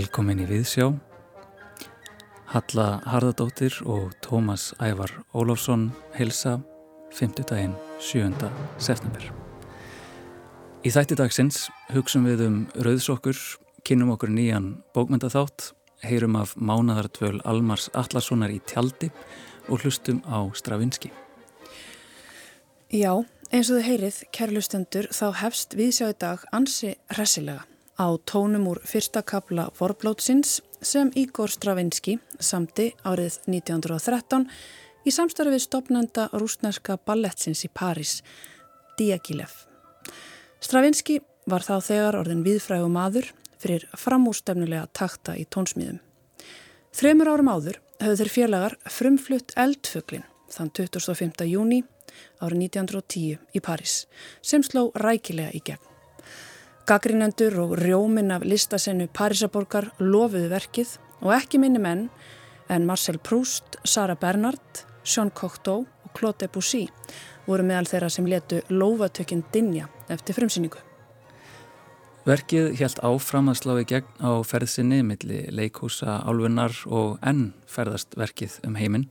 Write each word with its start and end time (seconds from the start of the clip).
Velkomin 0.00 0.38
í 0.40 0.46
Viðsjá. 0.48 0.86
Halla 2.54 2.84
Harðardóttir 3.10 3.74
og 3.84 4.14
Tómas 4.24 4.70
Ævar 4.80 5.10
Ólafsson 5.36 5.90
helsa 6.14 6.54
5. 7.12 7.42
daginn 7.50 7.74
7. 8.00 8.30
september. 8.80 9.26
Í 10.86 10.92
þætti 10.94 11.18
dagsins 11.20 11.66
hugsun 11.92 12.24
við 12.24 12.46
um 12.46 12.56
rauðsokkur, 12.80 13.36
kynum 13.84 14.14
okkur 14.14 14.32
nýjan 14.32 14.70
bókmyndaþátt, 14.96 15.74
heyrum 16.06 16.38
af 16.40 16.54
mánadartvöl 16.56 17.42
Almars 17.44 17.90
Allarssonar 17.92 18.54
í 18.54 18.62
tjaldi 18.64 19.10
og 19.68 19.84
hlustum 19.84 20.22
á 20.24 20.48
Stravinski. 20.56 21.12
Já, 22.88 23.20
eins 23.52 23.68
og 23.68 23.82
þau 23.82 23.90
heyrið, 23.90 24.22
kærlustendur, 24.32 25.10
þá 25.12 25.26
hefst 25.42 25.76
Viðsjá 25.76 26.14
í 26.14 26.22
dag 26.24 26.48
ansi 26.56 26.94
hressilega 27.12 27.66
á 28.00 28.08
tónum 28.24 28.64
úr 28.72 28.80
fyrsta 28.88 29.20
kapla 29.22 29.68
Vorblótsins 29.76 30.62
sem 30.80 31.10
Ígor 31.14 31.52
Stravinski 31.52 32.16
samti 32.40 32.94
árið 33.04 33.36
1913 33.44 34.46
í 35.04 35.12
samstarfi 35.12 35.52
við 35.52 35.64
stopnenda 35.66 36.28
rúsneska 36.32 36.96
ballettsins 37.04 37.66
í 37.66 37.68
París, 37.68 38.22
Diaghilev. 38.96 39.52
Stravinski 40.64 41.18
var 41.50 41.64
þá 41.64 41.76
þegar 41.84 42.18
orðin 42.22 42.44
viðfrægu 42.46 42.88
maður 42.88 43.28
fyrir 43.60 43.84
framúrstefnulega 44.00 44.88
takta 44.96 45.36
í 45.36 45.44
tónsmíðum. 45.52 46.00
Þremur 46.96 47.32
árum 47.34 47.52
áður 47.52 47.80
höfðu 48.00 48.22
þeir 48.22 48.32
félagar 48.36 48.78
frumflutt 48.88 49.52
eldfuglin 49.60 50.24
þann 50.50 50.72
25. 50.72 51.44
júni 51.52 51.84
árið 52.40 52.64
1910 52.64 53.38
í 53.54 53.62
París 53.62 54.02
sem 54.40 54.64
sló 54.64 54.88
rækilega 54.96 55.52
í 55.52 55.62
gegn. 55.68 55.89
Gagrinendur 56.90 57.54
og 57.62 57.76
rjóminn 57.78 58.32
af 58.34 58.42
listasennu 58.42 59.04
Parísaborgar 59.14 59.92
lofuðu 60.02 60.48
verkið 60.50 60.96
og 61.22 61.30
ekki 61.36 61.60
minni 61.62 61.78
menn 61.78 62.08
en 62.66 62.86
Marcel 62.88 63.20
Proust, 63.22 63.76
Sara 63.86 64.16
Bernhardt, 64.18 64.80
Jean 65.06 65.28
Cocteau 65.30 65.84
og 65.86 66.16
Claude 66.18 66.40
Debussy 66.40 66.88
voru 67.46 67.62
meðal 67.68 67.86
þeirra 67.86 68.08
sem 68.10 68.26
letu 68.26 68.58
lofatökinn 68.74 69.44
Dinja 69.54 69.86
eftir 70.10 70.34
frumsýningu. 70.34 70.80
Verkið 72.26 72.74
helt 72.80 72.98
áfram 73.06 73.52
að 73.52 73.60
slá 73.60 73.74
í 73.78 73.84
gegn 73.92 74.10
á 74.18 74.42
ferðsinni 74.42 74.98
millir 75.06 75.46
leikhúsa, 75.54 76.16
álfunnar 76.26 76.74
og 76.90 77.20
enn 77.22 77.52
ferðast 77.70 78.18
verkið 78.18 78.56
um 78.66 78.74
heiminn. 78.80 79.06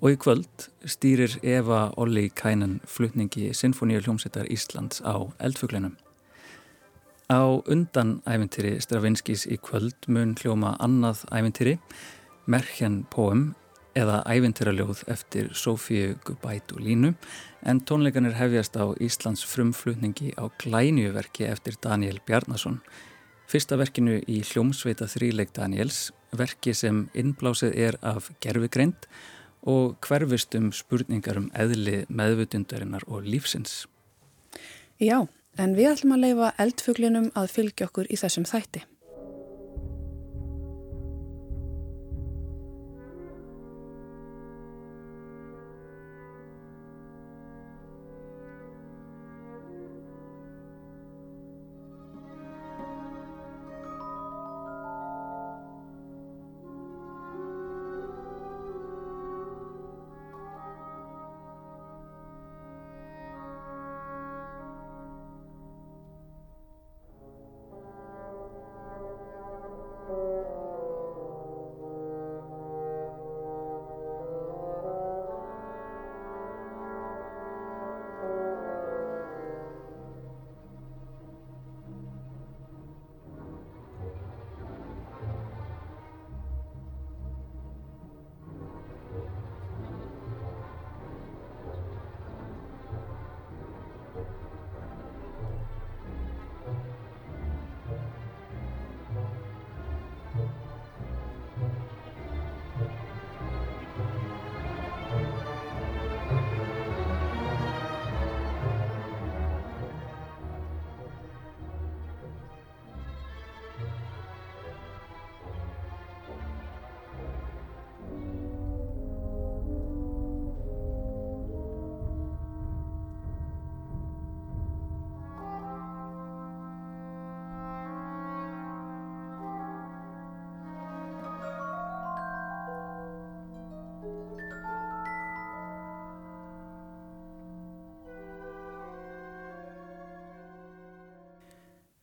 Og 0.00 0.16
í 0.16 0.16
kvöld 0.24 0.70
stýrir 0.88 1.36
Eva 1.44 1.90
Olli 2.00 2.30
Kænen 2.32 2.78
flutningi 2.88 3.50
Sinfoníu 3.52 4.00
hljómsettar 4.00 4.48
Íslands 4.48 5.04
á 5.04 5.20
eldfuglinum. 5.36 5.98
Á 7.32 7.64
undan 7.64 8.18
æventýri 8.28 8.74
Stravinskis 8.84 9.46
í 9.48 9.56
kvöld 9.56 10.04
mun 10.12 10.34
hljóma 10.36 10.74
annað 10.84 11.22
æventýri, 11.32 11.78
Merkjan 12.44 13.06
Poem 13.08 13.54
eða 13.96 14.18
æventýraljóð 14.28 15.00
eftir 15.14 15.48
Sofíu 15.56 16.18
Gubætulínu 16.26 17.14
en 17.64 17.80
tónleikanir 17.88 18.36
hefjast 18.36 18.76
á 18.76 18.84
Íslands 19.00 19.46
frumflutningi 19.48 20.34
á 20.36 20.52
glænjuverki 20.60 21.48
eftir 21.48 21.80
Daniel 21.80 22.20
Bjarnason. 22.26 22.82
Fyrsta 23.48 23.80
verkinu 23.80 24.20
í 24.28 24.42
hljómsveita 24.44 25.08
þríleik 25.08 25.56
Daniels, 25.56 26.10
verki 26.36 26.76
sem 26.76 27.06
innblásið 27.16 27.78
er 27.88 28.00
af 28.04 28.28
gerfugreind 28.44 29.08
og 29.64 29.96
hverfist 30.04 30.52
um 30.58 30.68
spurningar 30.68 31.40
um 31.40 31.48
eðli 31.56 32.02
meðvutundarinnar 32.12 33.08
og 33.08 33.24
lífsins. 33.24 33.86
Já, 35.00 35.24
en 35.58 35.76
við 35.76 35.92
ætlum 35.92 36.16
að 36.16 36.24
leifa 36.26 36.54
eldfuglinum 36.64 37.28
að 37.36 37.52
fylgja 37.56 37.88
okkur 37.90 38.08
í 38.08 38.18
þessum 38.20 38.48
þætti. 38.48 38.84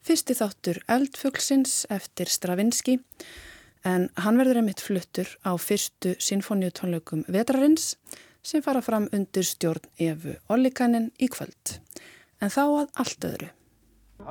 Fyrsti 0.10 0.34
þáttur 0.34 0.78
Eldfuglsins 0.90 1.74
eftir 1.94 2.32
Stravinski 2.34 2.96
en 3.86 4.08
hann 4.18 4.40
verður 4.42 4.58
einmitt 4.64 4.82
fluttur 4.82 5.30
á 5.46 5.54
fyrstu 5.62 6.16
sinfóniutónleikum 6.18 7.28
Vetrarins 7.30 7.92
sem 8.42 8.64
fara 8.66 8.82
fram 8.82 9.06
undir 9.14 9.46
stjórn 9.46 9.86
Efu 10.02 10.34
Ollikanin 10.50 11.12
í 11.22 11.30
kvöld. 11.30 11.76
En 12.42 12.50
þá 12.50 12.64
að 12.64 12.90
allt 13.04 13.30
öðru. 13.30 13.52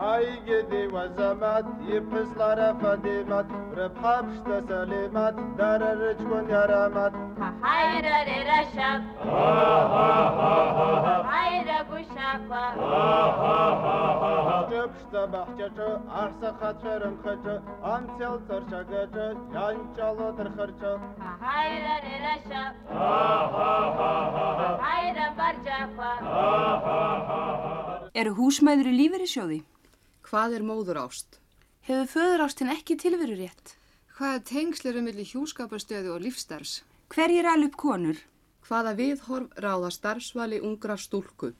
აიგედე 0.09 0.81
ვაზამათ 0.93 1.67
იფსლარა 1.97 2.69
ფადემათ 2.83 3.49
რფაბშთა 3.79 4.59
სალემათ 4.69 5.37
დარარჩვენ 5.59 6.51
არამათ 6.61 7.15
ჰაირა 7.65 8.21
რე 8.29 8.39
რაშაბ 8.49 9.03
ჰაირა 11.31 11.79
გუშაბა 11.91 12.63
ჯებშთა 14.71 15.23
ბახჭაჭა 15.33 15.89
არსა 16.23 16.51
ხაჭერემ 16.61 17.17
ხაჭა 17.25 17.57
ამ 17.93 18.05
ცელწარ 18.19 18.63
შაგაჭა 18.71 19.27
ჯანჭალა 19.55 20.29
ტრხარჭა 20.39 20.93
ჰაირა 21.45 21.97
რე 22.05 22.17
რაშაბ 22.27 22.75
ჰაირა 24.85 25.27
ბარჯაფა 25.41 26.11
Er 28.19 28.29
húsmæður 28.39 28.87
í 28.91 28.95
lífeyrissjóði 29.01 29.59
Hvað 30.29 30.59
er 30.59 30.65
móður 30.69 30.99
ást? 31.07 31.39
Hefur 31.89 32.09
föður 32.13 32.43
ástin 32.45 32.69
ekki 32.69 32.99
tilveru 33.01 33.39
rétt? 33.39 33.71
Hvaða 34.19 34.43
tengsl 34.51 34.91
eru 34.91 35.01
millir 35.07 35.25
hjúskaparstöðu 35.25 36.11
og 36.13 36.21
lífstarfs? 36.21 36.83
Hverjir 37.15 37.47
er 37.47 37.55
alveg 37.55 37.79
konur? 37.81 38.21
Hvaða 38.69 38.93
viðhorf 38.99 39.57
ráða 39.65 39.89
starfsvali 39.89 40.61
ungra 40.61 40.99
stúlku? 41.01 41.55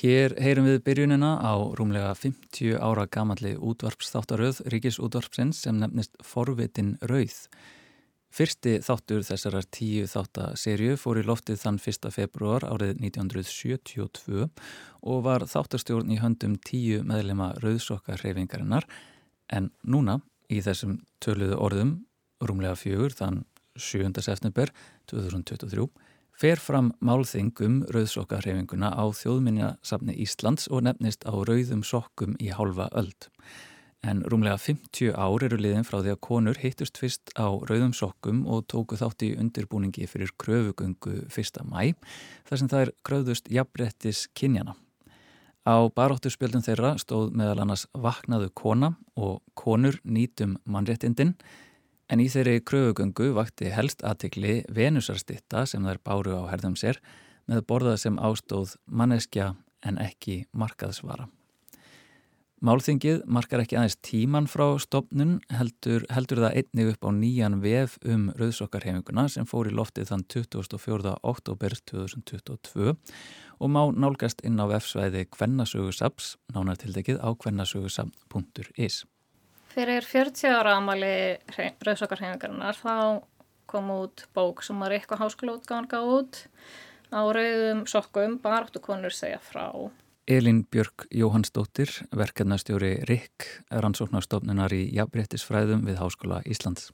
Hér 0.00 0.38
heyrum 0.40 0.70
við 0.70 0.80
byrjunina 0.88 1.34
á 1.44 1.60
rúmlega 1.76 2.14
50 2.16 2.80
ára 2.80 3.04
gamalli 3.04 3.52
útvarpsþáttaröð 3.60 4.62
Ríkisútvarpsins 4.72 5.60
sem 5.66 5.76
nefnist 5.76 6.16
Forvitin 6.24 6.96
Rauð. 7.04 7.50
Fyrsti 8.28 8.76
þáttur 8.84 9.22
þessarar 9.24 9.66
tíu 9.72 10.06
þáttaserju 10.08 10.96
fór 11.00 11.20
í 11.22 11.24
loftið 11.26 11.62
þann 11.62 11.78
1. 11.80 12.10
februar 12.12 12.66
árið 12.68 12.98
1972 13.00 14.48
og 15.00 15.22
var 15.24 15.46
þáttarstjórn 15.48 16.12
í 16.12 16.20
höndum 16.20 16.58
tíu 16.60 17.00
meðlema 17.08 17.54
rauðsokka 17.62 18.18
hreyfingarinnar 18.20 18.84
en 19.48 19.70
núna 19.82 20.20
í 20.52 20.60
þessum 20.64 20.98
töluðu 21.24 21.56
orðum 21.56 21.94
rúmlega 22.44 22.76
fjögur 22.78 23.16
þann 23.16 23.42
7. 23.78 24.12
september 24.20 24.70
2023 25.10 25.88
fer 26.38 26.60
fram 26.62 26.92
málþing 27.02 27.56
um 27.66 27.80
rauðsokka 27.90 28.42
hreyfinguna 28.44 28.92
á 28.94 29.04
þjóðminjasafni 29.08 30.14
Íslands 30.22 30.68
og 30.70 30.84
nefnist 30.86 31.24
á 31.26 31.32
rauðum 31.32 31.82
sokkum 31.86 32.36
í 32.38 32.52
hálfa 32.54 32.90
öld 32.92 33.32
en 34.06 34.22
rúmlega 34.22 34.58
50 34.58 35.14
ár 35.18 35.44
eru 35.44 35.58
liðin 35.58 35.86
frá 35.86 35.98
því 36.00 36.12
að 36.14 36.20
konur 36.22 36.58
hittust 36.62 36.98
fyrst 37.00 37.32
á 37.34 37.50
rauðum 37.50 37.94
sokkum 37.96 38.44
og 38.46 38.66
tóku 38.70 38.98
þátt 38.98 39.24
í 39.26 39.32
undirbúningi 39.40 40.06
fyrir 40.06 40.30
kröfugöngu 40.38 41.24
1. 41.26 41.62
mæ 41.66 41.94
þar 42.48 42.60
sem 42.60 42.70
það 42.70 42.84
er 42.84 42.92
kröðust 43.06 43.50
jafnrettis 43.50 44.26
kynjana. 44.38 44.76
Á 45.66 45.76
baróttu 45.92 46.30
spjöldum 46.32 46.62
þeirra 46.64 46.94
stóð 47.02 47.34
meðal 47.36 47.64
annars 47.64 47.86
vaknaðu 47.92 48.52
kona 48.54 48.94
og 49.18 49.42
konur 49.58 49.98
nýtum 50.04 50.56
mannréttindin 50.64 51.34
en 52.08 52.22
í 52.22 52.28
þeirri 52.32 52.62
kröfugöngu 52.64 53.32
vakti 53.36 53.72
helst 53.74 54.04
aðtikli 54.06 54.62
venusarstitta 54.72 55.66
sem 55.66 55.84
þær 55.84 56.00
báru 56.06 56.38
á 56.38 56.42
herðum 56.52 56.78
sér 56.78 57.02
með 57.48 57.66
borðað 57.68 57.98
sem 58.04 58.20
ástóð 58.22 58.76
manneskja 58.86 59.54
en 59.84 60.00
ekki 60.02 60.44
markaðsvara. 60.52 61.28
Málþingið 62.58 63.20
markar 63.30 63.60
ekki 63.62 63.76
aðeins 63.78 63.94
tíman 64.02 64.48
frá 64.50 64.64
stopnun, 64.82 65.36
heldur, 65.54 66.02
heldur 66.10 66.40
það 66.42 66.56
einnig 66.58 66.88
upp 66.90 67.04
á 67.06 67.10
nýjan 67.14 67.60
vef 67.62 67.92
um 68.02 68.24
rauðsokkarhefinguna 68.34 69.28
sem 69.30 69.46
fór 69.46 69.70
í 69.70 69.74
loftið 69.78 70.08
þann 70.10 70.24
24. 70.34 71.12
oktober 71.22 71.76
2022 71.86 72.96
og 73.62 73.70
má 73.70 73.78
nálgast 73.94 74.42
inn 74.42 74.58
á 74.58 74.66
vefsvæði 74.72 75.28
Kvennasögusaps, 75.36 76.32
nánar 76.50 76.80
tildekið 76.82 77.22
á 77.22 77.30
kvennasögusap.is. 77.38 78.98
Fyrir 79.70 80.10
40 80.10 80.58
ára 80.58 80.74
amali 80.80 81.14
rauðsokkarhefingarinnar 81.54 82.82
þá 82.82 83.22
kom 83.70 83.94
út 84.00 84.26
bók 84.34 84.66
sem 84.66 84.82
var 84.82 84.98
eitthvað 84.98 85.22
háskólaútgáðan 85.28 85.90
gáð 85.94 86.10
út 86.16 86.42
á 87.14 87.22
rauðum 87.22 87.86
sokkum, 87.86 88.40
baráttu 88.42 88.82
konur 88.82 89.14
segja 89.14 89.38
frá 89.38 89.70
Elin 90.28 90.66
Björk 90.70 91.06
Jóhannsdóttir, 91.10 91.88
verkefnastjóri 92.12 92.98
RIK, 93.08 93.46
rannsóknarstofnunar 93.72 94.74
í 94.76 94.82
jafnbrettisfræðum 94.92 95.86
við 95.88 96.02
Háskóla 96.02 96.42
Íslands. 96.44 96.90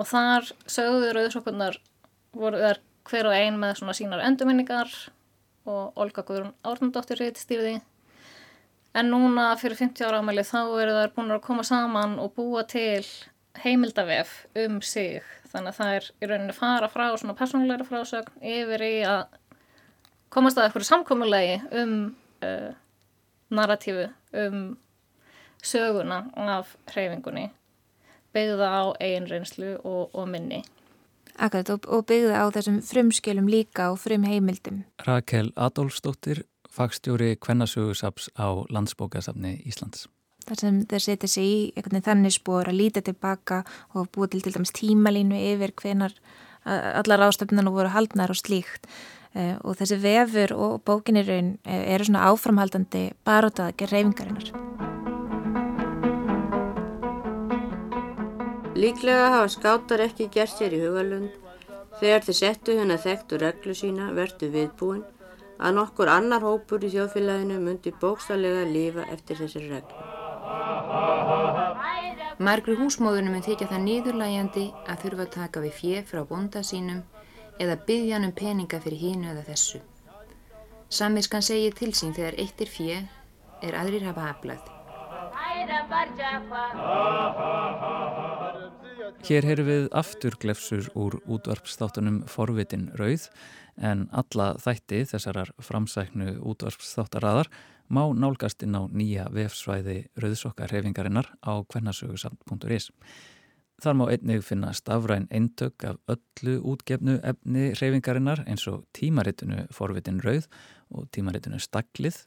Og 0.00 0.08
þar 0.08 0.46
sögðu 0.64 1.10
rauðsokkurnar 1.12 1.76
voru 2.32 2.62
þær 2.62 2.78
hver 3.10 3.26
og 3.28 3.34
ein 3.36 3.58
með 3.60 3.74
svona 3.82 3.94
sínar 3.98 4.22
endurminningar 4.24 4.94
og 5.68 5.98
Olga 6.00 6.24
Guðrún 6.24 6.54
Árnandóttir 6.64 7.20
rétt 7.20 7.36
stýrði. 7.36 7.82
En 8.96 9.12
núna 9.12 9.50
fyrir 9.60 9.76
50 9.76 10.08
ára 10.08 10.22
ámæli 10.22 10.44
þá 10.48 10.62
eru 10.62 10.94
þær 10.96 11.12
búin 11.18 11.34
að 11.34 11.42
koma 11.44 11.66
saman 11.68 12.14
og 12.22 12.32
búa 12.38 12.62
til 12.64 13.04
heimildavef 13.60 14.46
um 14.62 14.78
sig. 14.80 15.20
Þannig 15.52 15.74
að 15.74 15.82
það 15.82 15.98
er 15.98 16.08
í 16.16 16.30
rauninni 16.32 16.56
fara 16.56 16.88
frá 16.88 17.10
svona 17.12 17.36
persónulegra 17.36 17.84
frásögn 17.84 18.40
yfir 18.40 18.86
í 18.88 18.94
að 19.04 19.36
komast 20.32 20.56
að 20.56 20.70
eitthvað 20.70 20.88
samkommulegi 20.88 21.60
um 21.82 21.94
uh, 22.42 22.74
narratífu 23.50 24.08
um 24.32 24.76
söguna 25.62 26.24
af 26.36 26.76
hreyfingunni 26.92 27.50
byggða 28.34 28.68
á 28.68 28.82
eigin 29.00 29.28
reynslu 29.30 29.78
og, 29.84 30.10
og 30.14 30.28
minni. 30.28 30.62
Akkurat 31.38 31.70
og, 31.70 31.86
og 31.86 32.04
byggða 32.10 32.44
á 32.44 32.46
þessum 32.54 32.78
frumskjölum 32.84 33.48
líka 33.50 33.90
og 33.92 33.98
frum 34.02 34.26
heimildum. 34.26 34.84
Rakel 35.06 35.52
Adolfsdóttir, 35.56 36.44
fagstjóri 36.68 37.36
Kvennasögursaps 37.36 38.30
á 38.36 38.46
Landsbókasafni 38.68 39.58
Íslands. 39.66 40.08
Þar 40.48 40.60
sem 40.62 40.76
þeir 40.88 41.04
setja 41.04 41.28
sig 41.28 41.44
í 41.44 41.56
einhvern 41.76 41.98
veginn 41.98 42.08
þannig 42.08 42.34
spór 42.38 42.70
að 42.70 42.78
líta 42.80 43.02
tilbaka 43.04 43.62
og 43.94 44.08
búa 44.14 44.28
til 44.30 44.40
til 44.44 44.54
dæmis 44.54 44.72
tímalínu 44.76 45.36
yfir 45.36 45.74
hvenar 45.76 46.14
allar 46.64 47.28
ástöfnarnu 47.28 47.72
voru 47.72 47.92
haldnar 47.92 48.32
og 48.32 48.36
slíkt. 48.36 48.88
Uh, 49.38 49.54
og 49.62 49.76
þessi 49.78 50.00
vefur 50.02 50.50
og 50.58 50.72
bókinirun 50.82 51.52
uh, 51.62 51.82
eru 51.94 52.08
svona 52.08 52.24
áframhaldandi 52.26 53.04
barótaða 53.22 53.70
ekki 53.70 53.86
reyfingarinnar. 53.86 54.48
Líklega 58.78 59.28
hafa 59.36 59.52
skátar 59.54 60.02
ekki 60.08 60.26
gert 60.34 60.56
sér 60.56 60.74
í 60.74 60.80
hugalund 60.82 61.30
þegar 62.00 62.26
þeir 62.26 62.38
settu 62.40 62.74
hennar 62.80 62.98
þekktu 63.04 63.38
reglu 63.42 63.76
sína 63.78 64.08
vertu 64.16 64.48
viðbúin 64.50 65.04
að 65.58 65.76
nokkur 65.76 66.10
annar 66.10 66.42
hópur 66.42 66.82
í 66.82 66.90
þjóðfélaginu 66.96 67.60
myndi 67.62 67.92
bókstallega 68.02 68.64
lifa 68.66 69.06
eftir 69.14 69.38
þessari 69.38 69.70
reglu. 69.76 70.02
Margri 72.42 72.74
húsmóðunum 72.78 73.38
er 73.38 73.46
þykja 73.46 73.70
það 73.70 73.86
nýðurlægjandi 73.86 74.66
að 74.86 75.00
þurfa 75.04 75.24
að 75.28 75.32
taka 75.38 75.62
við 75.62 75.78
fjö 75.78 76.02
frá 76.10 76.20
bonda 76.26 76.62
sínum 76.66 77.00
eða 77.58 77.76
byggja 77.86 78.16
hann 78.16 78.28
um 78.28 78.34
peninga 78.34 78.80
fyrir 78.80 79.02
hínu 79.02 79.30
eða 79.32 79.44
þessu. 79.50 79.80
Samviskan 80.88 81.44
segir 81.44 81.74
til 81.76 81.92
sín 81.92 82.14
þegar 82.16 82.38
eitt 82.40 82.60
er 82.64 82.70
fjö 82.72 82.98
er 83.62 83.76
aðrir 83.76 84.06
hafa 84.08 84.30
aflað. 84.32 84.62
Hér 89.28 89.46
heyru 89.48 89.64
við 89.66 89.88
afturglefsur 89.98 90.90
úr 90.96 91.18
útvarpsþáttunum 91.26 92.22
Forvitin 92.30 92.88
Rauð 92.98 93.28
en 93.76 94.06
alla 94.16 94.52
þætti 94.62 95.02
þessarar 95.10 95.50
framsæknu 95.62 96.38
útvarpsþáttaraðar 96.40 97.50
má 97.88 98.02
nálgast 98.14 98.62
inn 98.64 98.76
á 98.76 98.84
nýja 98.88 99.28
vefsvæði 99.32 99.98
Rauðsokkarhefingarinnar 100.20 101.32
á 101.44 101.52
kvennasögusamt.is. 101.68 102.90
Þar 103.78 103.94
má 103.94 104.08
einnig 104.10 104.42
finna 104.42 104.72
stafræn 104.74 105.28
eintök 105.30 105.84
af 105.86 106.00
öllu 106.10 106.56
útgefnu 106.66 107.20
efni 107.22 107.68
reyfingarinnar 107.78 108.42
eins 108.50 108.66
og 108.66 108.88
tímaritinu 108.98 109.68
Forvitin 109.70 110.18
Rauð 110.24 110.48
og 110.90 111.06
tímaritinu 111.14 111.60
Staklið, 111.62 112.24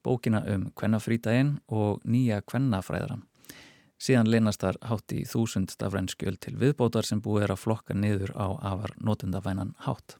bókina 0.00 0.40
um 0.54 0.70
kvennafrítaginn 0.72 1.58
og 1.68 2.00
nýja 2.08 2.40
kvennafræðaran. 2.48 3.26
Síðan 4.00 4.32
leynast 4.32 4.64
þar 4.64 4.80
hátt 4.88 5.12
í 5.12 5.22
þúsund 5.28 5.76
stafræn 5.76 6.08
skjöld 6.08 6.40
til 6.40 6.56
viðbótar 6.56 7.04
sem 7.04 7.20
búið 7.20 7.50
er 7.50 7.54
að 7.54 7.62
flokka 7.66 7.94
niður 7.94 8.32
á 8.32 8.56
afar 8.72 8.96
notendavænan 8.96 9.76
hátt. 9.84 10.16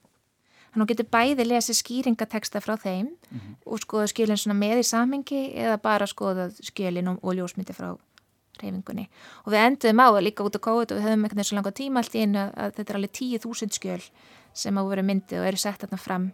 Þannig 0.74 0.90
getur 0.90 1.12
bæði 1.16 1.44
lesið 1.48 1.80
skýringateksta 1.80 2.60
frá 2.60 2.76
þeim 2.76 3.06
mm 3.08 3.38
-hmm. 3.38 3.56
og 3.64 3.80
skoða 3.80 4.06
skjölinn 4.12 4.58
með 4.58 4.78
í 4.82 4.84
samhengi 4.84 5.42
eða 5.54 5.80
bara 5.80 6.06
skoða 6.06 6.50
skjölinn 6.60 7.08
og 7.08 7.34
ljósmyndi 7.34 7.72
frá 7.72 7.96
reyfingunni 8.62 9.04
og 9.44 9.52
við 9.54 9.61
enduðum 9.64 10.02
á 10.02 10.08
að 10.08 10.25
líka 10.26 10.46
út 10.46 10.58
á 10.58 10.66
kóðut 10.66 10.94
og 10.94 10.99
við 10.99 11.06
höfum 11.08 11.26
eitthvað 11.26 11.49
svo 11.49 11.58
langa 11.58 11.75
tíma 11.75 12.02
allt 12.02 12.16
í 12.16 12.25
einu 12.25 12.42
að 12.46 12.75
þetta 12.78 12.92
er 12.92 12.99
alveg 13.00 13.14
10.000 13.20 13.78
skjöl 13.78 14.02
sem 14.54 14.80
hafa 14.80 14.92
verið 14.92 15.08
myndið 15.11 15.40
og 15.40 15.49
eru 15.50 15.61
sett 15.61 15.82
þarna 15.82 15.99
fram. 15.99 16.26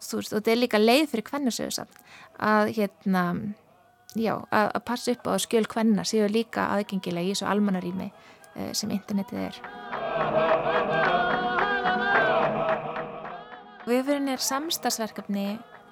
Og 0.00 0.28
þetta 0.30 0.52
er 0.52 0.60
líka 0.60 0.80
leið 0.80 1.10
fyrir 1.12 1.26
kvennarsöðu 1.28 1.74
samt 1.76 1.98
að 2.40 2.72
hérna 2.78 3.24
já, 4.16 4.34
að, 4.50 4.68
að 4.74 4.84
passa 4.88 5.14
upp 5.14 5.28
á 5.28 5.30
að 5.34 5.42
skjöl 5.44 5.66
kvenna 5.70 6.06
séu 6.08 6.28
líka 6.30 6.70
aðgengilega 6.74 7.28
í 7.28 7.34
þessu 7.34 7.48
almannarími 7.50 8.08
uh, 8.10 8.70
sem 8.72 8.94
internetið 8.94 9.44
er. 9.50 9.60
Viðfyrin 13.90 14.30
er 14.30 14.42
samstagsverkefni 14.44 15.46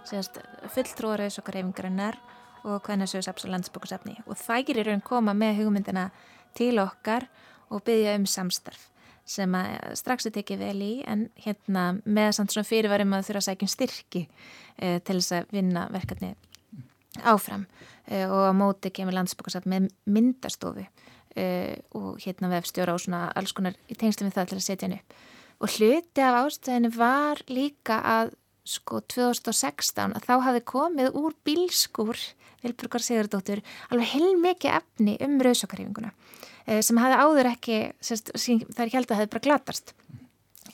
fulltrúarauðs 0.09 1.41
okkar 1.41 1.59
reyfingarinnar 1.59 2.17
og 2.65 2.89
saps 3.07 3.45
og 3.45 3.51
landsbókusafni 3.51 4.19
og 4.27 4.37
þær 4.37 4.79
eru 4.79 4.95
að 4.97 5.05
koma 5.05 5.35
með 5.35 5.63
hugmyndina 5.63 6.11
til 6.55 6.79
okkar 6.79 7.29
og 7.71 7.85
byggja 7.85 8.17
um 8.17 8.27
samstarf 8.27 8.89
sem 9.29 9.55
að 9.57 9.95
strax 9.99 10.29
er 10.29 10.35
tekið 10.39 10.63
vel 10.63 10.83
í 10.83 10.93
en 11.07 11.29
hérna 11.45 11.85
með 12.05 12.31
samt 12.39 12.55
svona 12.55 12.69
fyrirvarum 12.69 13.13
að 13.17 13.27
þurfa 13.29 13.43
að 13.43 13.49
sækjum 13.49 13.73
styrki 13.73 14.23
eh, 14.25 14.99
til 15.05 15.19
þess 15.19 15.35
að 15.37 15.53
vinna 15.53 15.85
verkefni 15.93 16.33
áfram. 17.29 17.67
Eh, 18.07 18.25
og 18.25 18.49
á 18.49 18.53
móti 18.57 18.93
kemur 18.95 19.17
landsbókusafn 19.19 19.69
með 19.69 19.91
myndastofu 20.09 20.87
eh, 21.37 21.77
og 21.99 22.17
hérna 22.25 22.53
vefstjóra 22.55 22.97
og 22.97 23.05
svona 23.05 23.27
alls 23.37 23.53
konar 23.57 23.77
í 23.89 23.97
tengslu 23.99 24.29
með 24.29 24.39
það 24.39 24.53
til 24.53 24.61
að 24.61 24.67
setja 24.67 24.89
henni 24.89 25.01
upp. 25.03 25.17
Og 25.59 25.75
hluti 25.75 26.23
af 26.23 26.41
ástæðinu 26.45 26.93
var 26.95 27.43
líka 27.51 27.99
að 28.07 28.37
sko 28.69 29.01
2016 29.11 30.15
að 30.15 30.27
þá 30.29 30.35
hafi 30.45 30.65
komið 30.69 31.17
úr 31.17 31.37
bílskúr 31.45 32.21
Vilburgar 32.65 33.05
Sigurdóttur 33.05 33.63
alveg 33.93 34.15
heilmikið 34.15 34.79
efni 34.81 35.17
um 35.25 35.39
rauðsokkarhefinguna 35.45 36.13
sem 36.85 36.99
hafi 37.01 37.17
áður 37.17 37.49
ekki 37.55 37.77
sérst, 38.05 38.33
það 38.37 38.83
er 38.85 38.91
held 38.93 39.07
að 39.07 39.13
það 39.13 39.21
hefði 39.23 39.33
bara 39.33 39.45
glatast. 39.47 39.95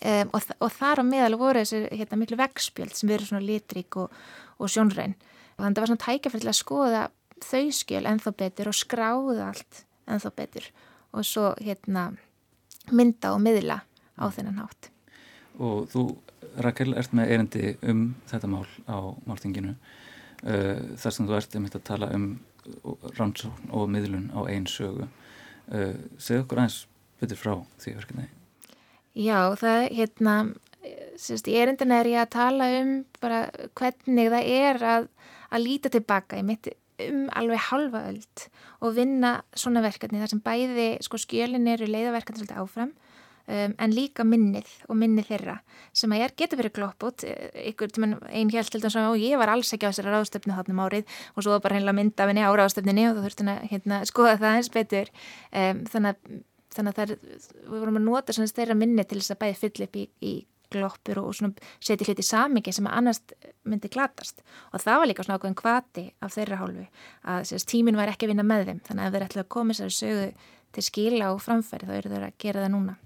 Um, 0.05 0.31
og, 0.35 0.49
og 0.59 0.73
þar 0.75 1.00
á 1.00 1.05
meðal 1.07 1.37
voru 1.41 1.62
þessu 1.62 1.85
hérna, 1.95 2.19
miklu 2.21 2.38
vegspjöld 2.41 2.97
sem 2.99 3.09
verður 3.09 3.31
svona 3.31 3.47
litrík 3.47 3.97
og, 4.03 4.17
og 4.59 4.73
sjónræn. 4.73 5.14
Og 5.55 5.62
þannig 5.62 5.71
að 5.71 5.79
það 5.79 5.85
var 5.85 5.91
svona 5.93 6.05
tækjafæll 6.05 6.50
að 6.50 6.59
skoða 6.59 7.05
þau 7.45 7.62
skjöl 7.79 8.03
ennþá 8.11 8.33
betur 8.43 8.71
og 8.71 8.76
skráða 8.76 9.47
allt 9.53 9.81
ennþá 10.11 10.33
betur. 10.43 10.69
Og 11.14 11.29
svo 11.29 11.53
hérna 11.62 12.09
mynda 12.91 13.33
og 13.37 13.41
miðla 13.45 13.79
á 14.19 14.25
þennan 14.35 14.61
hátt. 14.64 14.91
Og 15.62 15.87
þú, 15.95 16.05
Rakel, 16.64 16.91
ert 16.99 17.14
með 17.14 17.37
erindi 17.37 17.75
um 17.87 18.09
þetta 18.29 18.50
mál 18.50 18.67
á 18.91 18.99
máltinginu 19.25 19.76
þar 20.45 21.15
sem 21.17 21.29
þú 21.29 21.37
ert 21.39 21.55
þetta 21.55 21.79
að 21.81 21.87
tala 21.89 22.11
um 22.13 22.27
rannsókn 23.19 23.73
og 23.77 23.89
miðlun 23.93 24.31
á 24.33 24.41
einn 24.49 24.67
sögu. 24.69 25.09
Uh, 25.65 25.97
segð 26.21 26.45
okkur 26.45 26.61
aðeins 26.61 26.79
betur 27.21 27.41
frá 27.41 27.55
því 27.81 27.97
verkefni. 27.99 28.29
Já, 29.15 29.55
það 29.57 29.83
hérna, 29.95 30.35
sérst, 31.21 31.49
í 31.49 31.57
erindina 31.61 32.01
er 32.03 32.11
ég 32.11 32.23
að 32.25 32.33
tala 32.35 32.69
um 32.81 32.95
bara 33.23 33.45
hvernig 33.79 34.33
það 34.33 34.49
er 34.57 34.87
að, 34.91 35.07
að 35.49 35.65
líta 35.65 35.93
tilbaka 35.95 36.41
í 36.41 36.47
mitt 36.47 36.73
um 37.05 37.25
alveg 37.35 37.63
halva 37.71 38.05
öld 38.11 38.45
og 38.85 38.95
vinna 38.99 39.37
svona 39.57 39.83
verkefni 39.85 40.21
þar 40.21 40.31
sem 40.31 40.43
bæði 40.45 40.89
sko 41.03 41.19
skjölin 41.19 41.67
eru 41.73 41.89
leiðaverkefni 41.91 42.43
svolítið 42.43 42.61
áfram 42.63 42.93
um, 43.49 43.75
en 43.79 43.95
líka 43.95 44.25
minnið 44.27 44.71
og 44.89 44.99
minnið 45.01 45.29
þeirra 45.33 45.59
sem 45.95 46.15
að 46.15 46.25
ég 46.25 46.37
getur 46.41 46.61
verið 46.61 46.77
glopp 46.79 47.07
út 47.09 47.27
ykkur 47.27 47.93
tíman 47.95 48.17
einn 48.31 48.51
hjælt 48.53 48.73
til 48.75 48.83
þess 48.83 48.99
að 49.01 49.19
ég 49.23 49.39
var 49.41 49.53
alls 49.53 49.75
ekki 49.75 49.87
á 49.87 49.93
þessari 49.93 50.15
ráðstöfnu 50.15 50.57
þarna 50.57 50.75
um 50.75 50.83
árið. 50.87 51.13
Og 51.35 51.47
svo 51.47 51.61
bara 51.63 51.79
heimlega 51.79 51.99
mynda 52.01 52.27
henni 52.31 52.43
á 52.43 52.51
ráðstöfninni 52.51 53.07
og 53.11 53.19
þú 53.19 53.29
þurfti 53.29 53.47
að 53.51 53.69
hérna, 53.71 54.01
skoða 54.09 54.41
það 54.41 54.59
eins 54.59 54.73
betur. 54.75 55.13
Um, 55.53 55.85
þannig 55.93 56.43
þannig 56.75 56.99
að 56.99 57.05
er, 57.05 57.15
við 57.69 57.79
vorum 57.79 58.01
að 58.01 58.09
nota 58.09 58.35
svona 58.35 58.51
þeirra 58.51 58.77
minni 58.79 59.05
til 59.07 59.21
þess 59.21 59.35
að 59.35 59.41
bæði 59.45 59.57
fyll 59.61 59.87
upp 59.87 59.99
í, 60.01 60.05
í 60.27 60.33
gloppur 60.75 61.21
og 61.23 61.37
setja 61.39 62.09
hluti 62.09 62.25
samingi 62.27 62.75
sem 62.75 62.89
að 62.89 62.99
annars 62.99 63.21
myndi 63.69 63.91
glatast. 63.93 64.43
Og 64.73 64.83
það 64.83 65.01
var 65.01 65.11
líka 65.11 65.27
svona 65.27 65.39
ákveðin 65.39 65.61
kvati 65.61 66.07
af 66.25 66.35
þeirra 66.35 66.61
hálfu 66.63 66.87
að 67.31 67.49
sérst, 67.51 67.71
tímin 67.71 67.99
var 68.01 68.11
ekki 68.11 68.27
að 68.27 68.35
vinna 68.35 68.47
með 68.49 68.71
þeim. 68.71 68.85
Þannig 68.89 69.05
að 69.05 69.09
ef 69.09 69.17
þeir 69.17 69.27
ætlaði 69.29 69.45
að 69.45 69.53
koma 69.57 69.79
sér 69.79 69.95
sögu 69.95 70.29
til 70.75 70.87
skila 70.89 71.33
og 71.35 71.43
framfæri 71.45 71.91
þá 71.91 71.99
eru 72.01 72.15
þeir 72.15 72.29
að 72.29 72.39
gera 72.43 72.65
það 72.65 72.75
núna 72.75 72.99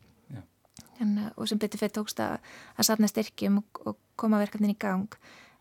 en, 1.02 1.16
og 1.36 1.48
sem 1.48 1.60
betur 1.60 1.80
fyrir 1.82 1.94
tókst 1.96 2.20
að, 2.22 2.38
að 2.76 2.88
safna 2.90 3.10
styrkjum 3.10 3.60
og, 3.62 3.82
og 3.86 3.98
koma 4.18 4.40
verkefnin 4.42 4.74
í 4.74 4.78
gang. 4.80 5.08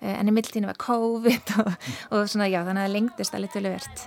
Eh, 0.01 0.13
en 0.13 0.29
í 0.29 0.33
mildtíðinu 0.35 0.69
var 0.69 0.79
COVID 0.81 1.53
og, 1.63 1.71
og 2.13 2.29
svona 2.29 2.49
já 2.51 2.61
þannig 2.67 2.85
að 2.85 2.95
lengtist 2.95 3.37
alveg 3.37 3.55
töluvert. 3.55 4.05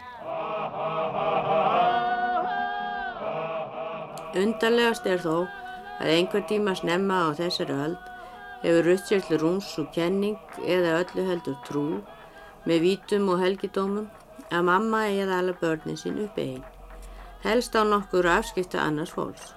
Undarlegast 4.41 5.09
er 5.11 5.19
þó 5.19 5.35
að 6.01 6.15
einhver 6.15 6.47
tíma 6.47 6.77
snemma 6.79 7.27
á 7.27 7.29
þessari 7.35 7.75
öld 7.75 8.11
hefur 8.63 8.87
rutsjöldlu 8.87 9.41
rúms 9.41 9.73
og 9.81 9.91
kenning 9.95 10.39
eða 10.63 11.01
öllu 11.01 11.27
heldur 11.27 11.57
trú 11.67 11.85
með 12.69 12.85
vítum 12.85 13.31
og 13.33 13.41
helgidómum 13.43 14.07
að 14.51 14.67
mamma 14.69 15.07
eða 15.09 15.41
alla 15.41 15.55
börnin 15.61 15.99
sín 15.99 16.21
uppi 16.25 16.47
einn, 16.55 16.67
helst 17.45 17.75
á 17.75 17.83
nokkur 17.87 18.29
afskipta 18.29 18.83
annars 18.83 19.15
fólks. 19.15 19.55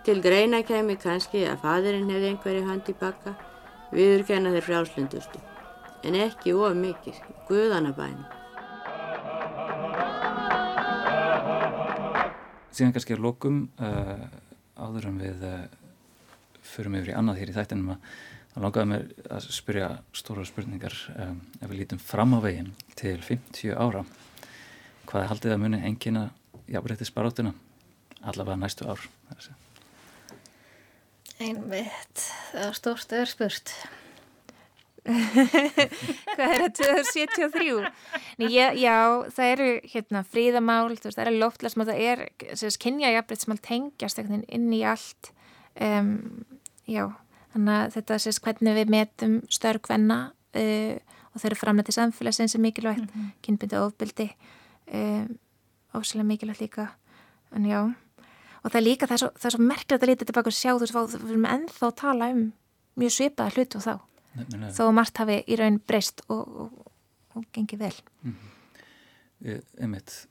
Til 0.00 0.22
greina 0.24 0.62
kemi 0.64 0.94
kannski 0.96 1.42
að 1.44 1.58
fadurinn 1.60 2.08
hefði 2.08 2.30
einhverju 2.30 2.60
hand 2.64 2.86
í 2.88 2.94
bakka, 2.96 3.34
viðurkenna 3.92 4.54
þeir 4.54 4.64
frjálslundustu, 4.64 5.40
en 6.08 6.16
ekki 6.16 6.54
of 6.56 6.72
mikið, 6.78 7.18
guðanabænum. 7.50 8.24
Síðan 12.72 12.96
kannski 12.96 13.18
að 13.18 13.24
lokum 13.26 13.60
uh, 13.76 14.24
áður 14.80 15.10
en 15.10 15.20
við 15.20 15.44
uh, 15.44 15.62
förum 16.64 16.96
yfir 16.96 17.12
í 17.12 17.16
annað 17.20 17.42
hér 17.42 17.52
í 17.52 17.60
þættinum 17.60 17.92
að 17.92 18.10
það 18.54 18.64
langaði 18.64 18.90
mér 18.94 19.08
að 19.36 19.48
spyrja 19.52 19.94
stóra 20.16 20.48
spurningar 20.48 20.96
um, 21.12 21.40
ef 21.60 21.66
við 21.66 21.82
lítum 21.82 22.00
fram 22.00 22.32
á 22.32 22.40
veginn 22.40 22.72
til 22.96 23.18
50 23.20 23.76
ára. 23.76 24.06
Hvað 25.04 25.26
er 25.26 25.32
haldið 25.34 25.58
að 25.58 25.64
muni 25.66 25.82
engina 25.84 26.30
jafnbreyttis 26.70 27.12
baráttuna 27.12 27.52
allavega 28.24 28.62
næstu 28.64 28.88
ár 28.88 29.10
Einmitt. 31.40 32.26
Það 32.52 32.66
er 32.66 32.76
stórt 32.76 33.16
öður 33.16 33.32
spurt 33.32 33.74
hvað 36.36 36.50
er 36.52 36.60
það 36.60 36.74
2073 36.76 37.76
Nei, 38.40 38.48
já, 38.52 38.66
já, 38.76 38.96
það 39.32 39.52
eru 39.54 39.68
hérna, 39.92 40.22
fríðamál, 40.28 40.90
veist, 40.92 41.06
það 41.06 41.22
eru 41.24 41.40
loftlasmál 41.40 41.86
það 41.88 42.02
er 42.04 42.22
kynjajafnbreyttismál 42.84 43.60
tengjast 43.64 44.20
inn 44.20 44.68
í 44.76 44.82
allt. 44.84 45.30
Um, 45.80 46.44
já, 46.88 47.06
þannig 47.54 47.76
að 47.76 47.96
þetta 47.96 48.20
sést 48.26 48.42
hvernig 48.44 48.76
við 48.76 48.92
metum 48.92 49.36
störgvenna 49.52 50.20
uh, 50.30 50.94
og 51.30 51.42
þeir 51.42 51.50
eru 51.52 51.60
framlega 51.62 51.88
til 51.88 51.96
samfélagsins 51.96 52.56
sem 52.56 52.64
mikilvægt, 52.64 53.06
mm 53.06 53.12
-hmm. 53.14 53.32
kynbyndu 53.46 53.80
ofbildi 53.80 54.30
um, 54.92 55.38
ofslega 55.94 56.28
mikilvægt 56.28 56.60
líka. 56.60 56.88
En 57.56 57.64
já 57.64 57.94
og 58.62 58.70
það 58.70 58.80
er 58.80 58.86
líka, 58.86 59.08
það 59.08 59.16
er 59.16 59.22
svo, 59.22 59.30
það 59.36 59.50
er 59.50 59.56
svo 59.56 59.66
merkilegt 59.66 60.02
að 60.02 60.12
lítið 60.12 60.30
tilbaka 60.30 60.52
og 60.52 60.56
sjá 60.56 60.70
þú 60.72 60.80
veist, 60.84 61.18
við 61.18 61.34
erum 61.34 61.50
ennþá 61.54 61.86
að 61.88 61.98
tala 62.02 62.30
um 62.34 62.42
mjög 63.00 63.16
svipaða 63.16 63.54
hlutu 63.56 63.80
og 63.80 63.86
þá 63.86 63.94
Nefnilega. 64.30 64.72
þó 64.76 64.82
margt 64.94 65.22
hafi 65.22 65.38
í 65.46 65.58
raun 65.58 65.78
breyst 65.90 66.24
og, 66.28 66.42
og, 66.64 66.90
og 67.34 67.46
gengið 67.54 67.86
vel 67.86 67.94
mm 68.22 68.34
-hmm. 68.34 69.62
Emmitt 69.80 70.26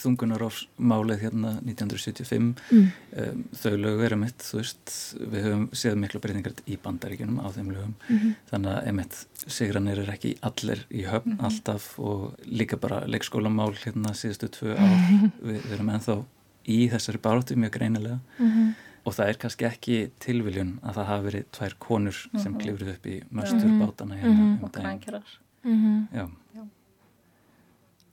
þungunarófsmálið 0.00 1.22
hérna 1.26 1.52
1975 1.60 2.54
mm. 2.70 2.86
um, 3.22 3.42
þau 3.60 3.74
lög 3.80 3.98
verið 4.00 4.20
mitt 4.22 4.44
þú 4.46 4.60
veist, 4.60 4.92
við 5.20 5.46
höfum 5.46 5.66
séð 5.76 5.98
miklu 6.02 6.20
breytingar 6.22 6.56
í 6.66 6.78
bandaríkunum 6.82 7.40
á 7.42 7.48
þeim 7.54 7.72
lögum 7.74 7.94
mm 7.94 8.18
-hmm. 8.18 8.34
þannig 8.50 8.72
að 8.72 8.88
emitt, 8.92 9.18
sigranir 9.46 9.98
er 9.98 10.12
ekki 10.14 10.36
allir 10.40 10.86
í 10.90 11.04
höfn 11.04 11.30
mm 11.30 11.36
-hmm. 11.36 11.44
alltaf 11.44 11.98
og 11.98 12.34
líka 12.44 12.76
bara 12.76 13.06
leikskólamál 13.06 13.74
hérna 13.74 14.14
síðustu 14.14 14.48
tvö 14.48 14.76
á 14.76 14.86
við, 15.46 15.60
við 15.62 15.72
erum 15.72 15.90
ennþá 15.90 16.24
í 16.66 16.88
þessari 16.90 17.22
baróttu 17.22 17.56
mjög 17.56 17.72
greinilega 17.78 18.18
-hmm. 18.38 18.72
og 19.04 19.14
það 19.14 19.28
er 19.28 19.38
kannski 19.42 19.68
ekki 19.68 19.98
tilviljun 20.18 20.78
að 20.82 20.94
það 20.98 21.10
hafi 21.10 21.24
verið 21.28 21.44
tvær 21.58 21.76
konur 21.78 22.16
sem 22.36 22.52
mhm. 22.52 22.60
klifrið 22.60 22.94
upp 22.94 23.06
í 23.06 23.22
mörstur 23.30 23.68
mhm. 23.68 23.80
bátana 23.82 24.14
hérna 24.16 24.42
um 24.42 24.64
og 24.64 24.72
grænkerar 24.72 25.38
mhm. 25.62 26.08
Já 26.14 26.28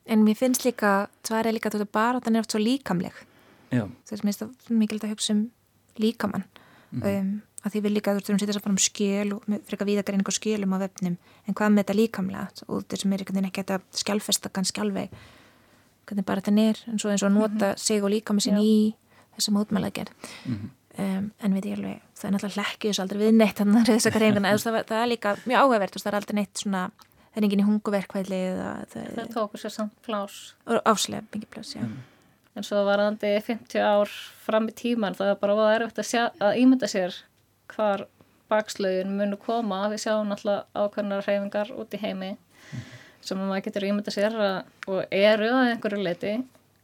En 0.04 0.24
mér 0.24 0.36
finnst 0.36 0.66
líka, 0.66 1.08
það 1.24 1.46
er 1.46 1.56
líka 1.56 1.70
þetta 1.72 1.86
að 1.88 2.24
það 2.24 2.34
er 2.34 2.42
oft 2.44 2.52
svo 2.52 2.60
líkamleg. 2.60 3.20
Já. 3.72 3.84
Það 4.04 4.18
er 4.18 4.24
mest 4.28 4.42
mikilvægt 4.68 5.06
að 5.06 5.12
hugsa 5.14 5.32
um 5.32 5.50
líkamann. 5.96 6.44
Mm 6.90 7.00
-hmm. 7.00 7.20
um, 7.20 7.42
að 7.64 7.72
því 7.72 7.80
við 7.80 7.94
líka, 7.94 8.14
sýttast 8.20 8.58
að 8.58 8.62
fara 8.62 8.76
um 8.76 8.78
skil 8.78 9.32
og 9.32 9.42
frekar 9.64 9.88
viðagreining 9.88 10.28
og 10.28 10.36
skilum 10.36 10.76
á 10.76 10.78
vefnum, 10.84 11.16
en 11.46 11.54
hvað 11.54 11.72
með 11.72 11.82
þetta 11.82 12.00
líkamlega? 12.00 12.48
Og 12.68 12.82
þetta 12.82 12.96
sem 13.00 13.12
er 13.12 13.20
ekki 13.20 13.64
að 13.64 13.80
skjálfesta 13.92 14.48
kannski 14.52 14.80
alveg, 14.80 15.08
hvernig 16.08 16.26
bara 16.28 16.44
þetta 16.44 16.68
er, 16.68 16.80
en 16.90 17.00
svo 17.00 17.10
eins 17.12 17.24
og 17.24 17.30
að 17.30 17.36
nota 17.38 17.54
mm 17.54 17.72
-hmm. 17.72 17.78
sig 17.86 18.02
og 18.02 18.10
líkamann 18.10 18.44
sín 18.44 18.58
í 18.60 18.94
þessa 19.36 19.52
mótmælager. 19.52 20.08
Mm 20.44 20.54
-hmm. 20.54 20.68
um, 20.98 21.32
en 21.40 21.54
við 21.54 21.66
ég 21.66 21.78
alveg, 21.78 22.00
það 22.14 22.28
er 22.28 22.32
náttúrulega 22.34 22.76
þess 22.80 23.00
aldrei 23.00 23.18
við 23.20 23.34
neitt, 23.34 23.56
þannig 23.58 23.80
að 23.80 23.86
þess 23.94 24.06
að 24.06 24.72
það, 24.72 24.86
það 24.86 25.02
er 25.02 25.08
líka 25.08 25.36
mjög 25.46 25.60
áhugavert, 25.60 25.94
það 25.94 26.12
er 26.12 26.18
aldrei 26.20 26.34
neitt 26.34 26.58
svona 26.58 26.90
það 27.34 27.42
er 27.42 27.44
enginn 27.44 27.60
í 27.60 27.68
hunguverkvæli 27.68 28.42
það 28.94 29.30
tókur 29.34 29.58
sér 29.58 29.72
samt 29.74 29.94
plás 30.06 30.54
áslega 30.66 31.24
mikið 31.32 31.48
plás, 31.50 31.74
já 31.74 31.82
mm. 31.82 31.98
en 32.54 32.62
svo 32.62 32.84
varðandi 32.86 33.40
50 33.42 33.82
ár 33.82 34.08
fram 34.46 34.68
í 34.68 34.72
tíman 34.72 35.14
það 35.18 35.32
er 35.32 35.40
bara 35.40 35.52
að 35.54 35.74
erfitt 35.74 35.98
að, 35.98 36.10
sjá, 36.12 36.30
að 36.38 36.58
ímynda 36.62 36.86
sér 36.86 37.14
hvar 37.74 38.06
bakslögin 38.50 39.16
munu 39.18 39.38
koma 39.40 39.84
við 39.92 40.04
sjáum 40.04 40.32
alltaf 40.34 40.68
ákveðnar 40.76 41.24
hreyfingar 41.26 41.72
út 41.74 41.94
í 41.96 42.00
heimi. 42.00 42.34
Sem 43.24 43.40
maður 43.40 43.64
getur 43.66 43.86
ímynda 43.88 44.14
sér 44.14 44.36
að, 44.36 44.56
og 44.88 45.14
eru 45.14 45.50
að 45.50 45.70
einhverju 45.72 46.04
leiti 46.04 46.34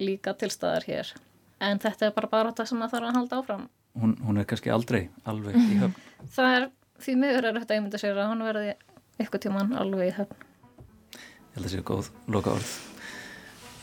líka 0.00 0.34
til 0.38 0.50
staðar 0.52 0.86
hér. 0.88 1.14
En 1.60 1.80
þetta 1.82 2.08
er 2.08 2.14
bara 2.16 2.30
bara 2.32 2.52
þetta 2.52 2.68
sem 2.70 2.80
maður 2.80 2.96
þarf 2.96 3.10
að 3.10 3.18
halda 3.18 3.40
áfram. 3.40 3.66
Hún, 4.00 4.14
hún 4.24 4.40
er 4.40 4.46
kannski 4.48 4.72
aldrei 4.72 5.02
alveg 5.28 5.58
í 5.60 5.80
höfn. 5.80 6.06
Það 6.36 6.54
er 6.56 6.68
því 7.04 7.16
miður 7.24 7.50
er 7.50 7.58
þetta 7.60 7.80
ímynda 7.80 8.00
sér 8.00 8.20
að 8.20 8.30
hún 8.32 8.46
verði 8.46 8.70
eitthvað 9.20 9.44
tíman 9.46 9.74
alveg 9.76 10.12
í 10.12 10.14
höfn. 10.20 10.46
Ég 11.50 11.58
held 11.58 11.64
að 11.64 11.66
það 11.66 11.74
séu 11.74 11.86
góð 11.90 12.10
loka 12.30 12.54
orð 12.54 12.78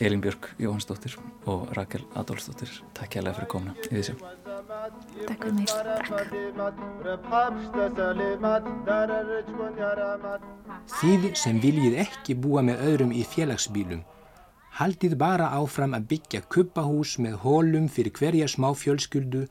Elin 0.00 0.20
Björk 0.22 0.52
Jóhannsdóttir 0.62 1.18
og 1.50 1.72
Rakel 1.74 2.04
Adolfsdóttir 2.14 2.70
Takk 2.94 3.18
hjá 3.18 3.22
fyrir 3.26 3.50
komna 3.50 3.74
í 3.90 3.96
þessu 3.96 4.14
Takk 5.28 5.42
fyrir 5.44 5.54
mig 5.54 5.68
Þið 10.98 11.26
sem 11.36 11.58
viljið 11.64 11.98
ekki 12.04 12.38
búa 12.38 12.62
með 12.64 12.86
öðrum 12.90 13.12
í 13.12 13.24
félagsbílum 13.26 14.02
haldið 14.78 15.14
bara 15.18 15.48
áfram 15.58 15.94
að 15.96 16.04
byggja 16.12 16.40
kuppahús 16.54 17.16
með 17.24 17.38
hólum 17.44 17.86
fyrir 17.90 18.14
hverja 18.14 18.46
smá 18.50 18.68
fjölskyldu 18.78 19.46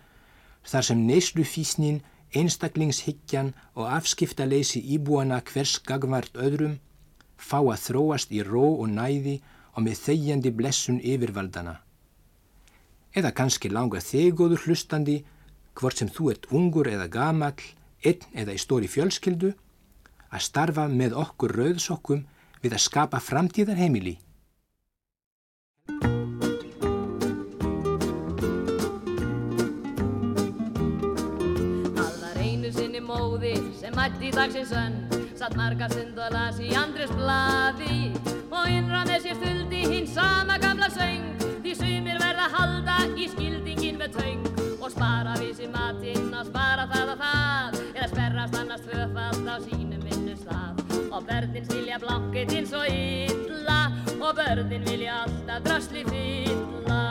þar 0.71 0.85
sem 0.89 1.01
neyslufísnin 1.09 1.97
einstaklingshyggjan 2.39 3.49
og 3.75 3.89
afskiptaleysi 3.97 4.79
íbúana 4.95 5.41
hvers 5.49 5.77
gagvart 5.89 6.39
öðrum 6.47 6.77
fá 7.49 7.59
að 7.59 7.83
þróast 7.87 8.31
í 8.31 8.43
ró 8.47 8.69
og 8.69 8.87
næði 8.93 9.35
og 9.75 9.83
með 9.87 9.99
þegjandi 10.05 10.53
blessun 10.59 11.01
yfirvaldana 11.03 11.75
eða 13.15 13.33
kannski 13.35 13.71
langa 13.71 14.01
þegóður 14.03 14.65
hlustandi, 14.65 15.21
hvort 15.77 15.99
sem 15.99 16.09
þú 16.09 16.31
ert 16.33 16.47
ungur 16.51 16.89
eða 16.89 17.07
gamall, 17.11 17.61
einn 18.05 18.23
eða 18.33 18.55
í 18.55 18.61
stóri 18.61 18.89
fjölskyldu, 18.91 19.53
að 20.31 20.43
starfa 20.43 20.87
með 20.91 21.15
okkur 21.17 21.55
rauðsokkum 21.55 22.25
við 22.61 22.75
að 22.75 22.83
skapa 22.83 23.21
framtíðar 23.23 23.79
heimili. 23.79 24.17
Allar 31.97 32.41
einu 32.41 32.73
sinni 32.75 33.01
móði 33.01 33.55
sem 33.79 33.95
mætti 33.95 34.33
dagsins 34.35 34.73
önn, 34.75 34.99
satt 35.37 35.55
margar 35.55 35.93
synd 35.93 36.19
og 36.19 36.33
las 36.35 36.59
í 36.59 36.73
andres 36.75 37.13
bladi 37.15 38.11
og 38.51 38.65
innrann 38.67 39.09
þessi 39.13 39.37
fyldi 39.41 39.85
hinn 39.87 40.09
sama 40.11 40.59
gamla 40.61 40.91
söng 40.91 41.46
halda 42.57 42.97
í 43.17 43.27
skildingin 43.31 43.99
með 44.01 44.17
töng 44.17 44.45
Og 44.77 44.91
spara 44.93 45.35
við 45.39 45.53
sér 45.57 45.71
matinn 45.73 46.29
og 46.37 46.45
spara 46.47 46.85
það 46.91 47.11
og 47.13 47.21
það. 47.21 47.77
Eða 47.91 48.07
sperrast 48.11 48.57
annars 48.59 48.83
tvöfald 48.85 49.49
á 49.49 49.55
sínum 49.65 50.03
vinnustaf 50.05 50.95
Og 51.11 51.25
börnin 51.27 51.65
skilja 51.67 51.99
blanketinn 52.03 52.69
svo 52.69 52.83
illa 52.87 53.79
Og 54.17 54.31
börnin 54.37 54.85
vilja 54.87 55.23
alltaf 55.25 55.63
drasli 55.65 56.03
fylla. 56.07 57.01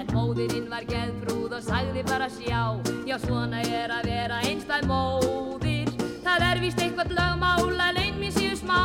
En 0.00 0.14
móðirinn 0.14 0.68
var 0.72 0.88
geðbrúð 0.88 1.58
og 1.58 1.64
sagði 1.66 2.04
bara 2.08 2.30
sjá 2.32 2.62
Já 3.08 3.18
svona 3.24 3.62
er 3.66 3.92
að 3.94 4.10
vera 4.10 4.40
einstæð 4.46 4.86
móðir. 4.90 5.90
Það 6.24 6.48
er 6.50 6.60
vist 6.62 6.82
eitthvað 6.82 7.14
lögmál 7.16 7.74
að 7.74 7.96
lein 7.98 8.20
mér 8.20 8.34
síðu 8.36 8.60
smá. 8.62 8.82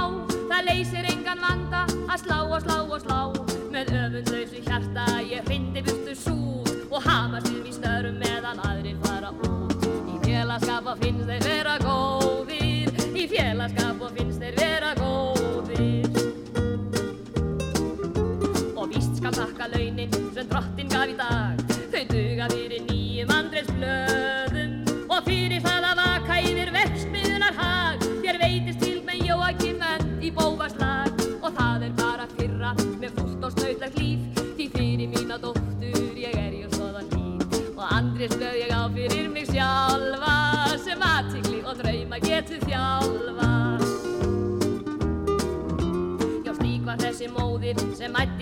Það 0.49 0.69
leysir 0.71 1.11
engan 1.13 1.43
vanda 1.45 1.85
að 2.05 2.23
slá 2.25 2.39
og 2.45 2.61
slá 2.65 2.79
og 2.81 3.01
slá 3.03 3.44
Með 3.75 3.89
öfundlausu 3.91 4.61
hjarta. 4.63 5.05
Ég 5.27 5.43
hrindi 5.49 5.81
burtu 5.83 6.13
sút 6.15 6.69
Og 6.87 7.01
hamast 7.03 7.49
um 7.51 7.65
í 7.67 7.73
störum 7.75 8.15
meðan 8.21 8.61
aðrir 8.63 8.95
fara 9.03 9.33
út. 9.35 9.83
Í 9.83 10.15
félagskap 10.23 10.87
og 10.93 11.01
finnst 11.03 11.27
þeir 11.27 11.43
vera 11.43 11.73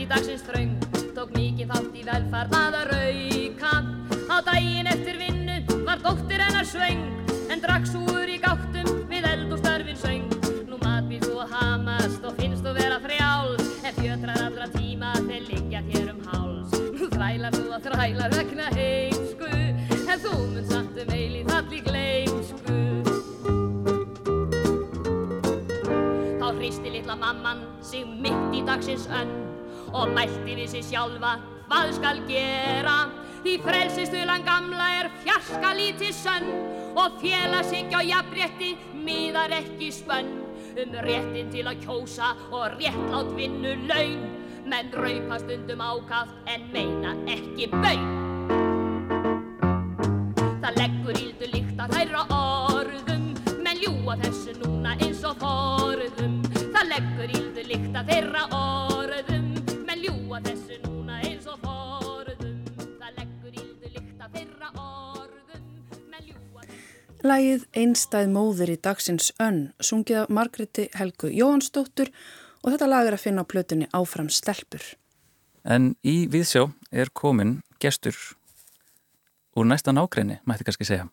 mætti 0.04 0.10
dagsins 0.10 0.44
þröng. 0.44 0.76
Tók 1.16 1.32
mikið 1.32 1.70
þátt 1.72 1.96
í 1.96 2.04
velferð 2.04 2.56
að 2.58 2.76
rauka. 2.92 3.74
Á 4.28 4.36
daginn 4.44 4.88
eftir 4.88 5.18
vinnu 5.18 5.84
var 5.86 6.00
dóttir 6.04 6.42
hennar 6.42 6.66
svöng 6.66 7.04
En 7.52 7.62
drakk 7.62 7.86
súur 7.86 8.28
í 8.28 8.39
gáttum 8.42 8.88
við 9.08 9.24
eld 9.30 9.52
og 9.54 9.60
störfin 9.60 9.96
söng. 9.96 10.28
Nú 10.68 10.80
matbýr 10.82 11.22
þú 11.24 11.39
að 11.44 11.54
hamast 11.54 12.26
og 12.26 12.36
finnst 12.39 12.66
þú 12.66 12.74
vera 12.76 13.00
frjáls 13.00 13.63
En 13.84 13.94
fjötrar 13.96 14.42
allra 14.44 14.68
tíma 14.74 15.13
þeir 15.28 15.48
liggja 15.52 15.84
þér 15.88 16.12
um 16.16 16.20
háls. 16.28 16.76
Nú 16.98 17.08
þrælar 17.13 17.56
þú 17.56 17.66
að 17.78 17.88
þrælar 17.88 18.36
vegna 18.36 18.68
heimsku 18.76 19.54
En 19.54 20.20
þú 20.26 20.36
mun 20.50 20.68
samt 20.68 21.00
um 21.00 21.16
eilíð 21.16 21.54
allir 21.54 21.88
gleimsku 21.88 22.78
Þá 26.42 26.48
hristi 26.60 26.92
litla 26.92 27.16
mamman 27.16 27.63
sig 27.80 28.04
mitt 28.04 28.52
í 28.52 28.66
dagsins 28.68 29.08
önn 29.08 29.42
og 29.93 30.13
mælti 30.13 30.56
við 30.58 30.69
sig 30.73 30.86
sjálfa. 30.89 31.38
Hvað 31.69 31.93
skal 31.97 32.21
gera? 32.27 32.97
Því 33.43 33.58
frelsistuðlan 33.65 34.45
gamla 34.47 34.88
er 35.01 35.10
fjarska 35.23 35.73
lítið 35.75 36.13
sönn 36.15 36.49
og 36.99 37.17
félagshyggja 37.21 37.99
og 37.99 38.10
jafnrétti 38.12 38.69
miðar 39.03 39.56
ekki 39.58 39.91
spönn. 39.91 40.32
Um 40.73 40.95
réttin 41.06 41.51
til 41.53 41.67
að 41.69 41.84
kjósa 41.84 42.34
og 42.51 42.79
réttlátt 42.79 43.36
vinnu 43.38 43.75
laun. 43.89 44.23
Menn 44.65 44.93
raupa 44.95 45.41
stundum 45.43 45.84
ákaft 45.84 46.34
en 46.47 46.69
meina 46.73 47.17
ekki 47.36 47.67
baun. 47.73 48.10
Það 50.63 50.79
leggur 50.79 51.19
íldu 51.19 51.23
Lægið 67.24 67.62
Einstæð 67.80 68.28
móðir 68.34 68.72
í 68.74 68.80
dagsins 68.84 69.30
önn 69.42 69.70
sungið 69.84 70.24
af 70.26 70.32
Margreti 70.34 70.90
Helgu 70.98 71.30
Jóhansdóttur 71.32 72.10
og 72.64 72.74
þetta 72.74 72.90
lag 72.90 73.08
er 73.08 73.16
að 73.16 73.24
finna 73.24 73.46
á 73.48 73.52
plötunni 73.52 73.88
Áfram 73.96 74.28
stelpur. 74.34 74.84
En 75.64 75.94
í 76.04 76.26
Víðsjá 76.28 76.66
er 76.92 77.12
komin 77.16 77.62
gestur 77.80 78.18
úr 79.56 79.70
næsta 79.70 79.94
nákrenni, 79.96 80.42
mætti 80.44 80.68
kannski 80.68 80.88
segja. 80.90 81.08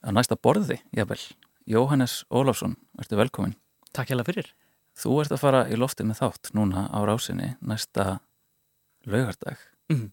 Á 0.00 0.08
næsta 0.14 0.38
borði, 0.40 0.78
jável. 0.96 1.20
Jóhannes 1.68 2.22
Ólafsson, 2.32 2.78
ertu 2.98 3.18
velkomin. 3.20 3.52
Takk 3.92 4.08
hjá 4.14 4.24
fyrir. 4.24 4.48
Þú 4.96 5.20
ert 5.20 5.34
að 5.36 5.42
fara 5.42 5.60
í 5.68 5.76
lofti 5.76 6.06
með 6.08 6.22
þátt 6.22 6.54
núna 6.56 6.86
á 6.88 6.98
rásinni 7.04 7.56
næsta 7.60 8.20
laugardag 9.04 9.58
Mhm. 9.90 10.12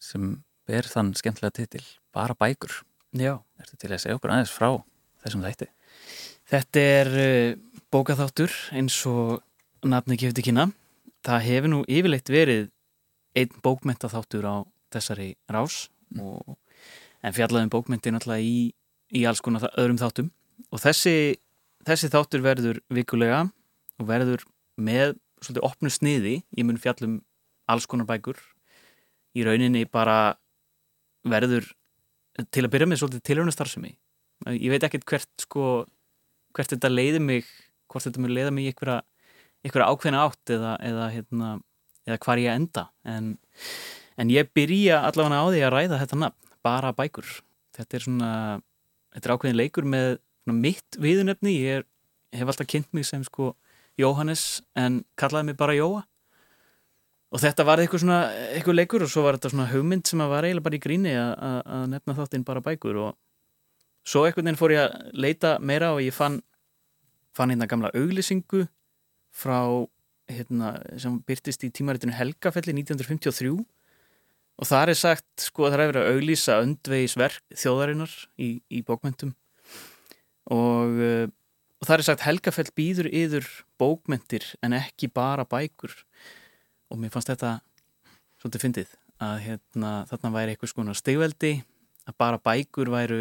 sem 0.00 0.42
ber 0.66 0.82
þann 0.82 1.14
skemmtilega 1.14 1.52
titil 1.52 1.84
Bara 2.12 2.34
bækur. 2.34 2.82
Já. 3.14 3.38
Ertu 3.60 3.78
til 3.78 3.92
að 3.92 4.02
segja 4.02 4.18
okkur 4.18 4.32
aðeins 4.34 4.54
frá 4.54 4.70
þessum 5.24 5.44
þætti? 5.46 5.68
Þetta 6.46 6.86
er 6.96 7.12
uh, 7.12 7.80
bókaþáttur 7.94 8.54
eins 8.76 8.96
og 9.10 9.42
nafni 9.86 10.18
gefði 10.20 10.48
kynna. 10.48 10.70
Það 11.26 11.46
hefur 11.46 11.72
nú 11.72 11.82
yfirleitt 11.90 12.30
verið 12.30 12.68
einn 13.36 13.60
bókmentaþáttur 13.62 14.46
á 14.46 14.56
þessari 14.94 15.34
rás 15.52 15.86
og, 16.18 16.56
en 17.22 17.34
fjallaðum 17.36 17.72
bókmenti 17.72 18.12
náttúrulega 18.14 18.46
í, 18.46 18.70
í 19.12 19.24
alls 19.28 19.42
konar 19.44 19.66
öðrum 19.74 19.98
þáttum 20.00 20.30
og 20.72 20.80
þessi, 20.80 21.36
þessi 21.86 22.10
þáttur 22.12 22.44
verður 22.44 22.80
vikulega 22.92 23.44
og 24.00 24.08
verður 24.08 24.44
með 24.76 25.16
svolítið 25.42 25.66
opnu 25.66 25.92
sniði, 25.92 26.36
ég 26.56 26.66
mun 26.66 26.80
fjallum 26.80 27.18
alls 27.68 27.88
konar 27.90 28.08
bækur 28.08 28.38
í 29.36 29.44
rauninni 29.44 29.84
bara 29.90 30.36
verður 31.26 31.68
til 32.52 32.64
að 32.64 32.72
byrja 32.72 32.88
með 32.90 33.00
svolítið 33.00 33.26
tilhörnastarfsemi 33.30 33.92
ég 34.56 34.72
veit 34.72 34.84
ekkert 34.84 35.06
hvert 35.08 35.44
sko 35.46 35.86
hvert 36.56 36.72
þetta 36.72 36.92
leiði 36.92 37.20
mig 37.22 37.48
hvort 37.90 38.06
þetta 38.06 38.22
mun 38.22 38.34
leiða 38.34 38.52
mig 38.54 38.66
í 38.66 38.72
einhverja, 38.72 39.00
einhverja 39.64 39.88
ákveðna 39.90 40.22
átt 40.26 40.52
eða, 40.56 40.72
eða, 40.84 41.08
hérna, 41.14 41.50
eða 42.06 42.20
hvar 42.24 42.42
ég 42.42 42.60
enda. 42.60 42.86
En, 43.06 43.34
en 44.20 44.32
ég 44.32 44.50
byrja 44.56 45.02
allavega 45.06 45.42
á 45.42 45.46
því 45.46 45.62
að 45.66 45.74
ræða 45.74 46.00
þetta 46.02 46.20
nafn 46.22 46.54
bara 46.66 46.94
bækur. 46.96 47.28
Þetta 47.76 47.98
er 47.98 48.06
svona, 48.06 48.32
þetta 49.14 49.28
er 49.28 49.36
ákveðin 49.36 49.60
leikur 49.60 49.88
með 49.92 50.18
mitt 50.50 50.98
viðunefni 51.02 51.54
ég, 51.60 51.80
er, 51.82 51.86
hef 52.36 52.50
alltaf 52.52 52.68
kynnt 52.70 52.92
mig 52.96 53.06
sem 53.08 53.24
sko 53.26 53.54
Jóhannes 53.98 54.62
en 54.78 55.00
kallaði 55.18 55.50
mig 55.50 55.58
bara 55.58 55.76
Jóa 55.76 56.04
og 57.36 57.42
þetta 57.42 57.66
var 57.68 57.82
eitthvað 57.82 58.00
svona 58.00 58.18
eitthvað 58.54 58.78
leikur 58.78 59.04
og 59.04 59.10
svo 59.12 59.26
var 59.26 59.36
þetta 59.36 59.52
svona 59.52 59.68
hugmynd 59.68 60.08
sem 60.08 60.22
að 60.24 60.30
var 60.32 60.46
eiginlega 60.48 60.64
bara 60.64 60.78
í 60.78 60.82
gríni 60.86 61.12
að, 61.20 61.32
að, 61.48 61.58
að 61.76 61.82
nefna 61.92 62.14
þáttinn 62.16 62.46
bara 62.48 62.62
bækur 62.64 63.00
og 63.02 63.10
svo 64.06 64.22
einhvern 64.24 64.48
veginn 64.48 64.60
fór 64.60 64.72
ég 64.72 64.84
að 64.86 65.18
leita 65.26 65.56
meira 65.60 65.92
og 65.92 66.00
ég 66.00 66.16
fann 66.16 66.40
fann 67.36 67.52
hérna 67.52 67.68
gamla 67.68 67.92
auglýsingu 67.92 68.64
frá 69.36 69.60
hérna, 70.32 70.72
sem 70.96 71.18
byrtist 71.28 71.66
í 71.66 71.72
tímaritinu 71.76 72.14
Helgafelli 72.16 72.72
1953 72.80 73.52
og 74.56 74.68
þar 74.70 74.94
er 74.94 74.98
sagt 74.98 75.44
sko 75.44 75.66
að 75.66 75.74
það 75.74 75.82
er 75.82 75.90
verið 75.92 76.06
að 76.06 76.16
auglýsa 76.16 76.60
öndvegisverk 76.64 77.56
þjóðarinnar 77.60 78.14
í, 78.40 78.50
í 78.72 78.80
bókmentum 78.86 79.34
og, 80.48 80.96
uh, 80.96 81.28
og 81.28 81.90
þar 81.90 82.00
er 82.00 82.08
sagt 82.08 82.24
Helgafell 82.24 82.70
býður 82.78 83.12
yður 83.12 83.52
bókmentir 83.76 84.48
en 84.64 84.78
ekki 84.80 85.12
bara 85.12 85.44
bækur 85.44 85.92
og 86.90 87.00
mér 87.00 87.12
fannst 87.14 87.30
þetta 87.32 87.56
svolítið 88.40 88.64
fyndið 88.66 88.94
að 89.26 89.36
hérna, 89.46 89.92
þarna 90.10 90.32
væri 90.34 90.54
eitthvað 90.54 90.72
skona 90.72 90.94
stegveldi 90.96 91.52
að 92.06 92.16
bara 92.20 92.38
bækur 92.42 92.90
væru 92.92 93.20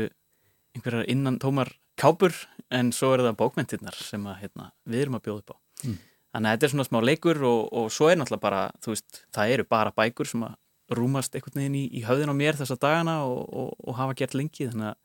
einhverjar 0.75 1.07
innan 1.11 1.39
tómar 1.39 1.71
kápur 1.99 2.35
en 2.75 2.91
svo 2.91 3.13
er 3.15 3.23
það 3.23 3.37
bókmentirnar 3.39 3.95
sem 3.95 4.25
að, 4.27 4.41
hérna, 4.43 4.71
við 4.83 5.05
erum 5.05 5.17
að 5.19 5.25
bjóða 5.29 5.43
upp 5.45 5.55
á 5.55 5.57
Mm. 5.85 5.97
þannig 6.31 6.47
að 6.47 6.53
þetta 6.55 6.65
er 6.65 6.71
svona 6.71 6.83
smá 6.87 6.97
leikur 7.03 7.39
og, 7.43 7.61
og 7.75 7.89
svo 7.91 8.07
er 8.07 8.15
náttúrulega 8.15 8.41
bara, 8.41 8.61
þú 8.81 8.93
veist, 8.93 9.17
það 9.35 9.49
eru 9.53 9.65
bara 9.67 9.91
bækur 9.91 10.29
sem 10.29 10.45
að 10.47 10.53
rúmast 10.95 11.35
einhvern 11.35 11.59
veginn 11.59 11.75
í, 11.75 11.81
í 11.99 12.03
höfðin 12.07 12.31
á 12.31 12.35
mér 12.39 12.55
þessa 12.55 12.77
dagana 12.79 13.15
og, 13.27 13.41
og, 13.51 13.73
og 13.83 13.97
hafa 13.99 14.15
gert 14.15 14.37
lengi 14.39 14.69
þannig 14.71 14.93
að 14.93 14.97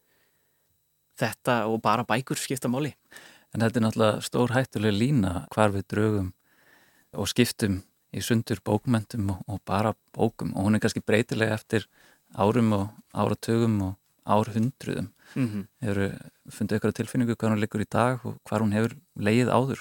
þetta 1.20 1.56
og 1.68 1.80
bara 1.82 2.06
bækur 2.06 2.38
skipta 2.40 2.70
máli 2.70 2.94
En 3.50 3.64
þetta 3.64 3.80
er 3.80 3.84
náttúrulega 3.88 4.22
stór 4.22 4.52
hættuleg 4.54 4.94
lína 4.94 5.32
hvar 5.50 5.72
við 5.74 5.88
draugum 5.90 6.28
og 7.18 7.26
skiptum 7.32 7.80
í 8.14 8.22
sundur 8.24 8.60
bókmentum 8.66 9.30
og, 9.34 9.42
og 9.46 9.60
bara 9.68 9.94
bókum 10.16 10.54
og 10.54 10.66
hún 10.66 10.76
er 10.76 10.82
kannski 10.82 11.02
breytilega 11.04 11.56
eftir 11.58 11.86
árum 12.34 12.72
og 12.76 12.88
áratugum 13.14 13.80
og 13.88 13.96
árhundruðum. 14.26 15.10
mm 15.34 15.46
-hmm. 15.48 15.66
hefur 15.80 16.30
fundið 16.50 16.76
ykkur 16.76 16.92
tilfinningu 16.92 17.36
hvað 17.36 17.50
hún 17.50 17.60
liggur 17.60 17.80
í 17.80 17.90
dag 17.90 18.26
og 18.26 18.38
hvað 18.44 18.60
hún 18.60 18.72
hefur 18.72 18.96
leið 19.16 19.48
áður 19.48 19.80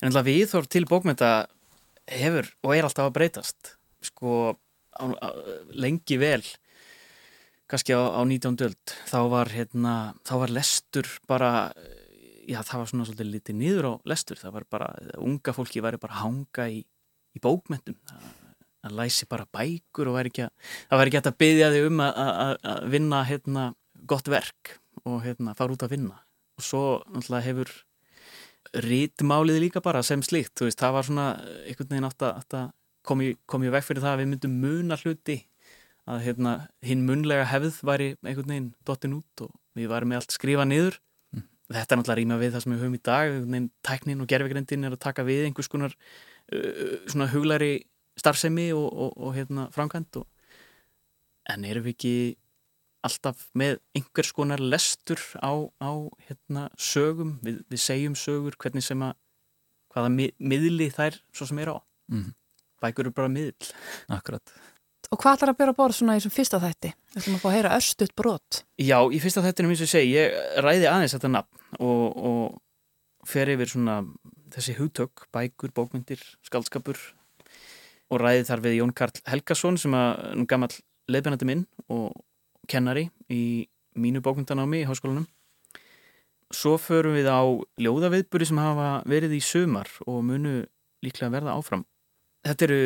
En 0.00 0.08
alltaf 0.08 0.24
viðþór 0.24 0.66
til 0.66 0.84
bókmynda 0.86 1.46
hefur 2.06 2.46
og 2.62 2.76
er 2.76 2.84
alltaf 2.84 3.06
að 3.06 3.16
breytast 3.16 3.76
sko 4.02 4.56
á, 4.96 5.04
á, 5.04 5.28
lengi 5.72 6.16
vel 6.16 6.44
kannski 7.70 7.94
á, 7.94 8.02
á 8.18 8.20
19. 8.24 8.56
öld 8.66 8.94
þá 9.06 9.20
var 9.30 9.48
hérna, 9.48 10.14
þá 10.24 10.34
var 10.42 10.50
lestur 10.50 11.06
bara 11.28 11.72
já 12.50 12.60
það 12.66 12.78
var 12.80 12.88
svona 12.90 13.06
svolítið 13.06 13.30
litið 13.34 13.58
niður 13.60 13.86
á 13.86 13.92
lestur 14.10 14.40
það 14.40 14.56
var 14.56 14.66
bara, 14.70 14.88
unga 15.18 15.54
fólki 15.54 15.82
væri 15.84 16.00
bara 16.02 16.20
hanga 16.24 16.66
í, 16.68 16.82
í 17.36 17.42
bókmyndum 17.42 17.98
það 18.80 18.96
læsi 18.96 19.28
bara 19.28 19.46
bækur 19.52 20.10
og 20.10 20.16
væri 20.16 20.32
ekki 20.32 20.46
að, 20.46 20.72
það 20.88 21.00
væri 21.00 21.12
ekki 21.12 21.20
að 21.20 21.38
byggja 21.42 21.70
þig 21.74 21.86
um 21.90 22.02
að 22.06 22.88
vinna 22.94 23.20
hérna 23.28 23.66
gott 24.08 24.30
verk 24.32 24.74
og 25.04 25.22
hérna 25.24 25.54
fara 25.56 25.74
út 25.74 25.84
að 25.84 25.94
vinna. 25.94 26.18
Og 26.58 26.64
svo 26.64 26.82
náttúrulega 27.08 27.46
hefur 27.46 27.72
rítmálið 28.86 29.60
líka 29.64 29.82
bara 29.84 30.02
sem 30.06 30.22
slíkt, 30.24 30.60
veist, 30.62 30.80
það 30.80 30.96
var 30.96 31.06
svona 31.08 31.28
einhvern 31.66 31.92
veginn 31.92 32.08
átt 32.08 32.26
að 32.56 32.66
komi, 33.06 33.32
komi 33.48 33.70
vekk 33.72 33.88
fyrir 33.88 34.04
það 34.04 34.16
að 34.16 34.22
við 34.22 34.30
myndum 34.32 34.58
muna 34.62 34.98
hluti 35.00 35.38
að 36.10 36.24
hérna 36.26 36.54
hinn 36.84 37.06
munlega 37.06 37.46
hefð 37.50 37.80
væri 37.86 38.10
einhvern 38.24 38.52
veginn 38.52 38.72
dottin 38.86 39.16
út 39.20 39.44
og 39.46 39.54
við 39.78 39.90
varum 39.92 40.12
með 40.12 40.22
allt 40.22 40.36
skrifa 40.36 40.66
niður. 40.68 40.98
Mm. 41.34 41.46
þetta 41.70 41.94
er 41.94 42.00
náttúrulega 42.00 42.20
rýma 42.20 42.40
við 42.40 42.54
það 42.54 42.64
sem 42.64 42.74
við 42.74 42.82
höfum 42.84 42.98
í 42.98 43.02
dag 43.10 43.24
einhvern 43.28 43.56
veginn 43.56 43.70
tæknin 43.86 44.22
og 44.24 44.30
gerfegrindin 44.30 44.88
er 44.88 44.96
að 44.96 45.04
taka 45.06 45.26
við 45.26 45.48
einhvers 45.48 45.70
konar 45.70 45.96
svona 47.10 47.30
huglæri 47.30 47.74
starfsemi 48.20 48.70
og, 48.76 48.86
og, 48.90 49.16
og 49.16 49.34
hérna 49.36 49.68
framkvæmt 49.74 50.20
og, 50.20 50.26
en 51.50 51.64
erum 51.64 51.86
við 51.86 51.96
ekki 51.96 52.14
alltaf 53.06 53.46
með 53.56 53.78
einhvers 53.96 54.32
konar 54.36 54.60
lestur 54.60 55.20
á, 55.40 55.52
á 55.80 55.92
hérna, 56.28 56.68
sögum, 56.76 57.38
við, 57.44 57.62
við 57.72 57.82
segjum 57.82 58.16
sögur 58.18 58.58
hvernig 58.60 58.84
sem 58.84 59.00
að 59.04 59.14
hvaða 59.90 60.10
mi 60.14 60.28
miðli 60.38 60.90
þær 60.94 61.16
svo 61.34 61.48
sem 61.48 61.62
er 61.62 61.72
á. 61.74 61.78
Mm. 62.10 62.32
bækur 62.82 63.06
eru 63.06 63.14
bara 63.14 63.30
miðl 63.30 63.70
Akkurat. 64.10 64.52
Og 65.10 65.18
hvað 65.18 65.36
ætlar 65.36 65.52
að 65.52 65.58
byrja 65.58 65.72
að 65.72 65.78
borða 65.78 65.96
svona 65.96 66.14
í 66.14 66.20
þessum 66.20 66.34
fyrsta 66.34 66.58
þætti? 66.62 66.90
Þú 67.10 67.20
ætlum 67.20 67.36
að 67.36 67.42
fá 67.42 67.48
að 67.48 67.54
heyra 67.56 67.76
örstuðt 67.76 68.12
brot. 68.18 68.58
Já, 68.78 68.98
í 69.10 69.20
fyrsta 69.22 69.42
þættinu 69.46 69.72
eins 69.72 69.80
og 69.80 69.88
ég 69.88 69.92
segi 69.94 70.12
ég 70.12 70.36
ræði 70.66 70.86
aðeins 70.90 71.14
þetta 71.16 71.30
nafn 71.34 71.80
og, 71.80 72.04
og 72.30 73.26
fer 73.30 73.50
yfir 73.54 73.72
svona 73.72 73.96
þessi 74.54 74.76
hugtök, 74.78 75.26
bækur, 75.34 75.72
bókmyndir 75.74 76.22
skaldskapur 76.46 76.98
og 78.10 78.22
ræði 78.22 78.46
þar 78.48 78.64
við 78.64 78.78
Jón 78.80 78.94
Karl 78.96 79.22
Helgason 79.30 79.78
sem 79.80 79.94
er 79.94 80.34
nú 80.38 80.46
gammal 80.50 80.72
leifbennandi 81.10 81.48
minn 81.48 81.66
og 81.90 82.14
kennari 82.70 83.08
í 83.30 83.68
mínu 83.98 84.22
bókmyndanámi 84.24 84.82
í 84.82 84.88
háskólanum. 84.88 85.26
Svo 86.50 86.74
förum 86.82 87.14
við 87.14 87.30
á 87.30 87.42
ljóðaviðbúri 87.78 88.48
sem 88.48 88.58
hafa 88.58 88.88
verið 89.06 89.36
í 89.38 89.42
sumar 89.44 89.90
og 90.06 90.22
munu 90.26 90.64
líklega 91.04 91.30
verða 91.36 91.54
áfram. 91.54 91.84
Þetta 92.46 92.66
eru 92.66 92.82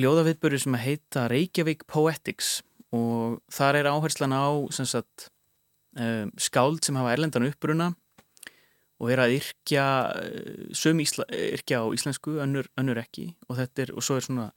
ljóðaviðbúri 0.00 0.58
sem 0.58 0.74
heita 0.82 1.28
Reykjavík 1.30 1.84
Poetics 1.90 2.58
og 2.94 3.38
þar 3.54 3.80
er 3.80 3.90
áherslan 3.90 4.34
á 4.34 4.50
sagt, 4.74 5.28
um, 5.98 6.32
skáld 6.38 6.82
sem 6.86 6.98
hafa 6.98 7.14
erlendan 7.14 7.46
uppbruna 7.46 7.92
og 9.02 9.10
er 9.10 9.22
að 9.24 9.38
yrkja 9.38 9.86
uh, 10.14 10.68
söm 10.76 11.02
ísla, 11.02 11.26
yrkja 11.28 11.82
á 11.82 11.86
íslensku, 11.96 12.38
önnur, 12.44 12.68
önnur 12.80 13.00
ekki. 13.02 13.32
Og, 13.48 13.58
er, 13.58 13.92
og 13.94 14.04
svo 14.04 14.18
er 14.18 14.26
svona 14.26 14.50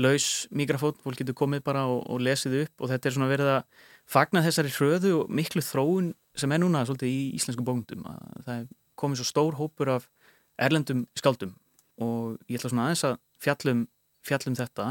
laus 0.00 0.46
mikrafón, 0.54 0.96
fólk 1.04 1.20
getur 1.20 1.36
komið 1.36 1.64
bara 1.66 1.84
og, 1.90 2.06
og 2.08 2.22
lesið 2.24 2.62
upp 2.62 2.84
og 2.84 2.92
þetta 2.92 3.08
er 3.08 3.16
svona 3.16 3.28
verið 3.28 3.50
að 3.58 3.88
fagna 4.08 4.40
þessari 4.44 4.72
hröðu 4.72 5.10
og 5.18 5.34
miklu 5.36 5.60
þróun 5.60 6.14
sem 6.38 6.52
er 6.54 6.62
núna 6.62 6.86
svolítið 6.88 7.12
í 7.12 7.18
íslensku 7.36 7.64
bókundum 7.66 8.06
það 8.46 8.54
er 8.54 8.70
komið 8.96 9.20
svo 9.20 9.28
stór 9.28 9.58
hópur 9.58 9.90
af 9.92 10.08
erlendum 10.56 11.04
skaldum 11.18 11.52
og 12.00 12.38
ég 12.48 12.56
ætla 12.56 12.72
svona 12.72 12.86
aðeins 12.88 13.04
að 13.06 13.18
fjallum, 13.42 13.82
fjallum 14.26 14.56
þetta. 14.58 14.86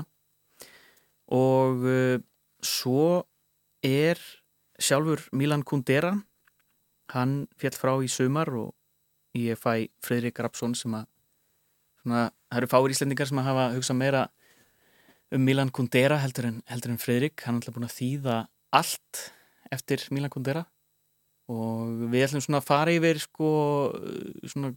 Og 1.31 1.85
uh, 1.87 2.17
svo 2.61 3.23
er 3.85 4.19
sjálfur 4.81 5.23
Milan 5.37 5.65
Kundera 5.65 6.13
hann 7.11 7.45
fjall 7.59 7.75
frá 7.77 7.93
í 8.03 8.09
sumar 8.11 8.51
og 8.55 8.75
ég 9.37 9.59
fæ 9.59 9.87
Fredrik 10.03 10.39
Rapsson 10.43 10.75
sem 10.75 10.93
að 10.95 11.07
svona, 12.01 12.29
það 12.49 12.61
eru 12.61 12.71
fáir 12.71 12.95
íslendingar 12.95 13.29
sem 13.29 13.41
að 13.41 13.49
hafa 13.49 13.67
hugsað 13.75 13.99
meira 13.99 14.23
um 15.31 15.45
Milan 15.47 15.71
Kundera 15.71 16.17
heldur 16.19 16.49
en, 16.49 16.59
heldur 16.67 16.91
en 16.91 16.99
Fredrik 16.99 17.45
hann 17.45 17.55
er 17.55 17.61
alltaf 17.61 17.77
búin 17.77 17.87
að 17.87 17.97
þýða 17.97 18.37
allt 18.75 19.21
eftir 19.71 20.03
Milan 20.11 20.31
Kundera. 20.31 20.65
Og 21.51 22.07
við 22.11 22.25
ætlum 22.27 22.43
svona 22.43 22.61
að 22.61 22.67
fara 22.67 22.93
yfir 22.95 23.19
sko 23.23 23.49
svona, 24.47 24.71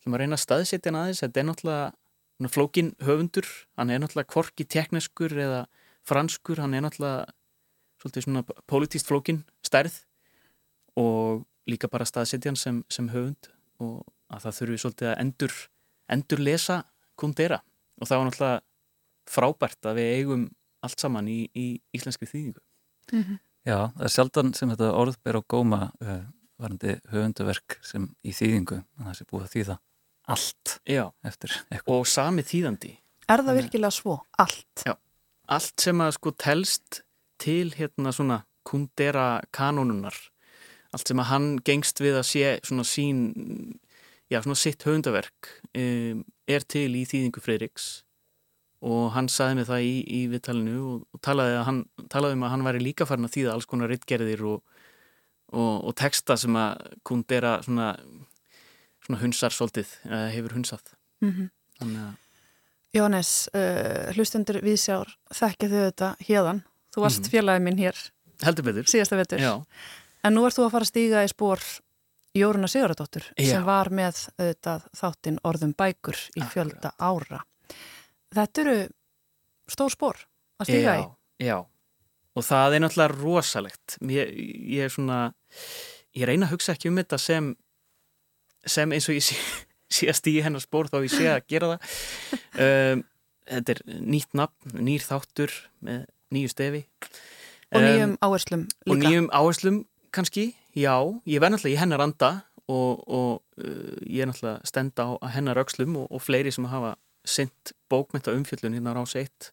ætlum 0.00 0.16
að 0.16 0.22
reyna 0.22 0.38
að 0.38 0.44
staðsetja 0.44 0.90
hann 0.90 1.00
aðeins. 1.02 1.22
Þetta 1.24 1.40
er 1.40 1.48
náttúrulega 1.48 2.52
flókin 2.54 2.90
höfundur. 3.04 3.48
Hann 3.80 3.92
er 3.92 4.02
náttúrulega 4.02 4.32
korki 4.32 4.66
tekneskur 4.68 5.32
eða 5.36 5.62
franskur, 6.08 6.60
hann 6.64 6.76
er 6.76 6.84
náttúrulega 6.84 7.28
svolítið 8.00 8.26
svona 8.26 8.44
politíst 8.70 9.08
flókin 9.08 9.42
stærð. 9.64 10.02
Og 10.98 11.46
líka 11.68 11.90
bara 11.92 12.08
staðsetja 12.08 12.52
hann 12.52 12.60
sem, 12.60 12.82
sem 12.92 13.08
höfund 13.12 13.52
og 13.84 14.06
að 14.28 14.44
það 14.44 14.56
þurfi 14.60 14.78
svolítið 14.82 15.10
að 15.10 15.20
endur 15.24 15.58
endur 16.08 16.44
lesa 16.44 16.78
Kundera 17.18 17.60
og 17.98 18.08
það 18.08 18.18
var 18.18 18.28
náttúrulega 18.28 18.60
frábært 19.28 19.88
að 19.90 20.00
við 20.00 20.14
eigum 20.18 20.48
allt 20.86 21.02
saman 21.02 21.28
í, 21.28 21.40
í 21.54 21.66
íslenski 21.96 22.28
þýðingu 22.28 22.62
Mm 23.08 23.22
-hmm. 23.22 23.38
Já, 23.64 23.88
það 23.96 24.04
er 24.04 24.12
sjaldan 24.12 24.54
sem 24.54 24.70
þetta 24.70 24.92
orð 24.92 25.16
ber 25.24 25.36
á 25.40 25.42
góma 25.48 25.90
uh, 26.00 26.24
varandi 26.60 27.00
höfunduverk 27.12 27.78
sem 27.82 28.08
í 28.24 28.32
þýðingu 28.36 28.82
það 28.98 29.14
sé 29.16 29.24
búið 29.24 29.44
að 29.44 29.52
þýða 29.54 29.76
allt 30.28 30.80
Já, 30.84 31.04
og 31.86 32.06
sami 32.06 32.42
þýðandi 32.42 32.98
Er 33.28 33.42
það 33.44 33.58
virkilega 33.60 33.90
svo? 33.90 34.18
Allt? 34.38 34.84
Já, 34.86 34.94
allt 35.48 35.80
sem 35.80 36.00
að 36.00 36.12
sko 36.16 36.30
telst 36.30 37.02
til 37.38 37.72
hérna 37.76 38.12
svona 38.12 38.44
kundera 38.64 39.42
kanónunar 39.52 40.16
allt 40.94 41.10
sem 41.10 41.20
að 41.20 41.30
hann 41.32 41.48
gengst 41.66 42.00
við 42.00 42.18
að 42.20 42.26
sé 42.30 42.58
svona 42.64 42.84
sín 42.88 43.22
já, 44.32 44.40
svona 44.40 44.58
sitt 44.58 44.84
höfundaverk 44.86 45.50
um, 45.76 46.24
er 46.48 46.64
til 46.64 46.90
í 46.96 47.04
þýðingu 47.08 47.42
Freiriks 47.44 47.88
og 48.84 49.10
hann 49.16 49.28
saði 49.32 49.58
mig 49.58 49.68
það 49.68 49.84
í, 49.84 49.94
í 50.06 50.20
viðtalinu 50.30 50.76
og, 50.78 51.00
og 51.14 51.22
talaði, 51.24 51.56
hann, 51.66 51.82
talaði 52.12 52.38
um 52.38 52.46
að 52.46 52.52
hann 52.54 52.66
væri 52.68 52.82
líka 52.84 53.08
farin 53.08 53.26
að 53.26 53.34
þýða 53.34 53.54
alls 53.56 53.68
konar 53.70 53.90
rittgerðir 53.90 54.44
og, 54.46 54.78
og, 55.50 55.74
og 55.90 55.96
texta 55.98 56.38
sem 56.38 56.56
að 56.58 56.94
kundera 57.08 57.56
svona, 57.66 57.90
svona 59.06 59.20
hunsar 59.24 59.54
svolítið, 59.54 59.90
eða 60.06 60.32
hefur 60.36 60.56
hunsað 60.60 60.94
mm 61.24 61.30
-hmm. 61.30 61.52
þannig 61.80 62.06
að 62.06 62.16
Jónes, 62.96 63.30
uh, 63.52 64.08
hlustendur 64.16 64.62
viðsjár 64.64 65.10
þekkja 65.34 65.68
þau 65.68 65.80
þetta 65.82 66.14
hérðan 66.24 66.62
þú 66.94 67.02
varst 67.02 67.18
mm 67.18 67.24
-hmm. 67.24 67.32
félagið 67.34 67.64
minn 67.66 67.78
hér 67.78 67.96
heldur 68.46 68.64
betur 68.64 68.86
síðasta 68.88 69.16
vetur 69.16 69.38
Já. 69.42 69.64
En 70.24 70.34
nú 70.34 70.46
ert 70.46 70.58
þú 70.58 70.66
að 70.66 70.74
fara 70.76 70.88
að 70.88 70.92
stíga 70.92 71.26
í 71.26 71.30
spór 71.30 71.62
Jóruna 72.38 72.68
Sigurðardóttur 72.70 73.30
sem 73.34 73.64
var 73.66 73.88
með 73.90 74.24
auðvitað, 74.36 74.88
þáttinn 74.94 75.38
orðum 75.48 75.72
bækur 75.78 76.18
í 76.36 76.44
fjölda 76.52 76.92
ára 76.98 77.42
þetta 78.34 78.64
eru 78.64 78.76
stór 79.68 79.94
spór 79.94 80.20
að 80.60 80.70
stíga 80.70 80.96
í. 81.00 81.06
Já, 81.44 81.56
og 82.34 82.46
það 82.46 82.76
er 82.76 82.84
náttúrulega 82.84 83.14
rosalegt. 83.14 83.96
Ég, 84.10 84.32
ég 84.74 84.88
er 84.88 84.92
svona, 84.92 85.20
ég 86.16 86.28
reyna 86.28 86.48
að 86.48 86.56
hugsa 86.56 86.74
ekki 86.74 86.90
um 86.90 86.98
þetta 87.00 87.20
sem, 87.22 87.52
sem 88.66 88.96
eins 88.96 89.08
og 89.10 89.18
ég 89.18 89.26
sé, 89.28 89.38
sé 89.98 90.10
að 90.10 90.20
stígi 90.20 90.44
hennar 90.46 90.64
spór 90.64 90.90
þá 90.90 91.00
ég 91.04 91.14
sé 91.14 91.30
að 91.34 91.46
gera 91.50 91.74
það. 91.74 91.88
Um, 92.58 93.04
þetta 93.46 93.70
er 93.70 93.80
nýtt 94.02 94.32
nafn, 94.34 94.72
nýr 94.82 95.04
þáttur 95.04 95.52
með 95.86 96.00
nýju 96.34 96.48
stefi. 96.50 96.80
Og 97.70 97.84
nýjum 97.84 98.08
um, 98.08 98.16
áherslum 98.26 98.64
líka. 98.64 98.90
Og 98.90 98.98
nýjum 98.98 99.28
áherslum 99.30 99.76
kannski, 100.10 100.54
já. 100.74 100.94
Ég 101.26 101.40
verð 101.40 101.56
náttúrulega 101.56 101.76
í 101.76 101.80
hennar 101.80 102.04
anda 102.04 102.30
og, 102.68 103.04
og 103.08 103.64
uh, 103.64 103.98
ég 104.04 104.22
er 104.22 104.30
náttúrulega 104.30 104.68
stenda 104.68 105.08
á 105.18 105.26
hennar 105.34 105.60
aukslum 105.60 105.96
og, 106.02 106.08
og 106.12 106.22
fleiri 106.22 106.52
sem 106.54 106.68
hafa 106.68 106.96
synt 107.28 107.72
bókmynda 107.90 108.34
umfjöllun 108.36 108.76
hérna 108.76 108.94
á 108.94 108.98
rás 108.98 109.14
1 109.16 109.52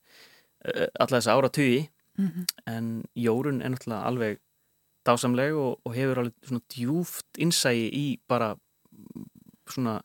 eh, 0.65 0.87
alla 0.99 1.19
þess 1.19 1.31
ára 1.31 1.49
tugi 1.49 1.89
mm 2.17 2.27
-hmm. 2.27 2.45
en 2.65 3.03
Jórun 3.15 3.61
er 3.61 3.69
náttúrulega 3.69 4.05
alveg 4.05 4.39
dásamleg 5.05 5.53
og, 5.53 5.79
og 5.83 5.95
hefur 5.95 6.19
alveg 6.19 6.33
svona 6.43 6.61
djúft 6.69 7.27
innsægi 7.37 7.89
í 7.93 8.19
bara 8.27 8.55
svona 9.69 10.01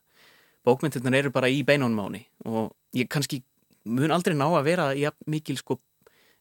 bókmyndirnar 0.64 1.14
eru 1.14 1.30
bara 1.30 1.48
í 1.48 1.62
beinónmáni 1.64 2.26
og 2.44 2.76
ég 2.94 3.08
kannski 3.08 3.42
mun 3.84 4.10
aldrei 4.10 4.34
ná 4.34 4.44
að 4.44 4.64
vera 4.64 5.12
mikil 5.26 5.56
sko 5.56 5.80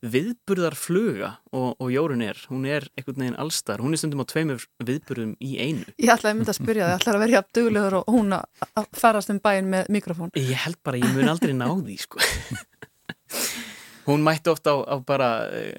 viðburðarfluga 0.01 1.29
og, 1.51 1.75
og 1.81 1.89
Jórun 1.91 2.21
er, 2.23 2.37
hún 2.49 2.65
er 2.69 2.85
einhvern 2.97 3.19
veginn 3.23 3.39
allstar, 3.41 3.81
hún 3.83 3.93
er 3.93 3.99
stundum 4.01 4.21
á 4.23 4.27
tveimur 4.31 4.63
viðburðum 4.87 5.33
í 5.43 5.57
einu. 5.59 5.85
Ég 5.99 6.13
ætlaði 6.13 6.31
að 6.31 6.37
mynda 6.39 6.53
að 6.53 6.59
spyrja 6.61 6.85
það, 6.85 6.91
ég 6.93 7.01
ætlaði 7.01 7.17
að 7.19 7.23
verja 7.25 7.41
duglegur 7.57 7.97
og 7.99 8.13
hún 8.15 8.35
að 8.37 8.87
farast 8.95 9.33
um 9.33 9.39
bæin 9.43 9.67
með 9.73 9.89
mikrofón. 9.91 10.31
Ég 10.39 10.55
held 10.65 10.79
bara, 10.83 10.97
ég 11.01 11.13
mun 11.17 11.29
aldrei 11.33 11.53
ná 11.57 11.67
því 11.67 11.97
sko. 12.05 12.19
hún 14.09 14.23
mætti 14.25 14.49
ofta 14.49 14.73
á, 14.73 14.77
á 14.87 14.95
bara 15.05 15.29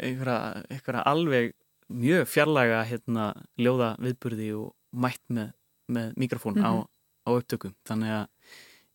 einhverja, 0.05 0.63
einhverja 0.71 1.03
alveg 1.11 1.53
mjög 1.91 2.29
fjarlæga 2.31 2.85
hérna, 2.87 3.33
ljóða 3.59 3.95
viðburði 3.99 4.53
og 4.61 4.75
mætt 4.95 5.23
með, 5.33 5.53
með 5.91 6.13
mikrofón 6.21 6.55
mm 6.59 6.63
-hmm. 6.63 6.69
á, 6.69 6.73
Mhm. 6.81 6.87
á 7.27 7.31
upptökum 7.35 7.75
þannig 7.89 8.11
að 8.21 8.27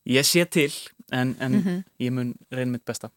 ég 0.06 0.24
sé 0.24 0.44
til 0.50 0.72
en, 1.12 1.36
en 1.40 1.52
Mhm. 1.52 1.84
ég 2.00 2.10
mun 2.12 2.34
reyna 2.50 2.72
mitt 2.72 2.84
besta 2.84 3.10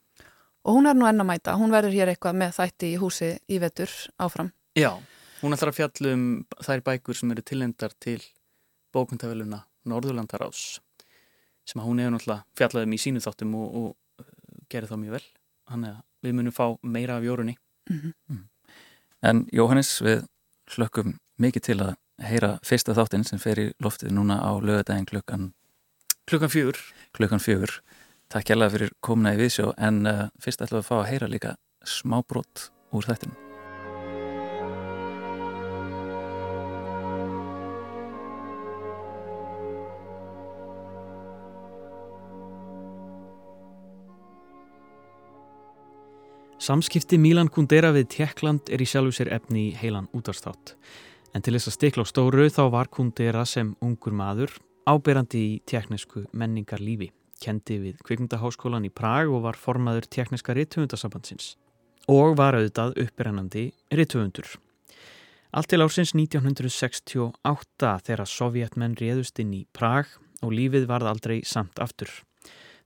Og 0.67 0.75
hún 0.75 0.89
er 0.89 0.97
nú 0.97 1.07
enn 1.07 1.23
að 1.23 1.29
mæta, 1.29 1.55
hún 1.55 1.71
verður 1.71 1.95
hér 1.95 2.11
eitthvað 2.11 2.35
með 2.41 2.57
þætti 2.57 2.91
í 2.91 2.97
húsi 2.99 3.29
í 3.47 3.59
vetur 3.63 3.93
áfram. 4.19 4.51
Já, 4.77 4.91
hún 5.39 5.55
ætlar 5.55 5.71
að 5.71 5.79
fjalla 5.79 6.13
um 6.17 6.25
þær 6.65 6.83
bækur 6.89 7.17
sem 7.17 7.31
eru 7.31 7.45
tilendar 7.47 7.95
til 8.03 8.19
bókmyndaveluna 8.93 9.63
Norðurlandarás 9.89 10.79
sem 11.69 11.79
að 11.79 11.87
hún 11.87 12.01
hefur 12.01 12.15
náttúrulega 12.15 12.57
fjallað 12.57 12.87
um 12.87 12.95
í 12.95 12.99
sínu 12.99 13.21
þáttum 13.23 13.55
og, 13.59 13.75
og 13.79 14.23
uh, 14.23 14.29
gerir 14.71 14.89
þá 14.89 14.97
mjög 14.97 15.15
vel. 15.17 15.25
Þannig 15.69 15.93
að 15.93 16.03
við 16.25 16.35
munum 16.39 16.55
fá 16.55 16.65
meira 16.81 17.19
af 17.19 17.27
jórunni. 17.27 17.55
En 19.29 19.45
Jóhannes, 19.53 19.91
við 20.03 20.25
hlökkum 20.75 21.15
mikið 21.39 21.65
til 21.69 21.77
að 21.85 21.93
heyra 22.25 22.51
fyrsta 22.65 22.95
þáttinn 22.97 23.25
sem 23.27 23.39
fer 23.39 23.61
í 23.61 23.69
loftið 23.83 24.11
núna 24.17 24.41
á 24.43 24.51
lögadaginn 24.59 25.07
klukkan 25.07 25.51
klukkan 26.29 26.51
fjögur. 26.51 26.81
Klukkan 27.15 27.41
fjögur 27.41 27.79
Takk 28.29 28.51
hérlega 28.51 28.75
fyrir 28.75 28.91
komuna 29.01 29.31
í 29.33 29.39
viðsjó 29.39 29.71
en 29.81 30.03
uh, 30.05 30.27
fyrst 30.37 30.61
ætlum 30.61 30.77
við 30.77 30.83
að 30.83 30.89
fá 30.91 30.97
að 30.99 31.07
heyra 31.09 31.27
líka 31.33 31.53
smá 31.81 32.19
brot 32.21 32.67
úr 32.93 33.07
þættinu 33.09 33.33
Samskipti 46.59 47.17
Milan 47.17 47.49
Kundera 47.49 47.89
við 47.95 48.11
Tjekkland 48.13 48.69
er 48.69 48.83
í 48.83 48.85
sjálfu 48.85 49.15
sér 49.17 49.33
efni 49.33 49.71
í 49.71 49.77
heilan 49.79 50.05
útvarstátt. 50.13 50.75
En 51.33 51.41
til 51.41 51.55
þess 51.55 51.71
að 51.71 51.79
stikla 51.79 52.05
á 52.05 52.11
stóru 52.11 52.45
þá 52.53 52.67
var 52.75 52.93
Kundera 52.93 53.41
sem 53.49 53.73
ungur 53.81 54.13
maður 54.13 54.53
áberandi 54.85 55.41
í 55.55 55.55
tjekknesku 55.65 56.27
menningar 56.29 56.83
lífi. 56.83 57.09
Kendi 57.39 57.79
við 57.81 57.99
Kvikmyndaháskólan 58.05 58.87
í 58.87 58.91
Prag 58.93 59.31
og 59.31 59.43
var 59.47 59.59
formaður 59.59 60.07
tjekkneska 60.11 60.55
rittöfundasambandsins. 60.57 61.55
Og 62.09 62.37
var 62.39 62.57
auðvitað 62.57 62.97
upprennandi 63.05 63.69
rittöfundur. 63.93 64.57
Allt 65.49 65.71
til 65.71 65.81
ársins 65.81 66.13
1968 66.13 67.93
þegar 68.05 68.29
sovjetmenn 68.29 68.97
réðust 68.99 69.39
inn 69.41 69.55
í 69.57 69.63
Prag 69.73 70.11
og 70.45 70.53
lífið 70.53 70.85
varð 70.89 71.09
aldrei 71.09 71.39
samt 71.41 71.81
aftur. 71.81 72.11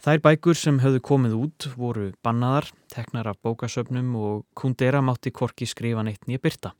Þær 0.03 0.19
bækur 0.19 0.57
sem 0.59 0.81
höfðu 0.83 0.99
komið 0.99 1.33
út 1.37 1.67
voru 1.79 2.09
bannaðar, 2.23 2.65
teknar 2.91 3.29
af 3.31 3.37
bókasöfnum 3.43 4.09
og 4.19 4.41
Kundera 4.55 4.99
mátti 4.99 5.31
korki 5.31 5.67
skrifa 5.67 6.03
neitt 6.03 6.27
nýja 6.27 6.41
byrta. 6.43 6.73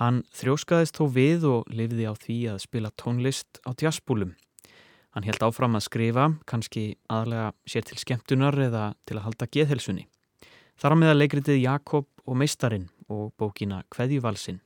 Hann 0.00 0.22
þrjóskaðist 0.32 0.96
þó 0.96 1.04
við 1.12 1.44
og 1.50 1.68
lifði 1.68 2.06
á 2.08 2.16
því 2.16 2.38
að 2.54 2.62
spila 2.64 2.92
tónlist 2.96 3.60
á 3.68 3.76
jazzbúlum. 3.76 4.32
Hann 5.10 5.26
held 5.26 5.42
áfram 5.42 5.74
að 5.74 5.86
skrifa, 5.88 6.28
kannski 6.46 6.94
aðlega 7.10 7.50
sér 7.66 7.86
til 7.88 7.98
skemmtunar 7.98 8.58
eða 8.62 8.84
til 9.08 9.18
að 9.18 9.26
halda 9.26 9.48
geðhelsunni. 9.50 10.06
Þar 10.78 10.94
á 10.94 11.00
meða 11.02 11.16
leikritið 11.18 11.62
Jakob 11.64 12.06
og 12.24 12.38
Meistarinn 12.38 12.86
og 13.10 13.32
bókina 13.40 13.82
Kveðjuvalsinn. 13.90 14.60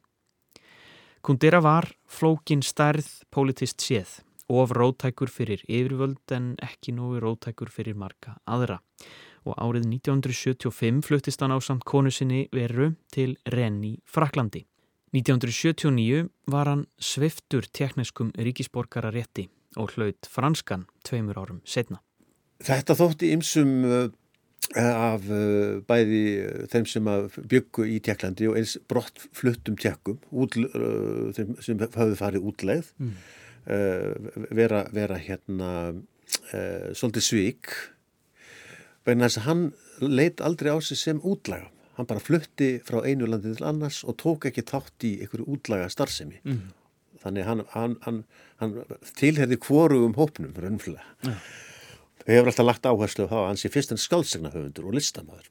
Kundera 1.25 1.63
var 1.65 1.89
flókin 2.05 2.61
stærð 2.61 3.09
politist 3.33 3.81
séð 3.81 4.19
of 4.53 4.75
rótækur 4.77 5.33
fyrir 5.33 5.65
yfirvöld 5.65 6.35
en 6.37 6.53
ekki 6.61 6.93
nógu 6.93 7.23
rótækur 7.25 7.73
fyrir 7.73 7.97
marga 7.97 8.37
aðra. 8.45 8.83
Og 9.49 9.57
árið 9.57 9.89
1975 9.89 11.01
fluttist 11.09 11.41
hann 11.41 11.57
á 11.57 11.59
samt 11.65 11.89
konu 11.89 12.13
sinni 12.13 12.45
veru 12.53 12.93
til 13.13 13.39
Renni, 13.49 13.97
Fraklandi. 14.05 14.67
1979 15.17 16.29
var 16.53 16.69
hann 16.69 16.87
sviftur 17.01 17.65
tekniskum 17.73 18.33
ríkisborgararétti 18.37 19.49
og 19.81 19.95
hlaut 19.95 20.29
franskan 20.31 20.87
tveimur 21.07 21.39
árum 21.41 21.63
setna. 21.69 22.01
Þetta 22.65 22.97
þótti 22.99 23.31
ymsum 23.35 23.73
uh, 23.85 24.07
af 24.79 25.27
uh, 25.29 25.81
bæði 25.89 26.25
uh, 26.45 26.65
þeim 26.73 26.89
sem 26.91 27.11
byggu 27.51 27.89
í 27.97 27.99
Tjekklandi 28.05 28.49
og 28.51 28.59
eins 28.61 28.77
brott 28.91 29.27
fluttum 29.37 29.79
tjekkum 29.81 30.21
út, 30.33 30.57
sem 31.65 31.85
hafðu 31.85 32.19
farið 32.21 32.49
útleið 32.51 32.93
mm. 32.99 33.15
vera, 34.55 34.85
vera 34.93 35.17
hérna 35.21 35.71
svolítið 36.45 37.25
svík 37.25 37.71
vegna 39.09 39.29
þess 39.29 39.41
að 39.41 39.47
hann 39.49 39.63
leit 40.05 40.43
aldrei 40.45 40.73
á 40.73 40.79
sig 40.85 41.01
sem 41.01 41.23
útlaga 41.25 41.71
hann 41.97 42.09
bara 42.11 42.23
flutti 42.23 42.79
frá 42.85 43.01
einu 43.07 43.29
landi 43.29 43.55
til 43.55 43.67
annars 43.67 44.03
og 44.05 44.19
tók 44.21 44.49
ekki 44.51 44.65
þátt 44.69 45.07
í 45.07 45.13
einhverju 45.23 45.47
útlaga 45.57 45.91
starfsemi 45.93 46.41
mm. 46.43 46.63
Þannig 47.25 47.49
hann, 47.49 47.65
hann, 47.75 47.99
hann, 48.07 48.23
hann 48.63 48.75
tilherði 49.19 49.59
hvorugum 49.65 50.17
hópnum 50.19 50.55
raunflega 50.57 51.05
mm. 51.25 51.39
þau 52.23 52.33
hefur 52.33 52.53
alltaf 52.53 52.69
lagt 52.69 52.89
áherslu 52.89 53.29
á 53.29 53.33
það 53.33 53.43
að 53.43 53.51
hann 53.51 53.61
sé 53.63 53.73
fyrst 53.75 53.95
en 53.95 54.03
skálsegna 54.03 54.55
höfundur 54.55 54.89
og 54.89 54.97
listamæður 54.99 55.51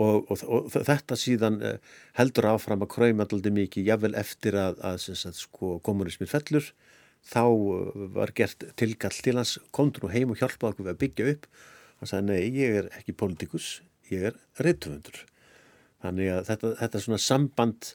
og, 0.00 0.30
og, 0.30 0.44
og 0.46 0.70
þetta 0.74 1.18
síðan 1.18 1.58
heldur 2.18 2.50
áfram 2.52 2.86
að 2.86 2.92
kræma 2.94 3.26
alltaf 3.26 3.52
mikið 3.56 3.90
jável 3.92 4.14
eftir 4.18 4.58
að, 4.58 4.80
að, 4.80 5.10
að 5.28 5.36
sko, 5.38 5.76
kommunismin 5.86 6.30
fellur 6.30 6.72
þá 7.30 7.44
var 8.16 8.32
gert 8.32 8.64
tilgall 8.80 9.12
til 9.12 9.36
hans 9.36 9.58
kontur 9.76 10.08
og 10.08 10.14
heim 10.14 10.32
og 10.32 10.40
hjálpaði 10.40 10.72
okkur 10.72 10.86
við 10.86 10.94
að 10.94 11.00
byggja 11.02 11.26
upp. 11.34 11.48
Hann 12.00 12.08
sagði 12.08 12.30
nei, 12.30 12.46
ég 12.56 12.78
er 12.78 12.86
ekki 12.96 13.12
politikus 13.12 13.66
ég 14.10 14.30
er 14.30 14.38
reytufundur 14.64 15.26
Þannig 16.00 16.30
að 16.32 16.46
þetta, 16.48 16.70
þetta 16.80 16.96
er 16.96 17.04
svona 17.04 17.20
samband 17.20 17.90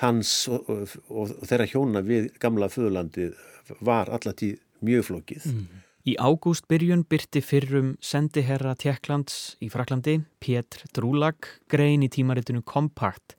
hans 0.00 0.48
og, 0.48 0.68
og, 0.70 0.96
og 1.12 1.32
þeirra 1.48 1.68
hjóna 1.68 2.02
við 2.06 2.30
gamla 2.42 2.70
föðurlandi 2.72 3.32
var 3.84 4.10
allatíð 4.12 4.58
mjög 4.82 5.08
flókið. 5.10 5.48
Mm. 5.52 5.82
Í 6.02 6.16
ágúst 6.18 6.66
byrjun 6.66 7.04
byrti 7.06 7.38
fyrrum 7.46 7.92
sendiherra 8.02 8.72
Tjekklands 8.74 9.54
í 9.62 9.68
Fraklandi, 9.70 10.16
Pétr 10.42 10.82
Drúlag, 10.96 11.46
grein 11.70 12.02
í 12.02 12.08
tímaritinu 12.10 12.64
Compact, 12.66 13.36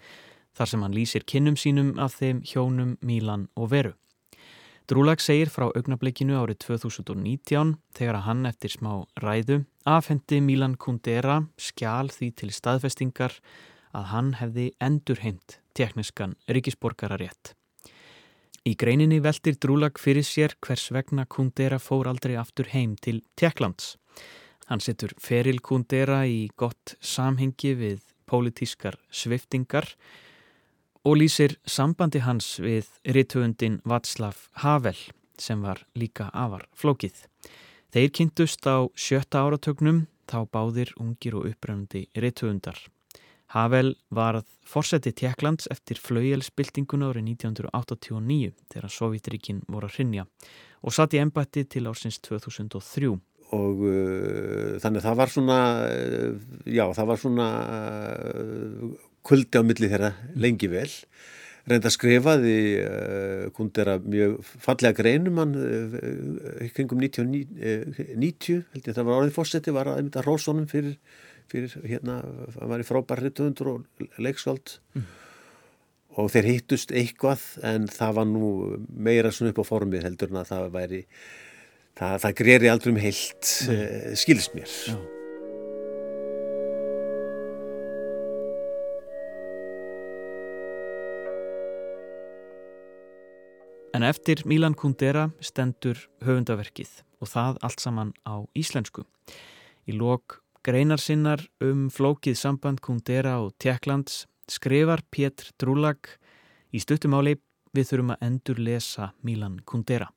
þar 0.56 0.72
sem 0.72 0.86
hann 0.86 0.96
lýsir 0.96 1.26
kinnum 1.28 1.58
sínum 1.60 1.98
af 2.00 2.16
þeim 2.22 2.40
hjónum 2.48 2.96
Mílan 3.04 3.50
og 3.60 3.74
Veru. 3.74 3.92
Drúlag 4.88 5.20
segir 5.24 5.52
frá 5.52 5.70
augnablikinu 5.70 6.36
árið 6.40 6.62
2019 6.66 7.76
þegar 7.96 8.20
að 8.20 8.26
hann 8.30 8.48
eftir 8.48 8.72
smá 8.72 8.94
ræðu 9.20 9.62
afhendi 9.88 10.40
Mílan 10.44 10.78
Kundera 10.80 11.42
skjál 11.60 12.12
því 12.12 12.32
til 12.40 12.52
staðfestingar 12.56 13.38
að 13.96 14.10
hann 14.12 14.32
hefði 14.40 14.70
endurheimt 14.84 15.60
tekniskan 15.74 16.38
ríkisborgararétt. 16.48 17.54
Í 18.64 18.78
greininni 18.80 19.20
veldir 19.20 19.58
Drúlag 19.60 20.00
fyrir 20.00 20.24
sér 20.24 20.54
hvers 20.64 20.88
vegna 20.96 21.26
Kundera 21.28 21.82
fór 21.84 22.08
aldrei 22.08 22.38
aftur 22.40 22.70
heim 22.72 22.96
til 22.96 23.20
Tjekklands. 23.36 23.98
Hann 24.70 24.80
setur 24.80 25.12
feril 25.20 25.60
Kundera 25.60 26.22
í 26.24 26.48
gott 26.56 26.96
samhengi 27.04 27.74
við 27.76 28.06
pólitískar 28.30 28.96
sviftingar 29.12 29.90
og 31.04 31.20
lýsir 31.20 31.58
sambandi 31.68 32.24
hans 32.24 32.56
við 32.64 32.88
rithöfundin 33.04 33.82
Václav 33.84 34.48
Havel 34.64 34.96
sem 35.36 35.60
var 35.60 35.84
líka 36.00 36.30
afar 36.32 36.70
flókið. 36.72 37.26
Þeir 37.92 38.10
kynntust 38.16 38.64
á 38.64 38.88
sjötta 38.96 39.44
áratögnum 39.44 40.06
þá 40.32 40.40
báðir 40.48 40.96
ungir 40.96 41.36
og 41.36 41.52
uppröndi 41.52 42.08
rithöfundar. 42.16 42.80
Havel 43.54 43.94
varð 44.10 44.48
fórseti 44.66 45.12
Tjekklands 45.14 45.68
eftir 45.74 46.00
flaujelspiltinguna 46.02 47.12
árið 47.12 47.28
1989 47.36 48.56
þegar 48.74 48.94
Sovjetríkin 48.96 49.62
voru 49.70 49.90
að 49.90 50.00
hrinja 50.00 50.26
og 50.82 50.96
satt 50.96 51.14
í 51.14 51.22
embætti 51.22 51.66
til 51.70 51.86
ársins 51.92 52.18
2003. 52.26 53.14
Og 53.54 53.86
uh, 53.86 54.74
þannig 54.82 55.06
það 55.06 55.20
var 55.20 55.32
svona, 55.36 55.60
uh, 55.86 56.34
já 56.66 56.88
það 56.98 57.10
var 57.12 57.22
svona 57.22 57.48
uh, 58.34 58.92
kuldi 59.24 59.62
á 59.62 59.64
milli 59.64 59.92
þeirra 59.92 60.12
lengi 60.34 60.70
vel. 60.72 60.90
Reynda 61.70 61.88
skrifaði 61.94 62.56
kundera 63.56 63.94
mjög 64.04 64.34
fallega 64.44 64.98
greinum 64.98 65.38
hann 65.40 65.54
kringum 66.76 67.00
90, 67.00 67.30
90 68.20 68.66
held 68.74 68.90
ég 68.90 68.98
það 68.98 69.08
var 69.08 69.22
orðið 69.22 69.38
fórseti, 69.38 69.72
var 69.72 69.88
að 69.94 70.02
mynda 70.02 70.26
hrósónum 70.26 70.66
fyrir 70.68 70.98
fyrir 71.54 71.78
hérna, 71.86 72.20
hann 72.58 72.72
var 72.74 72.84
í 72.84 72.88
frábær 72.88 73.24
rittuðundur 73.24 73.72
og 73.76 74.06
leikskáld 74.18 74.78
mm. 74.98 75.08
og 76.18 76.30
þeir 76.34 76.52
hittust 76.52 76.94
eitthvað 76.94 77.46
en 77.70 77.88
það 77.94 78.20
var 78.20 78.30
nú 78.30 78.52
meira 78.90 79.34
svona 79.34 79.54
upp 79.54 79.64
á 79.64 79.72
formið 79.72 80.08
heldur 80.10 80.34
en 80.34 80.44
að 80.44 80.54
það 80.54 80.70
væri 80.78 81.02
það, 81.98 82.22
það 82.28 82.38
greri 82.44 82.72
aldrei 82.74 82.96
um 82.96 83.04
heilt 83.08 83.58
uh, 83.70 84.14
skils 84.20 84.54
mér 84.58 84.80
Já. 84.94 85.02
En 93.94 94.02
eftir 94.02 94.42
Milan 94.50 94.74
Kundera 94.74 95.28
stendur 95.38 96.00
höfundaverkið 96.26 97.04
og 97.22 97.30
það 97.30 97.60
allt 97.62 97.84
saman 97.84 98.14
á 98.26 98.42
íslensku. 98.58 99.06
Í 99.86 99.94
lok 99.94 100.43
Greinar 100.64 101.02
sinnar 101.02 101.42
um 101.60 101.90
flókið 101.92 102.38
samband 102.40 102.80
Kundera 102.84 103.40
og 103.44 103.52
Tjekklands 103.60 104.26
skrifar 104.48 105.02
Pétr 105.12 105.50
Drúlag 105.60 106.08
Í 106.74 106.82
stuttumáli 106.82 107.36
við 107.74 107.90
þurfum 107.90 108.14
að 108.16 108.24
endur 108.26 108.60
lesa 108.66 109.12
Milan 109.26 109.60
Kundera. 109.70 110.08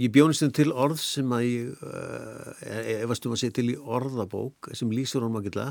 Ég 0.00 0.12
bjónist 0.14 0.44
þeim 0.44 0.52
til 0.56 0.70
orð 0.72 1.00
sem 1.02 1.32
að 1.34 1.42
ég, 1.44 1.82
uh, 1.84 2.52
ef 2.70 3.10
að 3.10 3.18
stjórnum 3.18 3.36
að 3.36 3.42
segja 3.42 3.56
til 3.58 3.66
í 3.72 3.76
orðabók 3.98 4.70
sem 4.78 4.92
lýsur 4.94 5.26
honum 5.26 5.40
að 5.40 5.50
geta, 5.50 5.66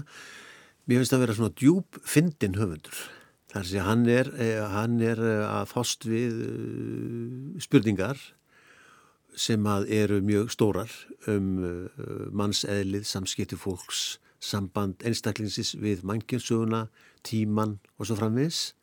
mér 0.86 1.01
finnst 1.01 1.15
að 1.15 1.23
vera 1.23 1.38
svona 1.38 1.55
djúb 1.58 2.01
fyndin 2.05 2.60
höfundur. 2.60 3.01
Þar 3.49 3.65
sé 3.65 3.82
hann 3.82 4.03
er, 4.12 4.29
hann 4.75 4.99
er 5.01 5.23
að 5.47 5.71
fást 5.71 6.05
við 6.05 6.36
spurningar 7.63 8.19
sem 9.39 9.67
að 9.71 9.88
eru 9.95 10.17
mjög 10.25 10.49
stórar 10.52 10.91
um 11.32 11.54
mannseðlið, 12.36 13.06
samskipti 13.08 13.56
fólks, 13.60 14.17
samband 14.43 15.04
einstaklingsins 15.08 15.75
við 15.80 16.04
mannkjönssöguna, 16.08 16.88
tíman 17.28 17.78
og 17.97 18.08
svo 18.08 18.17
framvis. 18.19 18.73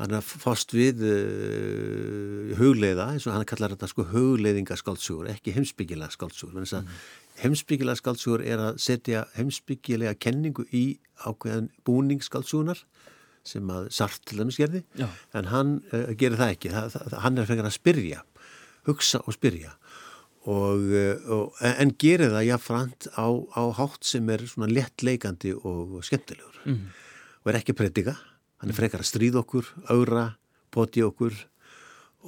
Hann 0.00 0.14
er 0.16 0.24
fást 0.24 0.72
við 0.72 1.02
uh, 1.04 2.52
hugleiða, 2.56 3.10
eins 3.12 3.26
og 3.28 3.34
hann 3.34 3.44
kallar 3.48 3.74
þetta 3.74 3.90
sko 3.90 4.06
hugleiðingaskáldsúr, 4.14 5.28
ekki 5.34 5.52
heimsbyggilega 5.52 6.14
skáldsúr. 6.14 6.54
Mm. 6.56 6.88
Heimsbyggilega 7.42 8.00
skáldsúr 8.00 8.46
er 8.46 8.62
að 8.70 8.80
setja 8.80 9.26
heimsbyggilega 9.34 10.16
kenningu 10.16 10.64
í 10.72 10.84
ákveðan 11.20 11.68
búningsskáldsúnar 11.84 12.80
sem 13.44 13.68
að 13.72 13.90
Sart 13.96 14.24
til 14.28 14.40
dæmis 14.40 14.58
gerði, 14.60 14.82
Já. 14.96 15.06
en 15.36 15.48
hann 15.52 15.76
uh, 15.92 16.14
gerir 16.16 16.40
það 16.40 16.56
ekki. 16.56 16.72
Það, 16.72 16.96
það, 16.96 17.20
hann 17.26 17.40
er 17.40 17.50
frekar 17.50 17.68
að 17.68 17.76
spyrja, 17.76 18.24
hugsa 18.88 19.20
og 19.26 19.36
spyrja. 19.36 19.74
Og, 20.48 20.86
og, 21.28 21.58
en 21.60 21.92
gerir 22.00 22.32
það 22.32 22.46
jáfnframt 22.48 23.10
á, 23.12 23.28
á 23.28 23.62
hátt 23.76 24.06
sem 24.08 24.28
er 24.32 24.46
svona 24.48 24.70
lettleikandi 24.72 25.52
og 25.52 25.98
skemmtilegur 26.06 26.62
mm. 26.64 26.78
og 27.44 27.50
er 27.52 27.58
ekki 27.58 27.76
predika 27.76 28.14
hann 28.60 28.72
er 28.72 28.76
frekar 28.76 29.04
að 29.04 29.10
stríða 29.10 29.42
okkur, 29.42 29.68
augra 29.92 30.30
poti 30.72 31.04
okkur 31.04 31.36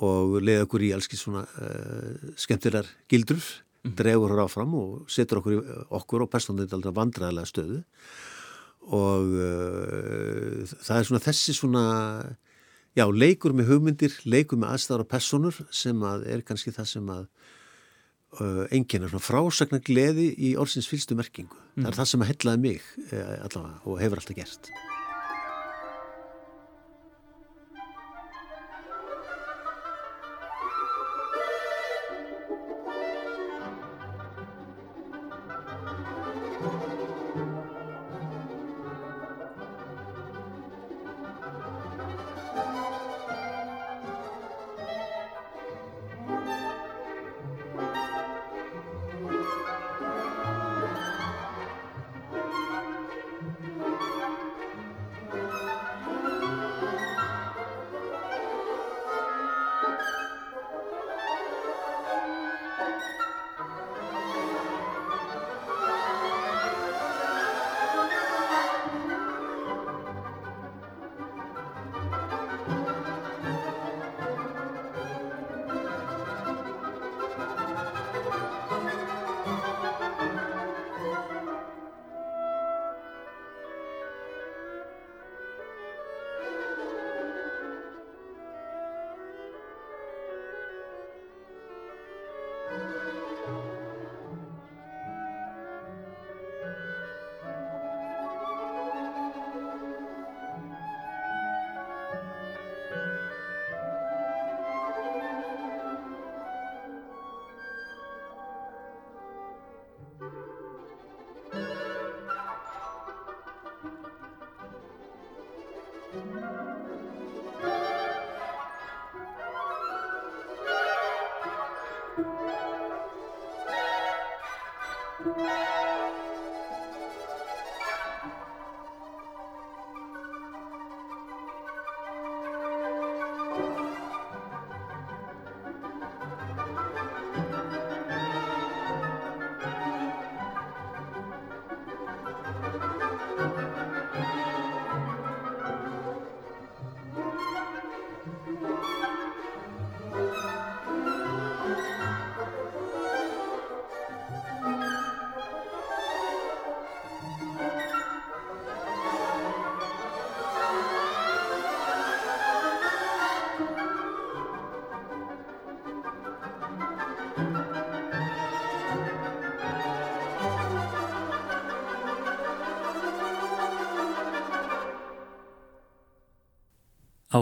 og 0.03 0.39
leiða 0.41 0.67
okkur 0.67 0.85
í 0.87 0.93
allski 0.97 1.19
svona 1.21 1.45
uh, 1.45 2.33
skemmtilegar 2.41 2.89
gildur 3.13 3.41
mm. 3.41 3.95
dregur 3.99 4.33
hér 4.33 4.45
áfram 4.47 4.77
og 4.79 5.11
setur 5.13 5.43
okkur, 5.43 5.57
í, 5.57 5.81
okkur 6.01 6.27
og 6.27 6.33
personlega 6.33 6.79
aldrei 6.79 6.95
vandræðilega 6.97 7.51
stöðu 7.51 7.83
og 8.93 9.37
uh, 9.37 10.73
það 10.73 10.97
er 10.97 11.09
svona 11.11 11.25
þessi 11.29 11.57
svona 11.57 11.85
já, 12.99 13.07
leikur 13.09 13.57
með 13.57 13.73
hugmyndir 13.73 14.15
leikur 14.25 14.61
með 14.61 14.77
aðstæðar 14.77 15.05
og 15.07 15.11
personur 15.11 15.59
sem 15.75 16.07
að 16.07 16.27
er 16.35 16.47
kannski 16.47 16.75
það 16.75 16.95
sem 16.97 17.13
að 17.19 17.27
Uh, 18.41 18.63
enginn 18.73 19.05
er 19.05 19.11
svona 19.13 19.21
frásagna 19.21 19.77
gleði 19.85 20.31
í 20.41 20.55
orðsins 20.57 20.87
fylstu 20.89 21.13
merkingu. 21.19 21.53
Mm. 21.75 21.83
Það 21.83 21.91
er 21.91 21.99
það 21.99 22.09
sem 22.09 22.23
að 22.25 22.31
hellaði 22.31 22.63
mig 22.65 22.87
uh, 23.11 23.35
allavega 23.45 23.75
og 23.85 24.01
hefur 24.01 24.23
alltaf 24.23 24.39
gert. 24.39 24.71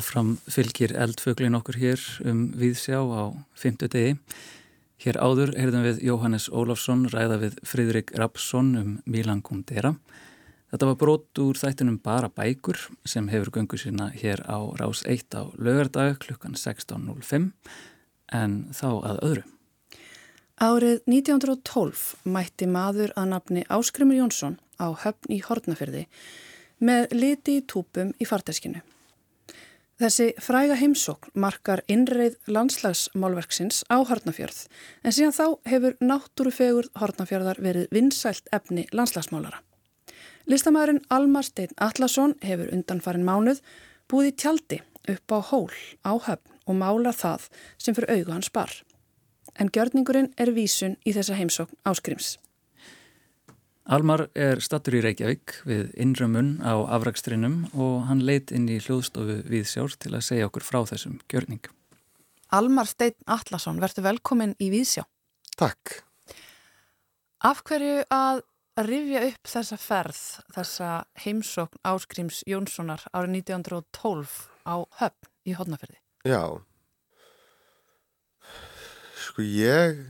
Áfram 0.00 0.38
fylgir 0.48 0.94
eldföglin 0.96 1.58
okkur 1.58 1.76
hér 1.76 2.00
um 2.24 2.46
viðsjá 2.56 3.02
á 3.04 3.36
fymtu 3.52 3.84
degi. 3.92 4.14
Hér 5.04 5.18
áður 5.20 5.50
heyrðum 5.58 5.82
við 5.84 5.98
Jóhannes 6.06 6.46
Ólafsson 6.48 7.02
ræða 7.12 7.36
við 7.42 7.58
Fridrik 7.68 8.12
Rapsson 8.16 8.70
um 8.80 8.94
Milan 9.04 9.42
Kundera. 9.44 9.92
Þetta 10.72 10.88
var 10.88 10.98
brot 11.02 11.40
úr 11.42 11.60
þættinum 11.60 11.98
Bara 12.00 12.30
bækur 12.32 12.80
sem 13.04 13.28
hefur 13.28 13.52
göngu 13.58 13.76
sína 13.76 14.08
hér 14.14 14.40
á 14.48 14.56
Rás 14.80 15.02
1 15.04 15.36
á 15.36 15.52
lögardag 15.60 16.16
klukkan 16.24 16.56
16.05 16.56 17.50
en 18.32 18.54
þá 18.72 18.88
að 19.04 19.20
öðru. 19.28 19.44
Árið 20.60 21.02
1912 21.10 22.06
mætti 22.24 22.70
maður 22.70 23.12
að 23.20 23.34
nafni 23.34 23.66
Áskrimur 23.68 24.16
Jónsson 24.22 24.56
á 24.80 24.96
höfn 24.96 25.36
í 25.36 25.42
Hortnafyrði 25.44 26.06
með 26.80 27.12
liti 27.12 27.58
í 27.60 27.66
túpum 27.68 28.14
í 28.16 28.28
farteskinu. 28.28 28.80
Þessi 30.00 30.30
fræga 30.40 30.78
heimsókn 30.80 31.34
markar 31.36 31.82
innreið 31.92 32.38
landslagsmálverksins 32.48 33.82
á 33.92 34.00
Hortnafjörð 34.00 34.62
en 35.04 35.12
síðan 35.12 35.34
þá 35.36 35.46
hefur 35.68 35.98
náttúrufegur 36.00 36.88
Hortnafjörðar 36.96 37.60
verið 37.60 37.92
vinsælt 37.92 38.48
efni 38.56 38.86
landslagsmálara. 38.96 39.60
Listamæðurinn 40.48 41.04
Almar 41.12 41.44
Steinn 41.44 41.76
Allarsson 41.76 42.32
hefur 42.40 42.72
undanfarin 42.72 43.28
mánuð 43.28 43.60
búið 44.08 44.30
í 44.30 44.36
tjaldi 44.40 44.80
upp 45.04 45.36
á 45.36 45.38
hól 45.52 45.76
á 46.00 46.16
höfn 46.16 46.56
og 46.64 46.80
mála 46.80 47.12
það 47.12 47.50
sem 47.76 47.92
fyrir 47.92 48.16
augu 48.16 48.38
hans 48.38 48.48
bar. 48.48 48.72
En 49.60 49.68
gjörningurinn 49.68 50.32
er 50.40 50.56
vísun 50.56 50.96
í 51.04 51.12
þessa 51.12 51.36
heimsókn 51.36 51.76
áskrims. 51.84 52.38
Almar 53.88 54.26
er 54.36 54.60
stattur 54.60 54.98
í 54.98 55.00
Reykjavík 55.04 55.54
við 55.64 55.94
innrömmun 55.96 56.58
á 56.60 56.76
afrakstrinum 56.98 57.62
og 57.72 58.04
hann 58.10 58.20
leitt 58.20 58.52
inn 58.52 58.68
í 58.68 58.76
hljóðstofu 58.82 59.40
við 59.48 59.64
sjálf 59.70 59.96
til 59.98 60.12
að 60.14 60.26
segja 60.26 60.50
okkur 60.50 60.66
frá 60.66 60.82
þessum 60.90 61.16
gjörning. 61.32 61.64
Almar 62.52 62.88
Steinn 62.90 63.16
Allarsson, 63.30 63.80
verður 63.80 64.10
velkomin 64.10 64.54
í 64.60 64.68
Víðsjá. 64.74 65.06
Takk. 65.56 66.02
Af 67.40 67.62
hverju 67.64 68.02
að 68.12 68.42
rifja 68.84 69.22
upp 69.30 69.48
þessa 69.48 69.78
ferð, 69.80 70.20
þessa 70.54 70.88
heimsókn 71.24 71.80
Áskrims 71.88 72.42
Jónssonar 72.48 73.06
árið 73.14 73.40
1912 73.40 74.34
á 74.68 74.76
höfn 75.00 75.30
í 75.48 75.56
Hodnaferði? 75.56 75.96
Já. 76.28 76.60
Sko 79.20 79.46
ég 79.46 80.04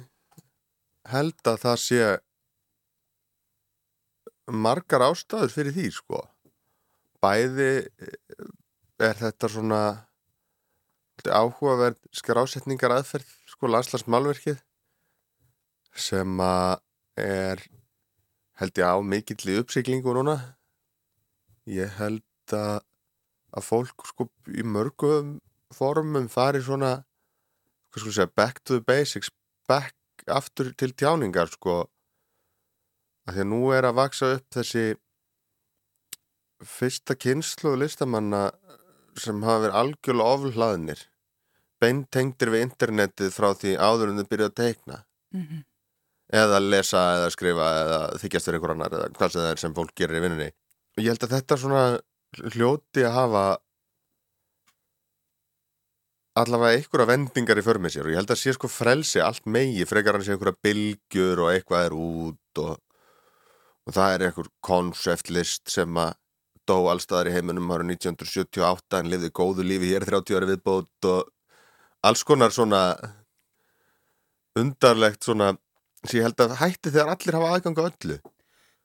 held 1.11 1.47
að 1.47 1.63
það 1.65 1.81
sé 1.85 2.03
margar 4.53 5.05
ástæður 5.07 5.53
fyrir 5.55 5.77
því 5.77 5.89
sko. 5.95 6.21
Bæði 7.21 7.73
er 9.01 9.19
þetta 9.21 9.51
svona 9.51 9.83
áhugaverð 11.21 12.01
skrásetningar 12.17 12.95
aðferð 12.95 13.29
sko 13.51 13.69
landslagsmálverkið 13.69 14.61
sem 15.97 16.41
að 16.41 16.81
er 17.21 17.65
held 18.61 18.81
ég 18.81 18.89
á 18.89 18.97
mikill 19.05 19.53
í 19.53 19.59
uppsiklingu 19.61 20.15
núna 20.17 20.37
ég 21.69 21.93
held 21.99 22.57
að 22.57 22.81
að 23.51 23.67
fólk 23.67 24.05
sko 24.07 24.29
í 24.55 24.63
mörgum 24.63 25.39
formum 25.75 26.29
fari 26.31 26.61
svona 26.63 27.01
hvað 27.91 28.05
sko 28.05 28.13
segja, 28.15 28.33
back 28.37 28.63
to 28.63 28.79
the 28.79 28.85
basics 28.87 29.31
back 29.69 29.97
aftur 30.31 30.71
til 30.79 30.93
tjáningar 30.95 31.51
sko 31.51 31.83
að 33.31 33.39
því 33.39 33.45
að 33.45 33.51
nú 33.53 33.61
er 33.77 33.87
að 33.89 33.99
vaksa 34.01 34.33
upp 34.37 34.59
þessi 34.59 34.85
fyrsta 36.67 37.17
kynslu 37.17 37.77
listamanna 37.81 38.51
sem 39.21 39.41
hafa 39.47 39.65
verið 39.65 39.79
algjörlega 39.81 40.37
oflaðnir 40.37 41.07
beintengtir 41.81 42.53
við 42.53 42.67
internetið 42.67 43.33
frá 43.35 43.53
því 43.57 43.77
áður 43.81 44.13
en 44.13 44.21
þau 44.21 44.29
byrjuð 44.33 44.51
að 44.51 44.59
teikna 44.61 44.99
mm 45.33 45.43
-hmm. 45.47 45.65
eða 46.43 46.61
lesa 46.67 47.05
eða 47.17 47.33
skrifa 47.37 47.71
eða 47.85 48.01
þykjast 48.21 48.47
fyrir 48.47 48.59
einhver 48.59 48.75
annar 48.75 48.99
eða 48.99 49.09
hvað 49.17 49.33
sem 49.33 49.41
það 49.41 49.51
er 49.51 49.63
sem 49.65 49.75
fólk 49.75 49.95
gerir 49.97 50.21
í 50.21 50.23
vinnunni 50.27 50.51
og 50.51 51.03
ég 51.03 51.11
held 51.13 51.25
að 51.25 51.35
þetta 51.37 51.57
svona 51.57 51.85
hljóti 52.55 53.05
að 53.07 53.17
hafa 53.17 53.45
allavega 56.41 56.77
einhverja 56.79 57.11
vendingar 57.11 57.59
í 57.59 57.65
förmið 57.65 57.95
sér 57.95 58.07
og 58.07 58.13
ég 58.13 58.21
held 58.21 58.31
að 58.31 58.43
sé 58.43 58.55
sko 58.55 58.69
frelsi 58.71 59.21
allt 59.25 59.47
megi 59.47 59.87
frekar 59.89 60.17
hann 60.17 60.25
sé 60.25 60.37
einhverja 60.37 60.61
bylgjur 60.63 61.43
og 61.45 61.53
eitthvað 61.55 61.87
er 61.89 61.97
út 61.97 62.63
og, 62.63 62.79
og 63.91 63.97
það 63.97 64.13
er 64.15 64.25
einhver 64.29 64.51
konceptlist 64.63 65.71
sem 65.73 65.97
að 65.99 66.13
dó 66.71 66.77
allstaðar 66.93 67.31
í 67.31 67.35
heiminum 67.35 67.73
ára 67.75 67.87
1978 67.89 69.01
en 69.01 69.09
lifði 69.11 69.31
góðu 69.35 69.65
lífi 69.67 69.91
hér 69.91 70.07
30 70.07 70.39
ári 70.39 70.51
viðbót 70.53 71.09
og 71.11 71.33
alls 72.07 72.23
konar 72.27 72.55
svona 72.55 72.83
undarlegt 74.61 75.27
svona 75.27 75.57
sem 76.05 76.21
ég 76.21 76.29
held 76.29 76.45
að 76.45 76.55
hætti 76.61 76.93
þegar 76.93 77.17
allir 77.17 77.39
hafa 77.39 77.51
aðganga 77.57 77.89
öllu. 77.91 78.21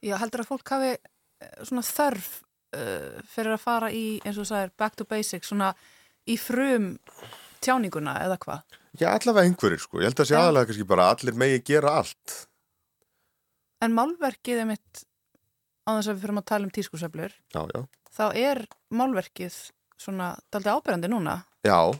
Já, 0.03 0.15
heldur 0.19 0.43
að 0.43 0.49
fólk 0.49 0.73
hafi 0.73 0.89
svona 1.61 1.85
þörf 1.85 2.31
uh, 2.75 3.21
fyrir 3.29 3.53
að 3.55 3.63
fara 3.63 3.91
í, 3.93 4.03
eins 4.25 4.41
og 4.41 4.49
það 4.49 4.65
er 4.65 4.73
back 4.81 4.97
to 4.97 5.07
basics, 5.07 5.51
svona 5.51 5.71
í 6.25 6.39
frum 6.41 6.95
tjáninguna 7.63 8.17
eða 8.25 8.39
hvað? 8.41 8.81
Já, 8.97 9.11
allavega 9.13 9.51
einhverjir 9.51 9.85
sko, 9.85 10.01
ég 10.01 10.09
held 10.09 10.25
að 10.25 10.29
sé 10.31 10.37
aðalega 10.39 10.71
kannski 10.71 10.89
bara 10.89 11.07
allir 11.13 11.37
megi 11.37 11.63
gera 11.69 11.97
allt 12.01 12.35
En 13.85 13.93
málverkið 13.93 14.63
er 14.63 14.69
mitt 14.69 15.05
á 15.85 15.89
þess 15.93 16.09
að 16.09 16.15
við 16.15 16.23
fyrir 16.23 16.41
að 16.41 16.49
tala 16.49 16.67
um 16.67 16.73
já 17.53 17.81
Þá 18.15 18.25
er 18.39 18.61
málverkið 18.95 19.55
svona 19.99 20.31
daldi 20.53 20.71
ábyrjandi 20.71 21.11
núna. 21.11 21.35
Já, 21.67 21.91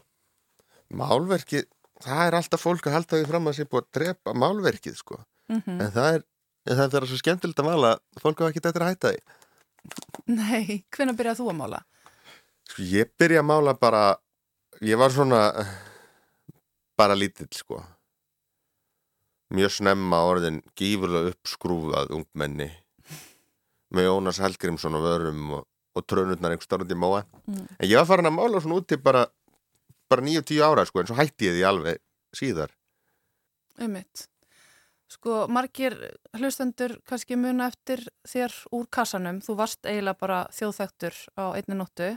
málverkið 0.90 1.68
það 2.06 2.22
er 2.26 2.38
alltaf 2.40 2.64
fólk 2.64 2.88
að 2.88 2.98
halda 2.98 3.20
því 3.20 3.28
fram 3.30 3.50
að 3.50 3.58
sé 3.58 3.66
búið 3.70 3.84
að 3.84 3.92
drepa 4.00 4.34
málverkið 4.34 5.00
sko. 5.00 5.20
Mm 5.52 5.62
-hmm. 5.62 5.82
en 5.84 5.92
það 5.92 6.14
er, 6.14 6.22
en 6.66 6.78
það 6.78 6.96
er 7.00 7.08
svo 7.08 7.18
skemmtilegt 7.22 7.60
að 7.60 7.70
mala 7.70 7.98
fólk 8.22 8.40
hafa 8.40 8.50
ekki 8.50 8.64
þetta 8.66 8.82
að 8.82 8.90
hætta 8.90 9.12
því. 9.12 9.20
Nei, 10.26 10.84
hvenna 10.90 11.14
byrjað 11.14 11.40
þú 11.40 11.50
að 11.52 11.60
mála? 11.60 11.84
Sko 12.70 12.82
ég 12.82 13.12
byrja 13.20 13.44
að 13.44 13.50
mála 13.52 13.74
bara 13.78 14.18
ég 14.82 14.98
var 14.98 15.12
svona 15.12 15.42
bara 16.98 17.16
lítill 17.16 17.52
sko 17.54 17.84
mjög 19.54 19.72
snemma 19.78 20.24
orðin 20.26 20.62
gífurlega 20.78 21.34
uppskrúfað 21.36 22.14
ungmenni 22.16 22.72
með 23.96 24.08
Jónas 24.10 24.40
Helgrímsson 24.42 24.98
og 24.98 25.04
vörum 25.06 25.44
og, 25.60 25.66
og 25.96 26.06
trönurnar 26.10 26.56
einhver 26.56 26.66
stórandi 26.68 26.96
móa 26.98 27.24
Mm. 27.46 27.68
en 27.80 27.88
ég 27.90 27.98
var 28.00 28.08
farin 28.10 28.26
að 28.26 28.34
mála 28.40 28.62
svona 28.62 28.80
úti 28.82 28.98
bara 28.98 29.28
bara 30.10 30.22
9-10 30.22 30.64
ára 30.66 30.86
sko 30.86 31.00
en 31.00 31.08
svo 31.08 31.16
hætti 31.20 31.46
ég 31.46 31.60
því 31.60 31.68
alveg 31.70 32.00
síðar 32.36 32.72
Ummitt. 33.78 34.28
Sko, 35.12 35.46
margir 35.52 35.94
hlustendur 36.40 36.96
kannski 37.06 37.36
muna 37.38 37.68
eftir 37.68 38.02
þér 38.28 38.54
úr 38.72 38.88
kassanum. 38.90 39.42
Þú 39.44 39.56
varst 39.60 39.86
eiginlega 39.86 40.18
bara 40.18 40.38
þjóðþektur 40.56 41.18
á 41.36 41.44
einni 41.54 41.76
nóttu. 41.78 42.08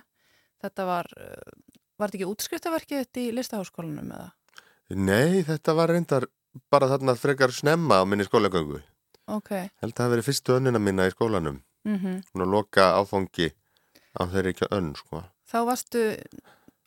Þetta 0.62 0.86
var, 0.86 1.10
uh, 1.18 1.82
var 1.98 2.08
þetta 2.12 2.18
ekki 2.20 2.30
útskriftaverkið 2.30 3.02
þetta 3.02 3.20
í 3.20 3.32
listaháskólanum 3.36 4.12
eða? 4.14 4.30
Nei, 4.96 5.42
þetta 5.44 5.74
var 5.76 5.92
reyndar 5.92 6.28
bara 6.70 6.88
þarna 6.90 7.14
frekar 7.18 7.52
snemma 7.54 8.00
á 8.00 8.04
minni 8.08 8.26
skólagöngu. 8.26 8.82
Ok. 9.28 9.50
held 9.80 9.92
að 9.92 9.98
það 10.00 10.12
verið 10.14 10.28
fyrstu 10.28 10.54
önnina 10.56 10.80
mína 10.80 11.08
í 11.08 11.12
skólanum. 11.12 11.62
Mm 11.84 12.22
hún 12.34 12.42
að 12.44 12.52
loka 12.52 12.84
áfangi 12.98 13.52
á 14.18 14.22
þeirri 14.26 14.52
ekki 14.54 14.68
önn 14.70 14.94
sko. 14.96 15.22
Þá 15.48 15.58
varstu 15.64 16.00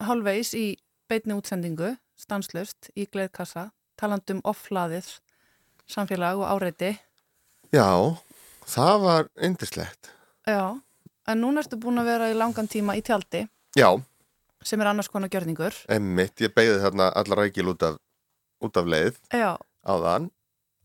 hálfveis 0.01 0.53
í 0.53 0.78
beitni 1.09 1.34
útsendingu, 1.34 1.95
stanslust, 2.17 2.89
í 2.95 3.05
gleðkassa, 3.05 3.72
talandum 3.97 4.41
offlaðið, 4.43 5.07
samfélag 5.88 6.41
og 6.41 6.47
áreiti. 6.47 6.99
Já, 7.72 8.17
það 8.65 9.01
var 9.01 9.30
yndislegt. 9.41 10.11
Já, 10.47 10.82
en 11.28 11.41
núna 11.41 11.61
ertu 11.63 11.80
búin 11.82 12.01
að 12.01 12.11
vera 12.13 12.30
í 12.32 12.38
langan 12.38 12.67
tíma 12.67 12.97
í 12.97 13.01
tjaldi. 13.01 13.47
Já, 13.78 14.01
sem 14.63 14.82
er 14.82 14.91
annars 14.91 15.09
konar 15.09 15.30
gjörningur. 15.30 15.74
emmitt, 15.89 16.41
ég 16.41 16.53
beigði 16.53 16.82
þarna 16.84 17.11
allar 17.15 17.45
rækil 17.45 17.69
út 17.74 17.84
af, 17.84 17.97
út 18.66 18.78
af 18.82 18.88
leið 18.93 19.18
Já, 19.34 19.51
á 19.57 19.93
þann 20.05 20.30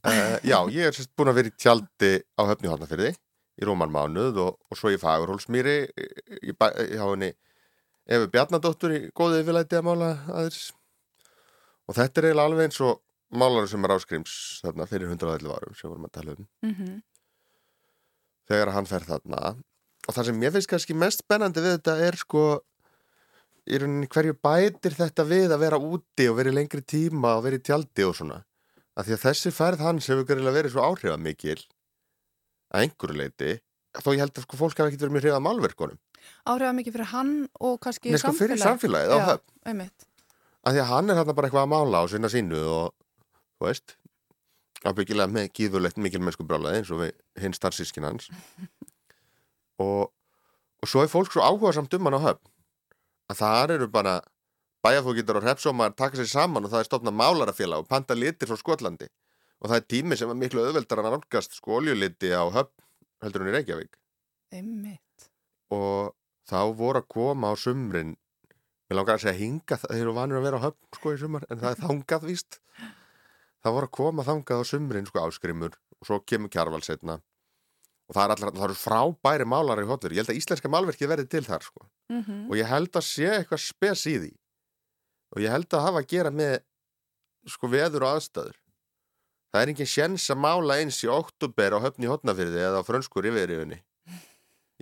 uh, 0.06 0.36
Já, 0.46 0.58
ég 0.72 0.88
er 0.90 0.96
sérst 0.96 1.12
búin 1.18 1.30
að 1.32 1.38
vera 1.40 1.52
í 1.52 1.56
tjaldi 1.60 2.12
á 2.36 2.42
höfni 2.50 2.70
hálnafyrði 2.72 3.10
í 3.56 3.64
Rómanmánuð 3.68 4.38
og, 4.44 4.58
og 4.70 4.76
svo 4.80 4.90
í 4.92 4.98
Fagurhólsmýri 5.00 5.76
í, 6.44 6.52
bæ- 6.52 6.74
hjá 6.92 7.04
henni 7.08 7.30
Efi 8.06 8.28
Bjarnadóttur 8.30 8.92
í 8.94 8.98
góðið 9.16 9.40
yfirlæti 9.42 9.78
að 9.80 9.86
mála 9.88 10.08
aðeins. 10.30 10.58
Og 11.90 11.96
þetta 11.96 12.20
er 12.20 12.26
eiginlega 12.28 12.50
alveg 12.50 12.68
eins 12.68 12.76
og 12.86 13.00
málaru 13.34 13.66
sem 13.72 13.82
er 13.88 13.94
áskrims 13.96 14.34
þarna 14.62 14.86
fyrir 14.86 15.08
111 15.10 15.50
árum 15.56 15.74
sem 15.74 15.90
vorum 15.90 16.06
að 16.06 16.12
tala 16.18 16.36
um. 16.36 16.46
Mm 16.68 17.00
þegar 18.46 18.70
hann 18.76 18.86
fer 18.86 19.02
þarna. 19.02 19.56
Og 20.06 20.14
það 20.14 20.28
sem 20.28 20.42
ég 20.46 20.52
finnst 20.54 20.70
kannski 20.70 20.94
mest 20.94 21.24
spennandi 21.24 21.64
við 21.64 21.72
þetta 21.80 21.94
er 22.06 22.18
sko 22.20 22.42
í 23.66 23.80
rauninni 23.82 24.08
hverju 24.10 24.36
bætir 24.46 24.94
þetta 24.96 25.26
við 25.26 25.54
að 25.54 25.62
vera 25.64 25.80
úti 25.82 26.28
og 26.30 26.38
vera 26.38 26.52
í 26.52 26.56
lengri 26.56 26.82
tíma 26.86 27.36
og 27.38 27.46
vera 27.46 27.58
í 27.58 27.64
tjaldi 27.66 28.06
og 28.06 28.16
svona? 28.18 28.40
Af 28.96 29.08
því 29.08 29.16
að 29.16 29.24
þessi 29.26 29.52
ferð 29.52 29.84
hans 29.84 30.08
hefur 30.10 30.26
gerilega 30.28 30.56
verið 30.60 30.74
svo 30.76 30.84
áhrifamikil 30.86 31.58
að 32.72 32.86
einhverju 32.86 33.20
leiti 33.20 33.56
þó 33.96 34.10
ég 34.12 34.22
held 34.24 34.36
að 34.36 34.46
sko 34.46 34.60
fólk 34.60 34.78
hafa 34.78 34.90
ekkert 34.90 35.06
verið 35.06 35.16
mjög 35.16 35.26
hrifað 35.26 35.96
áhrifað 36.46 36.76
mikið 36.80 36.96
fyrir 36.96 37.10
hann 37.12 37.32
og 37.62 37.78
kannski 37.82 38.12
Nei, 38.12 38.20
sko, 38.20 38.32
fyrir 38.36 38.60
samfélagið. 38.60 39.14
Já, 39.14 39.38
af 40.66 40.74
því 40.74 40.82
að 40.82 40.90
hann 40.90 41.12
er 41.12 41.20
hérna 41.20 41.36
bara 41.36 41.48
eitthvað 41.48 41.66
að 41.66 41.72
mála 41.72 42.02
á 42.02 42.04
sinna 42.10 42.30
sínu 42.32 42.62
og 42.66 42.92
þú 43.60 43.68
veist 43.68 43.96
ábyggilega 44.86 45.32
með 45.32 45.48
gíðulegt 45.58 46.00
mikil 46.02 46.22
mennsku 46.24 46.46
brálaði 46.46 46.82
eins 46.82 46.92
og 46.94 47.04
hinn 47.40 47.56
starfsískin 47.56 48.06
hans. 48.06 48.30
Og, 49.76 50.06
og 50.80 50.88
svo 50.88 51.02
er 51.04 51.10
fólk 51.12 51.28
svo 51.28 51.42
áhuga 51.44 51.68
samt 51.76 51.92
um 51.92 52.06
hann 52.08 52.16
á 52.16 52.20
höfn 52.30 52.46
að 53.30 53.40
það 53.42 53.74
eru 53.76 53.88
bara 53.92 54.16
bæjarfókitar 54.86 55.40
og 55.40 55.46
hrepsómar 55.46 55.94
taka 55.98 56.20
sér 56.20 56.30
saman 56.30 56.66
og 56.66 56.72
það 56.72 56.82
er 56.82 56.90
stofnað 56.90 57.18
málarafélag 57.20 57.84
og 57.84 57.88
panta 57.90 58.14
litir 58.18 58.50
frá 58.50 58.58
Skotlandi 58.60 59.08
og 59.60 59.70
það 59.70 59.78
er 59.80 59.88
tími 59.94 60.18
sem 60.18 60.30
er 60.30 60.38
miklu 60.38 60.66
auðveldar 60.66 61.02
að 61.02 61.10
nálgast 61.10 61.58
oljuliti 61.62 62.30
á 62.30 62.44
höfn 62.44 62.86
heldur 63.24 63.42
hún 63.42 63.50
í 63.50 63.56
Reykjavík 63.56 63.98
Einmitt. 64.54 65.30
og 65.74 66.14
þá 66.46 66.60
voru 66.78 67.02
að 67.02 67.10
koma 67.16 67.50
á 67.50 67.54
sumrin 67.58 68.14
Mér 68.86 69.00
langar 69.00 69.16
að 69.16 69.24
segja 69.24 69.38
hinga, 69.40 69.76
þeir 69.82 70.00
eru 70.04 70.12
vanir 70.14 70.38
að 70.38 70.44
vera 70.46 70.58
á 70.62 70.64
höfn 70.68 70.94
sko 70.94 71.10
í 71.10 71.16
sumar, 71.18 71.44
en 71.50 71.58
það 71.58 71.72
er 71.72 71.80
þangað 71.80 72.26
víst. 72.28 72.58
Það 73.58 73.74
voru 73.74 73.88
að 73.88 73.94
koma 73.98 74.24
þangað 74.28 74.60
á 74.62 74.64
sumrin 74.70 75.08
sko 75.08 75.22
áskrimur 75.24 75.72
og 75.74 76.06
svo 76.06 76.18
kemur 76.22 76.52
kjarval 76.54 76.84
setna. 76.86 77.16
Og 78.06 78.14
það 78.14 78.24
er 78.24 78.34
allar, 78.36 78.52
það 78.54 78.64
eru 78.68 78.78
frábæri 78.78 79.44
málar 79.50 79.80
í 79.82 79.86
hotlur. 79.88 80.12
Ég 80.14 80.22
held 80.22 80.30
að 80.30 80.38
íslenska 80.38 80.68
málverkið 80.70 81.08
verði 81.10 81.28
til 81.28 81.42
þar 81.44 81.62
sko. 81.66 81.88
Mhm. 82.12 82.50
Og 82.50 82.56
ég 82.56 82.66
held 82.70 82.92
að 82.92 83.02
sé 83.02 83.26
eitthvað 83.40 83.62
spes 83.66 84.06
í 84.06 84.14
því. 84.18 84.32
Og 85.34 85.42
ég 85.42 85.50
held 85.50 85.66
að 85.74 85.82
hafa 85.82 85.98
að 86.04 86.06
gera 86.08 86.30
með 86.30 86.60
sko 87.46 87.66
veður 87.68 88.02
og 88.06 88.16
aðstæður. 88.16 88.54
það 89.54 89.62
er 89.62 89.68
engin 89.72 89.86
sjens 89.88 90.24
að 90.30 90.36
mála 90.42 90.74
eins 90.82 90.98
í 91.04 91.08
oktober 91.08 91.72
á 91.72 91.78
höfni 91.80 92.08
hotnafyrði 92.10 92.58
eða 92.60 92.82
á 92.82 92.84
frönskur 92.84 93.24
yfirriðunni 93.30 93.78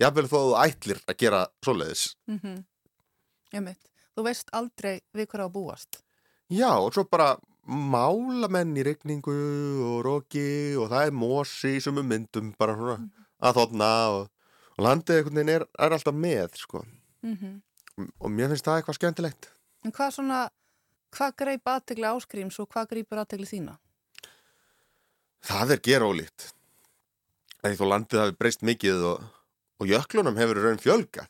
jáfnvel 0.00 0.24
þó 0.26 0.38
þú 0.40 0.54
ætlir 0.64 0.98
að 1.06 1.16
gera 1.20 1.42
svoleiðis 1.62 2.16
Mm 2.26 2.38
-hmm. 2.42 3.76
Þú 4.16 4.22
veist 4.24 4.48
aldrei 4.52 5.00
við 5.14 5.26
hverja 5.26 5.46
á 5.46 5.50
búast. 5.52 6.02
já 6.50 6.70
og 6.78 6.92
svo 6.94 7.04
bara 7.04 7.36
mála 7.66 8.50
menn 8.52 8.74
í 8.76 8.84
regningu 8.86 9.34
og 9.88 10.00
roki 10.06 10.74
og 10.80 10.90
það 10.92 11.06
er 11.06 11.14
mosi 11.16 11.76
í 11.78 11.84
sumum 11.84 12.08
myndum 12.08 12.52
bara 12.58 12.76
svona 12.78 12.98
að 13.44 13.60
þotna 13.60 13.92
og, 14.16 14.26
og 14.76 14.84
landið 14.84 15.20
einhvern 15.20 15.40
veginn 15.40 15.54
er, 15.54 15.66
er 15.78 15.96
alltaf 15.96 16.14
með 16.14 16.58
sko. 16.60 16.84
Mm 17.24 17.36
-hmm. 17.36 18.10
og 18.20 18.30
mér 18.30 18.52
finnst 18.52 18.64
það 18.64 18.76
eitthvað 18.76 18.98
skemmtilegt. 19.00 19.50
En 19.84 19.92
hvað 19.92 20.14
svona, 20.14 20.48
hvað 21.16 21.36
greip 21.36 21.68
aðtegli 21.68 22.06
áskrims 22.08 22.58
og 22.60 22.68
hvað 22.68 22.88
greipur 22.92 23.18
aðtegli 23.18 23.46
þína? 23.46 23.78
það 25.44 25.76
er 25.76 26.04
ólíkt 26.04 26.50
því 27.64 27.76
þó 27.78 27.86
landið 27.88 28.20
hafi 28.20 28.36
breyst 28.38 28.64
mikið 28.64 29.04
og, 29.10 29.22
og 29.80 29.88
jöklunum 29.88 30.38
hefur 30.40 30.60
raun 30.64 30.80
fjölga 30.80 31.26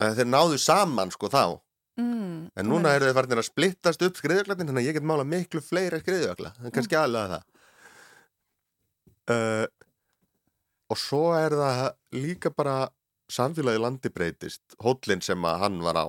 þeir 0.00 0.28
náðu 0.28 0.58
saman 0.60 1.12
sko 1.12 1.30
þá 1.32 1.60
Mm, 1.96 2.50
en 2.52 2.68
núna 2.68 2.92
eru 2.92 3.08
þeir 3.08 3.16
farinir 3.16 3.40
að 3.40 3.48
splittast 3.48 4.02
upp 4.04 4.18
skriðjöklatin 4.20 4.68
þannig 4.68 4.82
að 4.84 4.88
ég 4.90 4.98
get 4.98 5.06
mála 5.08 5.24
miklu 5.24 5.62
fleira 5.64 6.00
skriðjökla 6.02 6.52
kannski 6.74 6.98
aðlega 7.00 7.38
það. 7.38 7.46
Uh, 9.26 9.66
og 10.92 11.00
svo 11.00 11.22
er 11.34 11.56
það 11.56 11.86
líka 12.14 12.52
bara 12.54 12.76
samfélagi 13.32 13.80
landi 13.82 14.12
breytist. 14.12 14.62
Hóllin 14.84 15.24
sem 15.24 15.48
að 15.48 15.62
hann 15.64 15.80
var 15.82 15.98
á 15.98 16.06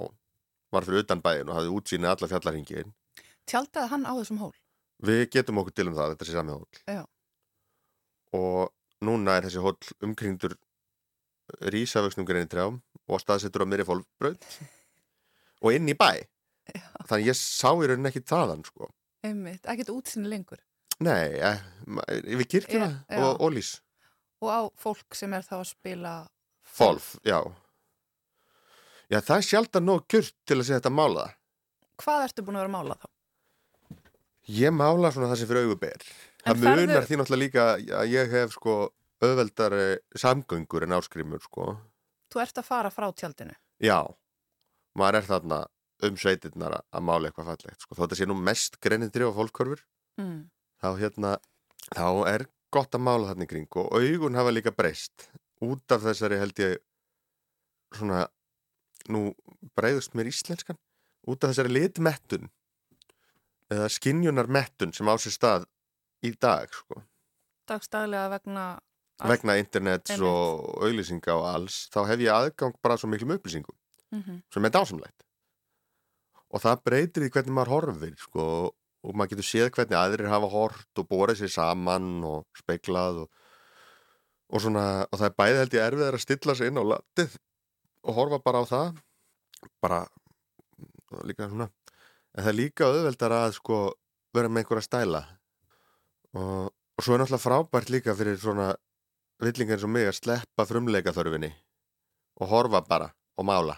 var 0.75 0.85
fyrir 0.85 1.05
utan 1.05 1.23
bæin 1.23 1.47
og 1.47 1.55
hafði 1.57 1.73
útsýnið 1.77 2.11
alla 2.11 2.29
fjallarhingin 2.31 2.95
Tjaldaði 3.47 3.91
hann 3.93 4.03
á 4.03 4.13
þessum 4.19 4.41
hól? 4.43 4.55
við 5.03 5.27
getum 5.35 5.61
okkur 5.61 5.75
til 5.77 5.88
um 5.91 5.95
það, 5.97 6.15
þetta 6.15 6.25
sé 6.25 6.33
sami 6.33 6.55
hóll. 6.55 6.79
Já. 6.89 7.03
og 8.33 8.73
núna 9.05 9.38
er 9.38 9.45
þessi 9.45 9.61
hóll 9.61 9.91
umkringdur 10.03 10.57
rísavöxnum 11.71 12.25
greinir 12.27 12.49
trjám 12.51 12.81
og 13.07 13.21
staðsettur 13.21 13.63
á 13.63 13.69
meiri 13.69 13.85
fólkbröð 13.88 14.41
og 15.62 15.74
inn 15.74 15.88
í 15.89 15.95
bæ 15.97 16.12
Já. 16.76 16.84
þannig 17.08 17.28
ég 17.32 17.38
sá 17.39 17.70
í 17.72 17.88
rauninni 17.88 18.10
ekki 18.12 18.22
þaðan 18.28 18.64
sko. 18.68 18.89
Einmitt, 19.24 19.64
ekkert 19.66 19.89
útsinni 19.93 20.30
lengur. 20.30 20.60
nei, 20.99 21.38
eh, 21.39 21.60
ma- 21.86 22.03
yfir 22.10 22.47
kirkjuna 22.47 22.89
Já, 23.10 23.18
já. 23.18 23.24
og 23.26 23.39
ólís 23.39 23.80
Og 24.41 24.49
á 24.53 24.60
fólk 24.78 25.16
sem 25.16 25.34
er 25.34 25.41
þá 25.41 25.55
að 25.62 25.66
spila 25.72 26.28
Folf, 26.64 27.16
já 27.26 27.39
Já, 29.10 29.22
það 29.24 29.38
er 29.38 29.45
sjaldan 29.47 29.86
nóg 29.88 30.03
kjört 30.12 30.34
til 30.45 30.58
að 30.60 30.66
segja 30.68 30.80
þetta 30.82 30.91
mála. 30.91 31.22
Hvað 31.97 32.24
ertu 32.28 32.43
búin 32.43 32.58
að 32.60 32.66
vera 32.66 32.68
að 32.68 32.76
mála 32.76 32.97
þá? 32.99 33.08
Ég 34.51 34.74
mála 34.76 35.12
svona 35.16 35.30
það 35.32 35.38
sem 35.39 35.47
fyrir. 35.47 36.03
En 36.45 36.55
Það 36.55 36.60
munar 36.64 36.78
ferðu- 36.78 37.08
því 37.08 37.18
náttúrulega 37.22 37.43
líka 37.43 37.64
að 38.01 38.12
ég 38.12 38.30
hef 38.32 38.51
sko 38.51 38.76
auðveldari 39.24 39.97
samgöngur 40.16 40.84
en 40.84 40.95
áskrimur 40.99 41.41
sko. 41.41 41.78
Þú 42.32 42.41
ert 42.43 42.60
að 42.60 42.64
fara 42.68 42.89
frá 42.91 43.08
tjaldinu. 43.16 43.55
Já, 43.82 44.03
maður 44.97 45.19
er 45.21 45.27
þarna 45.29 45.59
um 46.07 46.17
sveitirnar 46.21 46.75
að- 46.77 47.01
mála 47.07 47.29
eitthvað 47.31 47.49
fallegt 47.51 47.81
sko. 47.85 47.95
Þótt 47.97 48.13
að 48.13 48.19
sé 48.21 48.25
nú 48.29 48.35
mest 48.37 48.79
greinindri 48.81 49.25
á 49.25 49.31
fólkkörfur 49.33 49.81
Mm. 50.17 50.49
þá 50.81 50.87
hérna, 50.97 51.37
þá 51.93 52.05
er 52.33 52.45
gott 52.73 52.91
að 52.97 53.01
mála 53.05 53.29
þarna 53.31 53.45
í 53.45 53.49
kring 53.49 53.67
og 53.77 53.91
augun 53.93 54.35
hafa 54.35 54.51
líka 54.53 54.71
breyst 54.75 55.29
út 55.61 55.91
af 55.91 56.01
þessari 56.01 56.37
held 56.41 56.55
ég 56.61 56.77
svona, 57.95 58.27
nú 59.09 59.33
breyðust 59.77 60.13
mér 60.17 60.27
íslenskan, 60.31 60.77
út 61.27 61.43
af 61.43 61.53
þessari 61.53 61.71
litmettun 61.73 62.49
eða 63.71 63.87
skinjunarmettun 63.91 64.93
sem 64.93 65.07
á 65.07 65.15
sér 65.17 65.33
stað 65.37 65.65
í 66.23 66.31
dag 66.39 66.69
sko. 66.73 67.03
Dagstaglega 67.67 68.29
vegna... 68.31 68.79
vegna 69.23 69.55
internets 69.59 70.11
Einmitt. 70.11 70.27
og 70.27 70.83
auglýsinga 70.85 71.33
og 71.35 71.45
alls, 71.53 71.89
þá 71.93 71.99
hef 72.07 72.19
ég 72.25 72.31
aðgang 72.33 72.75
bara 72.81 72.97
svo 72.97 73.09
miklum 73.11 73.33
upplýsingum 73.37 73.75
Mhm. 74.16 74.43
sem 74.53 74.66
er 74.66 74.72
dásamlegt. 74.72 75.24
Og 76.47 76.62
það 76.64 76.84
breytir 76.84 77.24
því 77.24 77.32
hvernig 77.36 77.55
maður 77.58 77.74
horfir 77.76 78.16
sko, 78.18 78.72
og 79.03 79.16
maður 79.16 79.36
getur 79.36 79.47
séð 79.47 79.72
hvernig 79.76 79.97
aðrir 79.99 80.32
hafa 80.32 80.49
hort 80.51 81.01
og 81.01 81.08
borið 81.10 81.41
sér 81.41 81.51
saman 81.53 82.24
og 82.28 82.45
speiklað 82.58 83.24
og, 83.24 83.30
og 84.49 84.64
svona 84.64 84.86
og 85.12 85.20
það 85.20 85.28
er 85.30 85.38
bæði 85.41 85.60
held 85.62 85.76
ég 85.78 85.86
erfiðar 85.88 86.18
að 86.18 86.24
stilla 86.24 86.55
sig 86.55 86.72
inn 86.72 86.80
á 86.80 86.84
landið 86.91 87.38
og 88.08 88.18
horfa 88.18 88.39
bara 88.43 88.64
á 88.64 88.66
það 88.68 89.01
bara 89.84 90.01
líka 91.28 91.49
svona 91.49 91.70
en 92.38 92.43
það 92.43 92.51
er 92.51 92.60
líka 92.60 92.88
auðveldar 92.88 93.36
að 93.38 93.55
sko 93.58 93.80
vera 94.36 94.51
með 94.51 94.64
einhverja 94.64 94.86
stæla. 94.86 95.22
Og, 96.38 96.68
og 96.70 97.01
svo 97.01 97.16
er 97.16 97.24
náttúrulega 97.24 97.45
frábært 97.45 97.89
líka 97.89 98.14
fyrir 98.18 98.38
svona 98.38 98.74
villingar 99.41 99.78
eins 99.78 99.86
og 99.88 99.93
mig 99.93 100.10
að 100.10 100.20
sleppa 100.20 100.66
frumleika 100.68 101.14
þörfinni 101.16 101.51
og 102.41 102.51
horfa 102.51 102.84
bara 102.86 103.12
og 103.38 103.45
mála 103.47 103.78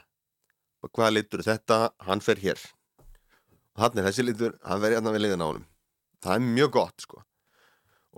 og 0.84 0.94
hvað 0.96 1.16
litur 1.18 1.44
þetta, 1.44 1.90
hann 2.08 2.24
fer 2.24 2.40
hér. 2.44 2.62
Og 3.76 3.84
hann 3.84 4.00
er 4.00 4.10
þessi 4.10 4.26
litur 4.26 4.56
hann 4.64 4.82
verður 4.82 5.00
hérna 5.00 5.16
við 5.16 5.26
liðin 5.26 5.46
á 5.46 5.50
honum 5.50 5.68
það 6.24 6.36
er 6.36 6.46
mjög 6.46 6.72
gott 6.76 7.06
sko. 7.06 7.24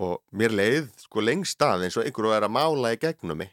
Og 0.01 0.21
mér 0.37 0.55
leið 0.55 0.91
sko 1.03 1.23
lengst 1.23 1.65
af 1.65 1.83
eins 1.83 1.97
og 1.99 2.07
einhverju 2.07 2.35
er 2.35 2.47
að 2.47 2.55
mála 2.55 2.93
í 2.95 3.01
gegnum 3.01 3.43
mig. 3.43 3.51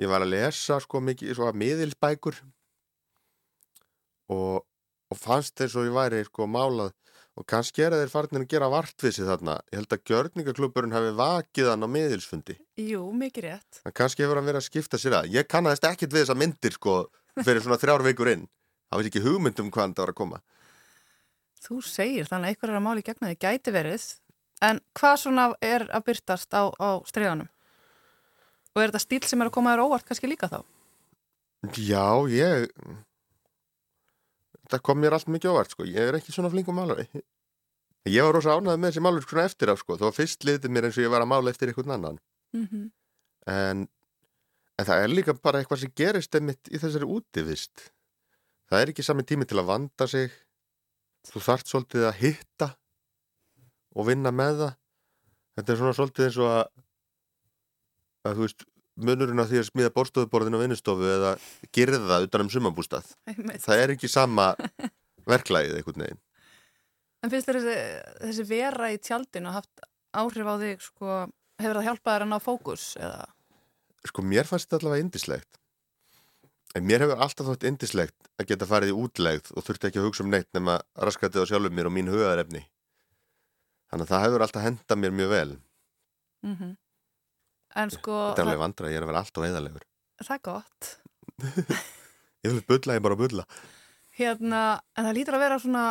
Ég 0.00 0.08
var 0.10 0.24
að 0.24 0.32
lesa 0.32 0.80
sko 0.80 1.02
mikið 1.04 1.36
svo 1.36 1.50
að 1.50 1.60
miðilsbækur. 1.60 2.40
Og, 4.32 4.64
og 5.10 5.18
fannst 5.18 5.58
þess 5.60 5.76
að 5.76 5.90
ég 5.90 5.98
væri 5.98 6.24
sko 6.26 6.48
málað. 6.48 6.96
Og 7.38 7.46
kannski 7.48 7.84
er 7.84 7.94
að 7.94 8.02
þeir 8.02 8.12
farnir 8.12 8.42
að 8.42 8.50
gera 8.50 8.68
vartvísi 8.72 9.24
þarna. 9.24 9.60
Ég 9.70 9.78
held 9.78 9.94
að 9.94 10.02
gjörningaklúburinn 10.10 10.96
hafi 10.96 11.12
vakið 11.20 11.68
hann 11.70 11.86
á 11.86 11.88
miðilsfundi. 11.88 12.56
Jú, 12.80 13.04
mikið 13.16 13.46
rétt. 13.46 13.80
en 13.84 13.94
kannski 13.96 14.24
hefur 14.24 14.40
hann 14.40 14.48
verið 14.48 14.64
að 14.64 14.66
skipta 14.66 14.98
sér 15.00 15.20
að. 15.20 15.30
Ég 15.36 15.48
kannast 15.48 15.86
ekkit 15.86 16.10
við 16.12 16.24
þessa 16.24 16.36
myndir 16.36 16.76
sko 16.76 16.96
fyrir 17.46 17.62
svona 17.64 17.78
þrjár 17.82 18.06
veikur 18.06 18.32
inn 18.32 18.48
það 18.90 18.98
veit 18.98 19.10
ekki 19.10 19.24
hugmynd 19.26 19.62
um 19.62 19.70
hvaðan 19.70 19.94
það 19.94 20.06
var 20.06 20.14
að 20.14 20.20
koma 20.22 20.42
Þú 21.60 21.82
segir 21.84 22.24
þannig 22.24 22.46
að 22.46 22.54
einhver 22.54 22.70
er 22.70 22.76
að 22.78 22.84
mála 22.86 23.00
í 23.02 23.04
gegna 23.04 23.28
þið 23.28 23.40
gæti 23.44 23.72
verið. 23.74 24.04
En 24.64 24.78
hvað 24.96 25.16
svona 25.20 25.42
er 25.60 25.82
að 25.92 26.06
byrtast 26.06 26.56
á, 26.56 26.72
á 26.72 27.04
streiðanum? 27.04 27.50
Og 28.72 28.80
er 28.80 28.88
þetta 28.88 29.02
stíl 29.04 29.26
sem 29.28 29.44
er 29.44 29.50
að 29.50 29.56
koma 29.58 29.74
þér 29.74 29.82
óvart 29.84 30.06
kannski 30.08 30.30
líka 30.30 30.48
þá? 30.48 30.62
já, 31.76 32.06
ég 32.32 32.70
það 34.70 34.82
kom 34.86 35.00
mér 35.02 35.16
allt 35.16 35.28
mikið 35.28 35.52
óvart 35.52 35.74
sko 35.74 35.84
ég 35.84 36.08
er 36.08 36.16
ekki 36.16 36.32
svona 36.32 36.50
flinkum 36.52 36.78
málari 36.78 37.06
ég 38.08 38.24
var 38.24 38.32
rosa 38.36 38.56
ánægð 38.56 38.80
með 38.80 38.92
þessi 38.92 39.04
málur 39.04 39.26
svona 39.26 39.46
eftir 39.50 39.72
af 39.72 39.82
sko 39.82 39.98
þó 40.00 40.08
fyrst 40.14 40.46
liðið 40.46 40.72
mér 40.72 40.88
eins 40.88 40.98
og 40.98 41.04
ég 41.04 41.12
var 41.12 41.24
að 41.24 41.32
mála 41.34 41.52
eftir 41.52 41.72
einhvern 41.72 41.96
annan 41.96 42.20
Mm 42.52 42.66
-hmm. 42.66 42.90
en, 43.46 43.88
en 44.80 44.88
það 44.88 45.04
er 45.04 45.12
líka 45.12 45.36
bara 45.36 45.60
eitthvað 45.60 45.82
sem 45.84 45.94
gerist 45.96 46.36
einmitt 46.36 46.70
í 46.72 46.80
þessari 46.80 47.08
útivist. 47.08 47.90
Það 48.70 48.82
er 48.82 48.92
ekki 48.92 49.04
sami 49.04 49.26
tími 49.26 49.48
til 49.48 49.58
að 49.60 49.70
vanda 49.72 50.06
sig. 50.08 50.32
Þú 51.28 51.42
þart 51.44 51.68
svolítið 51.68 52.06
að 52.08 52.20
hitta 52.22 52.70
og 53.92 54.06
vinna 54.08 54.32
með 54.32 54.62
það. 54.64 54.76
Þetta 55.58 55.72
er 55.72 55.80
svona 55.80 55.96
svolítið 55.98 56.28
eins 56.28 56.38
og 56.40 56.52
að 56.54 56.64
að 58.28 58.36
þú 58.36 58.46
veist 58.46 58.66
munurinn 59.00 59.40
á 59.40 59.48
því 59.48 59.60
að 59.60 59.68
smíða 59.70 59.92
borstofuborðin 59.96 60.56
á 60.60 60.62
vinnustofu 60.62 61.08
eða 61.08 61.30
gerða 61.72 62.00
það 62.08 62.26
utan 62.26 62.44
um 62.44 62.50
sumabústað 62.52 63.12
það 63.64 63.84
er 63.84 63.94
ekki 63.94 64.10
sama 64.12 64.50
verklæðið 65.30 65.78
einhvern 65.78 66.04
veginn. 66.04 66.22
En 67.20 67.32
finnst 67.32 67.48
þér 67.48 67.60
þessi, 67.60 67.76
þessi 68.24 68.46
vera 68.48 68.90
í 68.92 68.98
tjaldinu 69.00 69.52
haft 69.52 69.84
áhrif 70.16 70.48
á 70.48 70.54
þig, 70.60 70.84
sko, 70.84 71.18
hefur 71.60 71.78
það 71.78 71.88
hjálpað 71.88 72.14
þér 72.14 72.24
að 72.26 72.30
ná 72.32 72.38
fókus 72.42 72.86
eða? 73.00 73.26
Sko 74.08 74.24
mér 74.24 74.48
fannst 74.48 74.68
þetta 74.68 74.80
allavega 74.80 75.04
indislegt 75.04 75.60
en 76.76 76.86
mér 76.86 77.04
hefur 77.04 77.24
alltaf 77.24 77.48
þótt 77.50 77.66
indislegt 77.68 78.30
að 78.40 78.52
geta 78.52 78.68
farið 78.70 78.92
í 78.92 78.98
útlegð 79.04 79.50
og 79.54 79.66
þurfti 79.66 79.90
ekki 79.90 80.00
að 80.00 80.06
hugsa 80.08 80.24
um 80.24 80.30
neitt 80.32 80.48
nema 80.56 80.78
raskatið 80.96 81.44
á 81.44 81.50
sjálfum 81.50 81.76
mér 81.76 81.90
og 81.90 81.96
mín 81.96 82.12
hugaðarefni 82.12 82.62
þannig 83.90 84.06
að 84.06 84.12
það 84.12 84.24
hefur 84.26 84.46
alltaf 84.46 84.66
henda 84.68 85.00
mér 85.00 85.18
mjög 85.18 85.34
vel 85.34 85.50
Mm 86.40 86.76
En 87.70 87.86
sko, 87.86 88.32
þetta 88.32 88.42
er 88.42 88.48
alveg 88.48 88.58
vandra, 88.58 88.88
ég 88.90 88.96
er 88.98 89.04
að 89.04 89.10
vera 89.12 89.20
alltaf 89.22 89.44
eðalegur 89.46 89.82
það 90.20 90.32
er 90.34 90.40
gott. 90.42 90.88
ég 92.42 92.54
vil 92.56 92.62
bulla, 92.66 92.96
ég 92.96 93.04
bara 93.04 93.18
bulla 93.20 93.44
Hérna, 94.18 94.62
en 94.98 95.06
það 95.06 95.14
lítur 95.16 95.36
að 95.36 95.44
vera 95.44 95.58
svona 95.62 95.84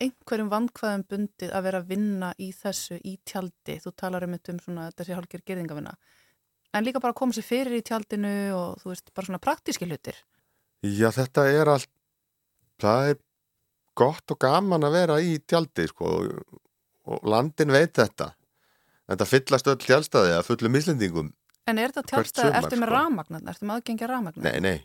einhverjum 0.00 0.52
vandkvæðum 0.52 1.04
bundið 1.10 1.54
að 1.56 1.66
vera 1.66 1.80
að 1.82 1.90
vinna 1.90 2.30
í 2.42 2.50
þessu 2.56 2.98
í 3.00 3.16
tjaldi. 3.28 3.78
Þú 3.82 3.92
talar 3.96 4.26
um 4.26 4.36
þetta 4.36 4.52
um 4.52 4.60
svona 4.64 4.86
þessi 4.96 5.16
hálfgerð 5.16 5.46
gerðingavinna. 5.50 5.94
En 6.76 6.84
líka 6.84 7.00
bara 7.00 7.14
að 7.14 7.20
koma 7.22 7.32
sér 7.36 7.46
fyrir 7.46 7.78
í 7.78 7.84
tjaldinu 7.86 8.32
og 8.56 8.80
þú 8.82 8.90
veist, 8.92 9.06
bara 9.16 9.26
svona 9.30 9.40
praktíski 9.42 9.86
hlutir. 9.88 10.18
já 10.84 11.08
þetta 11.14 11.46
er 11.48 11.70
allt 11.72 11.88
það 12.82 13.08
er 13.10 13.16
gott 13.96 14.30
og 14.34 14.38
gaman 14.44 14.84
að 14.84 14.92
vera 14.98 15.16
í 15.24 15.38
tjaldi 15.48 15.86
sko 15.88 16.10
og, 16.20 16.58
og 17.08 17.24
landin 17.24 17.72
veit 17.72 17.94
þetta 17.96 18.28
þetta 19.08 19.26
fyllast 19.30 19.70
öll 19.72 19.78
tjaldstaði 19.80 20.34
að 20.36 20.44
fullu 20.50 20.68
mislendingum 20.74 21.32
En 21.66 21.80
er 21.82 21.90
þetta 21.90 22.02
Hvert 22.20 22.28
tjaldstæð, 22.30 22.44
sumar, 22.44 22.58
ertu 22.60 22.76
með 22.78 22.86
sko. 22.86 22.94
rafmagnar? 22.94 23.40
Ertu 23.50 23.66
með 23.66 23.78
aðgengja 23.80 24.08
rafmagnar? 24.12 24.44
nei, 24.44 24.60
nei 24.60 24.78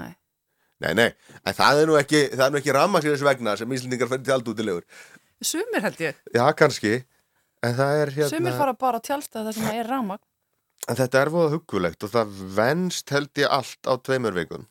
Nei. 0.00 0.14
Nei, 0.82 0.94
nei, 0.98 1.10
en 1.46 1.54
það 1.54 1.82
er 1.82 1.86
nú 1.92 1.98
ekki, 2.00 2.20
það 2.32 2.44
er 2.48 2.52
nú 2.56 2.58
ekki 2.62 2.72
rammaksýris 2.74 3.22
vegna 3.28 3.52
sem 3.60 3.70
íslendingar 3.76 4.08
fyrir 4.10 4.24
tjaldútilegur. 4.26 4.82
Sumir 5.44 5.84
held 5.84 6.00
ég. 6.02 6.16
Já, 6.34 6.42
kannski, 6.58 6.94
en 7.62 7.76
það 7.78 8.00
er 8.00 8.12
hérna 8.16 8.30
Sumir 8.32 8.56
fara 8.58 8.74
bara 8.80 8.98
að 8.98 9.06
tjálsta 9.12 9.44
það 9.46 9.60
sem 9.60 9.68
er 9.76 9.86
ramagn. 9.92 10.24
En 10.90 10.98
þetta 10.98 11.20
er 11.22 11.30
voða 11.30 11.52
hugulegt 11.54 12.02
og 12.02 12.10
það 12.10 12.38
venst 12.56 13.10
held 13.14 13.38
ég 13.38 13.50
allt 13.54 13.86
á 13.86 13.94
tveimur 14.02 14.34
vikum. 14.34 14.64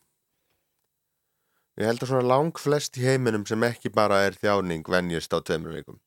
Ég 1.80 1.88
held 1.88 2.02
að 2.04 2.12
svona 2.12 2.28
lang 2.28 2.58
flest 2.60 2.98
í 3.00 3.06
heiminum 3.06 3.46
sem 3.48 3.64
ekki 3.64 3.94
bara 3.96 4.20
er 4.26 4.36
þjáning 4.36 4.84
venjist 4.92 5.32
á 5.32 5.40
tveimur 5.40 5.78
vikum. 5.78 6.02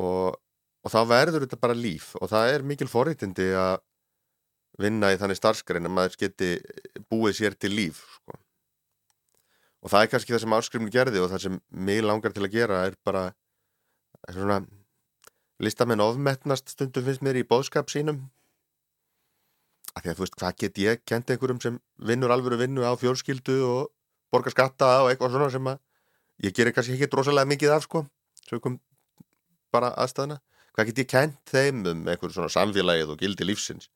Og, 0.00 0.32
og 0.32 0.90
þá 0.90 1.00
verður 1.10 1.44
þetta 1.44 1.60
bara 1.60 1.76
líf 1.76 2.14
og 2.18 2.30
það 2.32 2.54
er 2.54 2.64
mikil 2.66 2.88
forréttindi 2.90 3.50
að 3.58 3.76
vinna 4.80 5.12
í 5.12 5.18
þannig 5.20 5.38
starfskrein 5.38 5.86
að 5.86 5.94
maður 5.94 6.16
geti 6.24 6.54
búið 7.12 7.36
sér 7.38 7.58
til 7.60 7.70
líf. 7.76 8.00
Sko. 8.16 8.38
Og 9.84 9.92
það 9.92 10.06
er 10.06 10.10
kannski 10.14 10.32
það 10.32 10.42
sem 10.46 10.56
áskrifni 10.56 10.94
gerði 10.94 11.20
og 11.20 11.28
það 11.30 11.44
sem 11.44 11.60
mig 11.84 12.00
langar 12.02 12.32
til 12.32 12.46
að 12.46 12.56
gera 12.56 12.80
er 12.88 12.96
bara 13.04 13.26
svona 14.32 14.62
listamenn 15.60 16.02
ofmetnast 16.02 16.72
stundum 16.72 17.04
finnst 17.04 17.22
mér 17.22 17.38
í 17.38 17.44
bóðskap 17.46 17.92
sínum 17.92 18.24
að 19.94 20.04
því 20.04 20.10
að 20.10 20.16
þú 20.18 20.24
veist, 20.24 20.38
hvað 20.40 20.56
get 20.62 20.80
ég 20.82 21.04
kent 21.06 21.30
einhverjum 21.30 21.60
sem 21.62 21.78
vinnur 22.10 22.34
alvöru 22.34 22.58
vinnu 22.60 22.82
á 22.86 22.92
fjórskildu 22.98 23.58
og 23.68 23.92
borgar 24.34 24.54
skatta 24.54 24.90
og 25.04 25.12
eitthvað 25.12 25.36
svona 25.36 25.50
sem 25.54 25.70
að 25.70 25.78
ég 26.44 26.56
gerir 26.56 26.74
kannski 26.74 26.96
ekki 26.96 27.10
drosalega 27.12 27.50
mikið 27.52 27.76
af 27.76 27.86
sko, 27.86 28.04
kom 28.62 28.80
bara 29.74 29.92
aðstæðina, 30.02 30.40
hvað 30.74 30.90
get 30.90 31.02
ég 31.04 31.10
kent 31.10 31.38
þeim 31.50 31.84
um 31.86 32.04
einhverjum 32.08 32.34
svona 32.38 32.52
samfélagið 32.52 33.14
og 33.14 33.22
gildi 33.22 33.46
lífsins? 33.46 33.90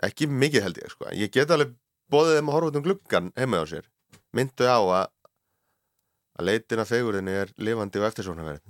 Ekki 0.00 0.28
mikið 0.32 0.66
held 0.66 0.80
ég 0.80 0.92
sko, 0.94 1.08
ég 1.12 1.32
get 1.32 1.52
alveg 1.52 1.76
bóðið 2.10 2.38
þeim 2.38 2.50
að 2.50 2.56
horfa 2.56 2.72
út 2.72 2.80
um 2.80 2.84
gluggan 2.86 3.32
heima 3.36 3.60
á 3.60 3.64
sér. 3.68 3.88
Myndu 4.32 4.64
á 4.64 4.80
að 4.80 5.08
að 6.40 6.48
leitin 6.48 6.80
af 6.80 6.88
fegurðinni 6.88 7.36
er 7.36 7.52
lifandi 7.60 8.00
og 8.00 8.08
eftirsóknarverð. 8.08 8.64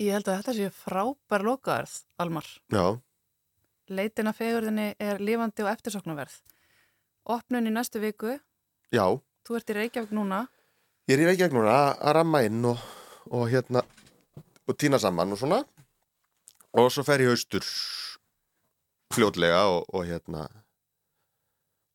Ég 0.00 0.16
held 0.16 0.30
að 0.30 0.38
þetta 0.40 0.56
sé 0.56 0.68
frábær 0.72 1.44
lokaðarð, 1.44 1.96
Almar. 2.24 2.46
Já. 2.72 2.84
Leitin 3.90 4.30
að 4.30 4.38
fegurðinni 4.38 4.86
er 5.02 5.18
lifandi 5.22 5.64
og 5.64 5.70
eftirsoknaverð. 5.72 6.36
Opnun 7.30 7.66
í 7.66 7.72
næstu 7.74 8.02
viku. 8.02 8.36
Já. 8.94 9.04
Þú 9.46 9.56
ert 9.58 9.72
í 9.72 9.76
Reykjavík 9.78 10.14
núna. 10.14 10.44
Ég 11.10 11.16
er 11.16 11.24
í 11.24 11.28
Reykjavík 11.30 11.56
núna 11.56 11.76
að 11.98 12.14
ramma 12.20 12.44
inn 12.46 12.62
og, 12.70 12.78
og 13.34 13.48
hérna 13.50 13.82
og 14.70 14.78
týna 14.78 15.00
saman 15.02 15.34
og 15.34 15.40
svona 15.40 15.60
og 16.78 16.90
svo 16.94 17.02
fer 17.06 17.24
ég 17.24 17.32
austur 17.34 17.66
fljótlega 19.10 19.64
og, 19.72 19.88
og 19.90 20.06
hérna 20.06 20.46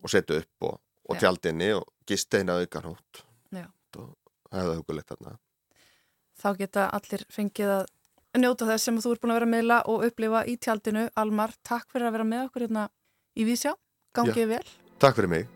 og 0.03 0.11
setja 0.11 0.41
upp 0.41 0.67
og, 0.67 0.75
og 1.07 1.21
tjaldinni 1.21 1.71
og 1.77 1.87
gista 2.07 2.41
eina 2.41 2.57
aukarhótt 2.59 3.23
og 3.95 4.11
það 4.51 4.59
hefði 4.59 4.77
hugulegt 4.81 5.13
þarna 5.13 5.37
Þá 6.35 6.49
geta 6.59 6.89
allir 6.91 7.21
fengið 7.31 7.69
að 7.77 7.85
njóta 8.41 8.69
þess 8.69 8.89
sem 8.89 9.01
þú 9.01 9.15
ert 9.15 9.23
búin 9.23 9.33
að 9.33 9.39
vera 9.39 9.49
að 9.49 9.53
meila 9.55 9.81
og 9.91 10.07
upplifa 10.09 10.45
í 10.49 10.57
tjaldinu. 10.61 11.09
Almar, 11.15 11.55
takk 11.63 11.87
fyrir 11.93 12.09
að 12.09 12.17
vera 12.19 12.29
með 12.31 12.47
okkur 12.49 12.67
hérna 12.67 12.87
í 13.35 13.47
Vísjá. 13.47 13.75
Gangið 14.15 14.55
vel. 14.55 14.65
Takk 14.99 15.19
fyrir 15.19 15.31
mig. 15.31 15.54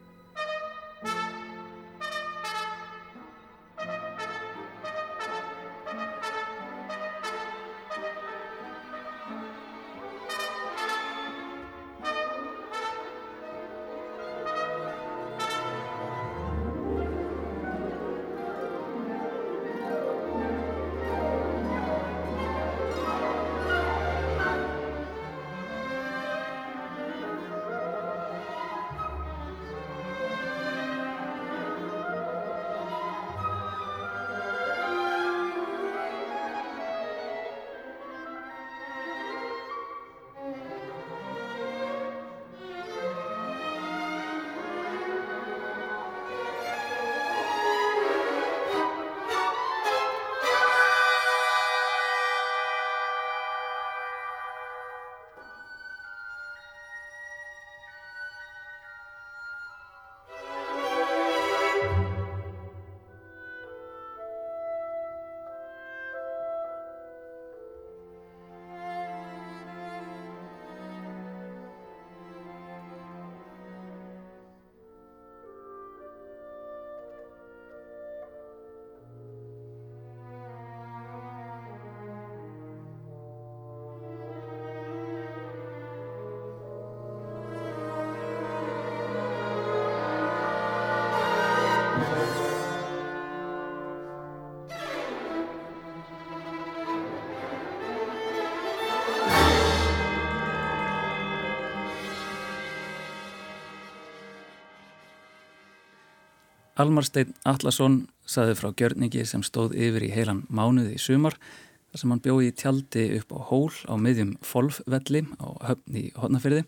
Almar 106.80 107.04
Steinn 107.04 107.34
Allarsson 107.44 108.06
saði 108.24 108.54
frá 108.56 108.70
gjörningi 108.72 109.26
sem 109.28 109.42
stóð 109.44 109.74
yfir 109.76 110.06
í 110.08 110.12
heilan 110.14 110.46
mánuði 110.48 110.94
í 110.96 111.02
sumar 111.04 111.36
þar 111.36 112.00
sem 112.00 112.14
hann 112.14 112.22
bjóði 112.24 112.48
í 112.48 112.54
tjaldi 112.56 113.04
upp 113.18 113.34
á 113.36 113.40
hól 113.50 113.74
á 113.92 113.94
miðjum 114.00 114.32
Folfvelli 114.48 115.26
á 115.44 115.48
höfn 115.68 116.00
í 116.00 116.06
Hodnafyrði. 116.16 116.64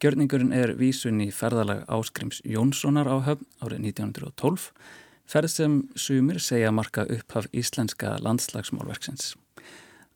Gjörningurinn 0.00 0.56
er 0.56 0.72
vísun 0.80 1.20
í 1.20 1.28
ferðalag 1.28 1.84
Áskrims 1.92 2.40
Jónssonar 2.48 3.04
á 3.04 3.20
höfn 3.28 3.44
árið 3.60 3.84
1912, 3.92 4.70
ferð 5.28 5.52
sem 5.52 5.78
sumir 5.92 6.40
segja 6.40 6.72
marka 6.72 7.04
upphaf 7.04 7.52
íslenska 7.52 8.16
landslagsmálverksins. 8.24 9.34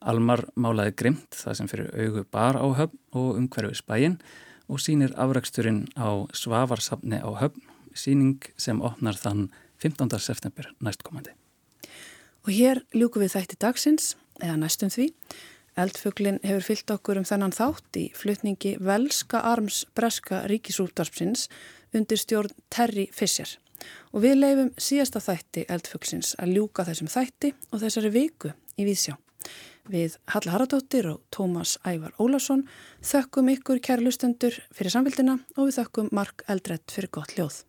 Almar 0.01 0.47
málaði 0.57 0.97
grimt 1.03 1.37
það 1.37 1.61
sem 1.61 1.69
fyrir 1.69 1.93
augu 1.93 2.25
bar 2.33 2.57
á 2.57 2.65
höfn 2.81 2.97
og 3.13 3.35
umhverfið 3.37 3.83
spægin 3.83 4.23
og 4.73 4.81
sínir 4.81 5.13
afraksturinn 5.21 5.85
á 6.01 6.25
Svavarsafni 6.33 7.21
á 7.21 7.29
höfn 7.29 7.75
síning 7.99 8.39
sem 8.57 8.81
opnar 8.85 9.19
þann 9.19 9.49
15. 9.83 10.19
september 10.23 10.71
næstkomandi. 10.83 11.35
Og 12.47 12.55
hér 12.55 12.83
ljúku 12.95 13.21
við 13.21 13.35
þætti 13.37 13.59
dagsins, 13.61 14.17
eða 14.41 14.57
næstum 14.63 14.91
því. 14.95 15.11
Eldfuglin 15.79 16.41
hefur 16.43 16.65
fyllt 16.67 16.91
okkur 16.91 17.21
um 17.21 17.27
þennan 17.29 17.55
þátt 17.55 17.99
í 18.01 18.09
flutningi 18.17 18.75
Velska 18.83 19.45
Arms 19.47 19.85
Breska 19.95 20.43
Ríkisúldarpsins 20.51 21.47
undir 21.95 22.19
stjórn 22.19 22.55
Terry 22.71 23.07
Fischer. 23.15 23.53
Og 24.11 24.25
við 24.25 24.41
leifum 24.41 24.73
síðasta 24.81 25.23
þætti 25.23 25.69
eldfuglsins 25.71 26.35
að 26.43 26.57
ljúka 26.57 26.87
þessum 26.89 27.11
þætti 27.13 27.53
og 27.71 27.83
þessari 27.85 28.11
viku 28.17 28.51
í 28.75 28.89
Víðsjá. 28.89 29.15
Við 29.89 30.19
Halla 30.35 30.57
Haradóttir 30.57 31.07
og 31.13 31.23
Tómas 31.33 31.79
Ævar 31.87 32.17
Ólason 32.21 32.67
þökkum 33.01 33.55
ykkur 33.55 33.81
kæra 33.81 34.05
lustendur 34.05 34.59
fyrir 34.75 34.93
samfélgina 34.93 35.39
og 35.57 35.71
við 35.71 35.79
þökkum 35.79 36.13
Mark 36.13 36.45
Eldrett 36.51 36.91
fyrir 36.93 37.15
gott 37.15 37.39
ljóð. 37.39 37.68